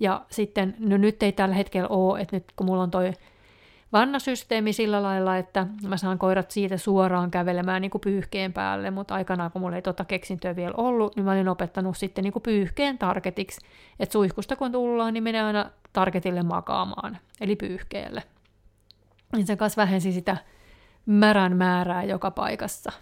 Ja 0.01 0.27
sitten, 0.31 0.77
no 0.79 0.97
nyt 0.97 1.23
ei 1.23 1.33
tällä 1.33 1.55
hetkellä 1.55 1.89
ole, 1.89 2.21
että 2.21 2.37
nyt 2.37 2.45
kun 2.57 2.67
mulla 2.67 2.83
on 2.83 2.91
toi 2.91 3.13
vannasysteemi 3.95 4.73
sillä 4.73 5.03
lailla, 5.03 5.37
että 5.37 5.67
mä 5.89 5.97
saan 5.97 6.19
koirat 6.19 6.51
siitä 6.51 6.77
suoraan 6.77 7.31
kävelemään 7.31 7.83
niin 7.83 7.91
kuin 7.91 8.01
pyyhkeen 8.01 8.53
päälle, 8.53 8.91
mutta 8.91 9.15
aikanaan 9.15 9.51
kun 9.51 9.63
mulla 9.63 9.77
ei 9.77 9.83
tota 9.83 10.05
keksintöä 10.05 10.57
vielä 10.57 10.75
ollut, 10.77 11.17
niin 11.17 11.25
mä 11.25 11.33
olin 11.33 11.49
opettanut 11.49 11.97
sitten 11.97 12.25
niin 12.25 12.33
kuin 12.33 12.43
pyyhkeen 12.43 12.99
targetiksi, 12.99 13.67
että 14.01 14.13
suihkusta 14.13 14.57
kun 14.57 14.73
tullaan, 14.73 15.15
niin 15.15 15.25
menee 15.25 15.43
aina 15.43 15.71
targetille 15.93 16.43
makaamaan, 16.43 17.19
eli 17.41 17.57
pyyhkeelle. 17.57 18.23
Niin 19.37 19.47
se 19.47 19.57
kanssa 19.57 19.83
vähensi 19.83 20.13
sitä 20.13 20.37
märän 21.07 21.57
määrää 21.57 22.05
joka 22.05 22.31
paikassa. 22.31 22.93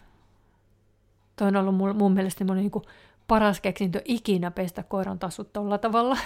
Toi 1.36 1.48
on 1.48 1.56
ollut 1.56 1.74
mun, 1.74 1.96
mun 1.96 2.12
mielestä 2.12 2.44
niin 2.44 2.70
kuin 2.70 2.84
paras 3.32 3.60
keksintö 3.60 4.02
ikinä 4.04 4.50
pestä 4.50 4.82
koiran 4.82 5.18
tassut 5.18 5.52
tuolla 5.52 5.78
tavalla. 5.78 6.16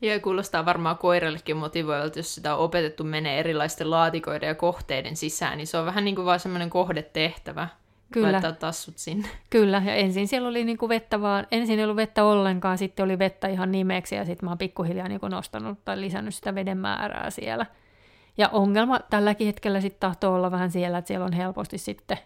Ja 0.00 0.20
kuulostaa 0.20 0.64
varmaan 0.64 0.98
koirallekin 0.98 1.56
motivoivalta, 1.56 2.18
jos 2.18 2.34
sitä 2.34 2.54
on 2.54 2.64
opetettu 2.64 3.04
menee 3.04 3.40
erilaisten 3.40 3.90
laatikoiden 3.90 4.46
ja 4.46 4.54
kohteiden 4.54 5.16
sisään, 5.16 5.56
niin 5.56 5.66
se 5.66 5.78
on 5.78 5.86
vähän 5.86 6.04
niin 6.04 6.14
kuin 6.14 6.24
vaan 6.24 6.40
semmoinen 6.40 6.70
kohdetehtävä. 6.70 7.68
Kyllä. 8.12 8.32
Laittaa 8.32 8.52
tassut 8.52 8.98
sinne. 8.98 9.28
Kyllä, 9.50 9.82
ja 9.84 9.94
ensin 9.94 10.28
siellä 10.28 10.48
oli 10.48 10.64
niin 10.64 10.78
kuin 10.78 10.88
vettä 10.88 11.20
vaan, 11.20 11.46
ensin 11.50 11.78
ei 11.78 11.84
ollut 11.84 11.96
vettä 11.96 12.24
ollenkaan, 12.24 12.78
sitten 12.78 13.04
oli 13.04 13.18
vettä 13.18 13.48
ihan 13.48 13.72
nimeksi, 13.72 14.14
ja 14.14 14.24
sitten 14.24 14.46
mä 14.46 14.50
oon 14.50 14.58
pikkuhiljaa 14.58 15.08
niin 15.08 15.20
kuin 15.20 15.30
nostanut 15.30 15.84
tai 15.84 16.00
lisännyt 16.00 16.34
sitä 16.34 16.54
veden 16.54 16.78
määrää 16.78 17.30
siellä. 17.30 17.66
Ja 18.36 18.48
ongelma 18.48 18.98
tälläkin 18.98 19.46
hetkellä 19.46 19.80
sitten 19.80 20.00
tahtoo 20.00 20.34
olla 20.34 20.50
vähän 20.50 20.70
siellä, 20.70 20.98
että 20.98 21.08
siellä 21.08 21.26
on 21.26 21.32
helposti 21.32 21.78
sitten 21.78 22.18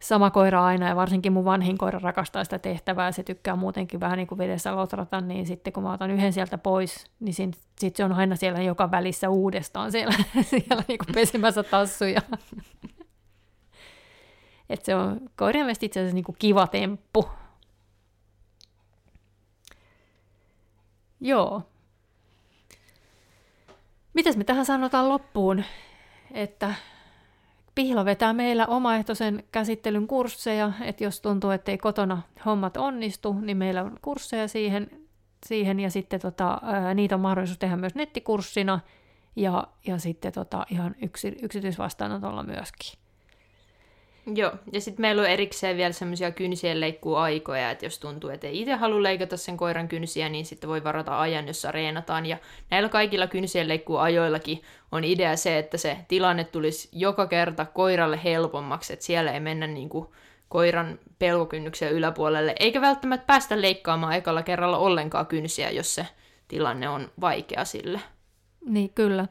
sama 0.00 0.30
koira 0.30 0.64
aina, 0.64 0.88
ja 0.88 0.96
varsinkin 0.96 1.32
mun 1.32 1.44
vanhin 1.44 1.78
koira 1.78 1.98
rakastaa 1.98 2.44
sitä 2.44 2.58
tehtävää, 2.58 3.12
se 3.12 3.22
tykkää 3.22 3.56
muutenkin 3.56 4.00
vähän 4.00 4.16
niin 4.16 4.26
kuin 4.26 4.38
vedessä 4.38 4.76
lotrata, 4.76 5.20
niin 5.20 5.46
sitten 5.46 5.72
kun 5.72 5.82
mä 5.82 5.92
otan 5.92 6.10
yhden 6.10 6.32
sieltä 6.32 6.58
pois, 6.58 7.06
niin 7.20 7.34
sitten 7.34 7.62
sit 7.78 7.96
se 7.96 8.04
on 8.04 8.12
aina 8.12 8.36
siellä 8.36 8.62
joka 8.62 8.90
välissä 8.90 9.28
uudestaan 9.28 9.92
siellä, 9.92 10.14
siellä 10.42 10.84
niin 10.88 10.98
kuin 10.98 11.14
pesimässä 11.14 11.62
tassuja. 11.62 12.20
että 14.70 14.86
se 14.86 14.94
on 14.94 15.20
koirien 15.36 15.64
mielestä 15.64 15.86
itse 15.86 16.00
asiassa 16.00 16.14
niin 16.14 16.24
kuin 16.24 16.36
kiva 16.38 16.66
temppu. 16.66 17.28
Joo. 21.20 21.62
Mitäs 24.14 24.36
me 24.36 24.44
tähän 24.44 24.66
sanotaan 24.66 25.08
loppuun? 25.08 25.64
Että 26.30 26.74
Pihla 27.80 28.04
vetää 28.04 28.32
meillä 28.32 28.66
omaehtoisen 28.66 29.44
käsittelyn 29.52 30.06
kursseja, 30.06 30.72
että 30.80 31.04
jos 31.04 31.20
tuntuu, 31.20 31.50
että 31.50 31.70
ei 31.70 31.78
kotona 31.78 32.22
hommat 32.46 32.76
onnistu, 32.76 33.32
niin 33.32 33.56
meillä 33.56 33.82
on 33.82 33.98
kursseja 34.02 34.48
siihen, 34.48 34.90
siihen 35.46 35.80
ja 35.80 35.90
sitten 35.90 36.20
tota, 36.20 36.60
niitä 36.94 37.14
on 37.14 37.20
mahdollisuus 37.20 37.58
tehdä 37.58 37.76
myös 37.76 37.94
nettikurssina 37.94 38.80
ja, 39.36 39.66
ja 39.86 39.98
sitten 39.98 40.32
tota, 40.32 40.66
ihan 40.70 40.94
yksi, 41.02 41.36
yksityisvastaanotolla 41.42 42.42
myöskin. 42.42 43.00
Joo, 44.26 44.52
ja 44.72 44.80
sitten 44.80 45.02
meillä 45.02 45.22
on 45.22 45.28
erikseen 45.28 45.76
vielä 45.76 45.92
semmoisia 45.92 46.30
kynsien 46.30 46.80
leikkuaikoja, 46.80 47.70
että 47.70 47.86
jos 47.86 47.98
tuntuu, 47.98 48.30
että 48.30 48.46
ei 48.46 48.60
itse 48.60 48.74
halua 48.74 49.02
leikata 49.02 49.36
sen 49.36 49.56
koiran 49.56 49.88
kynsiä, 49.88 50.28
niin 50.28 50.46
sitten 50.46 50.70
voi 50.70 50.84
varata 50.84 51.20
ajan, 51.20 51.46
jossa 51.46 51.72
reenataan. 51.72 52.26
Ja 52.26 52.36
näillä 52.70 52.88
kaikilla 52.88 53.26
kynsien 53.26 53.68
leikkuajoillakin 53.68 54.62
on 54.92 55.04
idea 55.04 55.36
se, 55.36 55.58
että 55.58 55.78
se 55.78 55.96
tilanne 56.08 56.44
tulisi 56.44 56.88
joka 56.92 57.26
kerta 57.26 57.64
koiralle 57.64 58.20
helpommaksi, 58.24 58.92
että 58.92 59.04
siellä 59.04 59.32
ei 59.32 59.40
mennä 59.40 59.66
niin 59.66 59.88
kuin 59.88 60.08
koiran 60.48 60.98
pelkokynnyksen 61.18 61.92
yläpuolelle, 61.92 62.54
eikä 62.60 62.80
välttämättä 62.80 63.26
päästä 63.26 63.60
leikkaamaan 63.60 64.14
ekalla 64.14 64.42
kerralla 64.42 64.78
ollenkaan 64.78 65.26
kynsiä, 65.26 65.70
jos 65.70 65.94
se 65.94 66.06
tilanne 66.48 66.88
on 66.88 67.10
vaikea 67.20 67.64
sille. 67.64 68.00
Niin, 68.66 68.90
kyllä. 68.94 69.26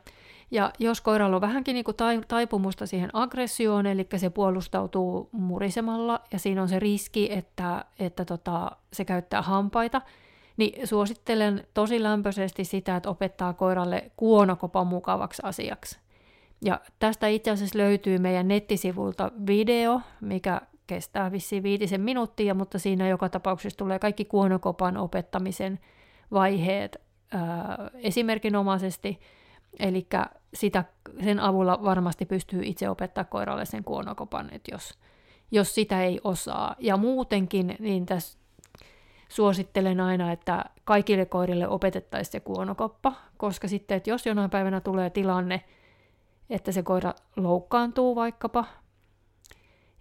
Ja 0.52 0.72
jos 0.80 1.02
koiralla 1.02 1.36
on 1.36 1.42
vähänkin 1.42 1.74
niin 1.74 1.84
kuin 1.84 1.98
taipumusta 2.28 2.86
siihen 2.86 3.10
aggressioon, 3.14 3.86
eli 3.86 4.08
se 4.16 4.30
puolustautuu 4.30 5.30
murisemalla 5.32 6.22
ja 6.32 6.40
siinä 6.40 6.62
on 6.62 6.70
se 6.70 6.80
riski, 6.80 7.34
että, 7.34 7.86
että 8.00 8.26
tota, 8.26 8.72
se 8.94 9.06
käyttää 9.06 9.42
hampaita, 9.42 10.02
niin 10.58 10.88
suosittelen 10.88 11.68
tosi 11.74 12.04
lämpöisesti 12.04 12.64
sitä, 12.64 12.96
että 12.96 13.10
opettaa 13.10 13.54
koiralle 13.54 14.12
kuonokopan 14.18 14.88
mukavaksi 14.88 15.42
asiaksi. 15.46 16.00
Ja 16.62 16.82
tästä 17.00 17.28
itse 17.28 17.52
asiassa 17.52 17.78
löytyy 17.78 18.18
meidän 18.18 18.48
nettisivulta 18.48 19.32
video, 19.48 20.02
mikä 20.22 20.62
kestää 20.88 21.32
vissiin 21.32 21.64
viitisen 21.64 22.02
minuuttia, 22.02 22.54
mutta 22.54 22.80
siinä 22.80 23.08
joka 23.08 23.30
tapauksessa 23.30 23.78
tulee 23.78 24.00
kaikki 24.00 24.26
kuonokopan 24.26 24.98
opettamisen 24.98 25.80
vaiheet 26.32 27.02
ää, 27.32 27.90
esimerkinomaisesti– 27.94 29.20
Eli 29.80 30.08
sitä, 30.54 30.84
sen 31.24 31.40
avulla 31.40 31.80
varmasti 31.84 32.26
pystyy 32.26 32.62
itse 32.64 32.90
opettaa 32.90 33.24
koiralle 33.24 33.66
sen 33.66 33.84
kuonokopan, 33.84 34.50
että 34.54 34.72
jos, 34.74 34.94
jos 35.52 35.76
sitä 35.76 36.04
ei 36.04 36.20
osaa. 36.24 36.76
Ja 36.80 36.98
muutenkin, 36.98 37.76
niin 37.80 38.06
tässä 38.06 38.40
suosittelen 39.30 40.00
aina, 40.00 40.32
että 40.32 40.66
kaikille 40.84 41.26
koirille 41.26 41.68
opetettaisiin 41.68 42.32
se 42.32 42.40
kuonokoppa, 42.40 43.14
koska 43.38 43.68
sitten, 43.68 43.98
että 43.98 44.10
jos 44.10 44.26
jonain 44.26 44.50
päivänä 44.50 44.82
tulee 44.82 45.10
tilanne, 45.10 45.64
että 46.50 46.72
se 46.72 46.84
koira 46.84 47.14
loukkaantuu 47.36 48.16
vaikkapa, 48.16 48.66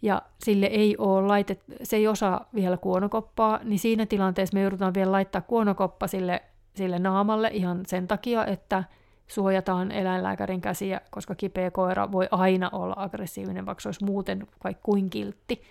ja 0.02 0.22
sille 0.44 0.66
ei 0.66 0.96
ole 0.98 1.26
laitet, 1.26 1.64
se 1.82 1.96
ei 1.96 2.08
osaa 2.08 2.48
vielä 2.54 2.76
kuonokoppaa, 2.76 3.60
niin 3.64 3.78
siinä 3.78 4.06
tilanteessa 4.06 4.54
me 4.54 4.60
joudutaan 4.60 4.94
vielä 4.94 5.12
laittaa 5.12 5.40
kuonokoppa 5.40 6.06
sille, 6.06 6.42
sille 6.74 6.98
naamalle 6.98 7.50
ihan 7.52 7.82
sen 7.86 8.08
takia, 8.08 8.46
että 8.46 8.84
suojataan 9.29 9.93
eläinlääkärin 9.93 10.61
käsiä, 10.61 11.01
koska 11.11 11.35
kipeä 11.35 11.70
koira 11.70 12.12
voi 12.12 12.29
aina 12.31 12.70
olla 12.72 12.95
aggressiivinen, 12.97 13.66
vaikka 13.66 13.83
se 13.83 13.89
olisi 13.89 14.05
muuten 14.05 14.47
vaikka 14.64 14.83
kuin 14.83 15.11
kiltti, 15.11 15.62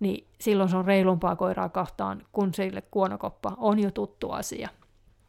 niin 0.00 0.26
silloin 0.40 0.68
se 0.68 0.76
on 0.76 0.84
reilumpaa 0.84 1.36
koiraa 1.36 1.68
kahtaan, 1.68 2.22
kun 2.32 2.54
sille 2.54 2.82
kuonokoppa 2.82 3.54
on 3.56 3.78
jo 3.78 3.90
tuttu 3.90 4.30
asia. 4.30 4.68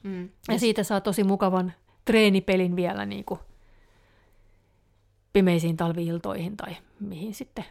Mm. 0.04 0.30
Ja 0.48 0.60
siitä 0.60 0.84
saa 0.84 1.02
tosi 1.02 1.24
mukavan 1.24 1.74
treenipelin 2.06 2.76
vielä 2.76 3.06
niin 3.06 3.26
kuin 3.26 3.40
pimeisiin 5.34 5.78
talviiltoihin 5.78 6.58
tai 6.58 6.76
mihin 7.00 7.34
sitten 7.34 7.66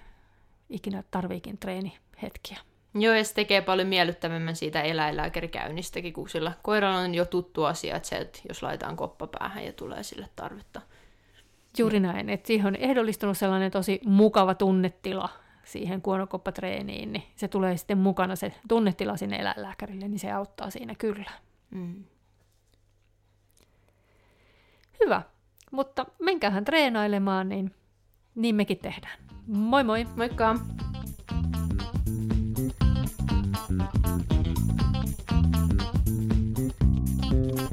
ikinä 0.70 1.04
tarviikin 1.10 1.58
treenihetkiä. 1.58 2.58
Joo, 2.98 3.14
ja 3.14 3.24
se 3.24 3.34
tekee 3.34 3.60
paljon 3.60 3.88
miellyttävämmän 3.88 4.56
siitä 4.56 4.82
eläinlääkärikäynnistäkin, 4.82 6.12
kun 6.12 6.28
sillä 6.28 6.52
koiralla 6.62 6.98
on 6.98 7.14
jo 7.14 7.24
tuttu 7.24 7.64
asia, 7.64 7.96
että 7.96 8.08
se, 8.08 8.16
että 8.16 8.38
jos 8.48 8.62
laitetaan 8.62 8.96
koppa 8.96 9.26
päähän 9.26 9.64
ja 9.64 9.72
tulee 9.72 10.02
sille 10.02 10.28
tarvetta. 10.36 10.80
Juuri 11.78 12.00
näin, 12.00 12.30
että 12.30 12.46
siihen 12.46 12.66
on 12.66 12.76
ehdollistunut 12.76 13.38
sellainen 13.38 13.70
tosi 13.70 14.00
mukava 14.04 14.54
tunnetila 14.54 15.28
siihen 15.64 16.02
kuonokoppatreeniin, 16.02 17.12
niin 17.12 17.22
se 17.36 17.48
tulee 17.48 17.76
sitten 17.76 17.98
mukana 17.98 18.36
se 18.36 18.52
tunnetila 18.68 19.16
sinne 19.16 19.36
eläinlääkärille, 19.36 20.08
niin 20.08 20.18
se 20.18 20.32
auttaa 20.32 20.70
siinä 20.70 20.94
kyllä. 20.94 21.30
Mm. 21.70 22.04
Hyvä, 25.04 25.22
mutta 25.70 26.06
menkäähän 26.18 26.64
treenailemaan, 26.64 27.48
niin 27.48 27.74
niin 28.34 28.54
mekin 28.54 28.78
tehdään. 28.78 29.18
Moi 29.46 29.84
moi! 29.84 30.06
Moikka! 30.16 30.56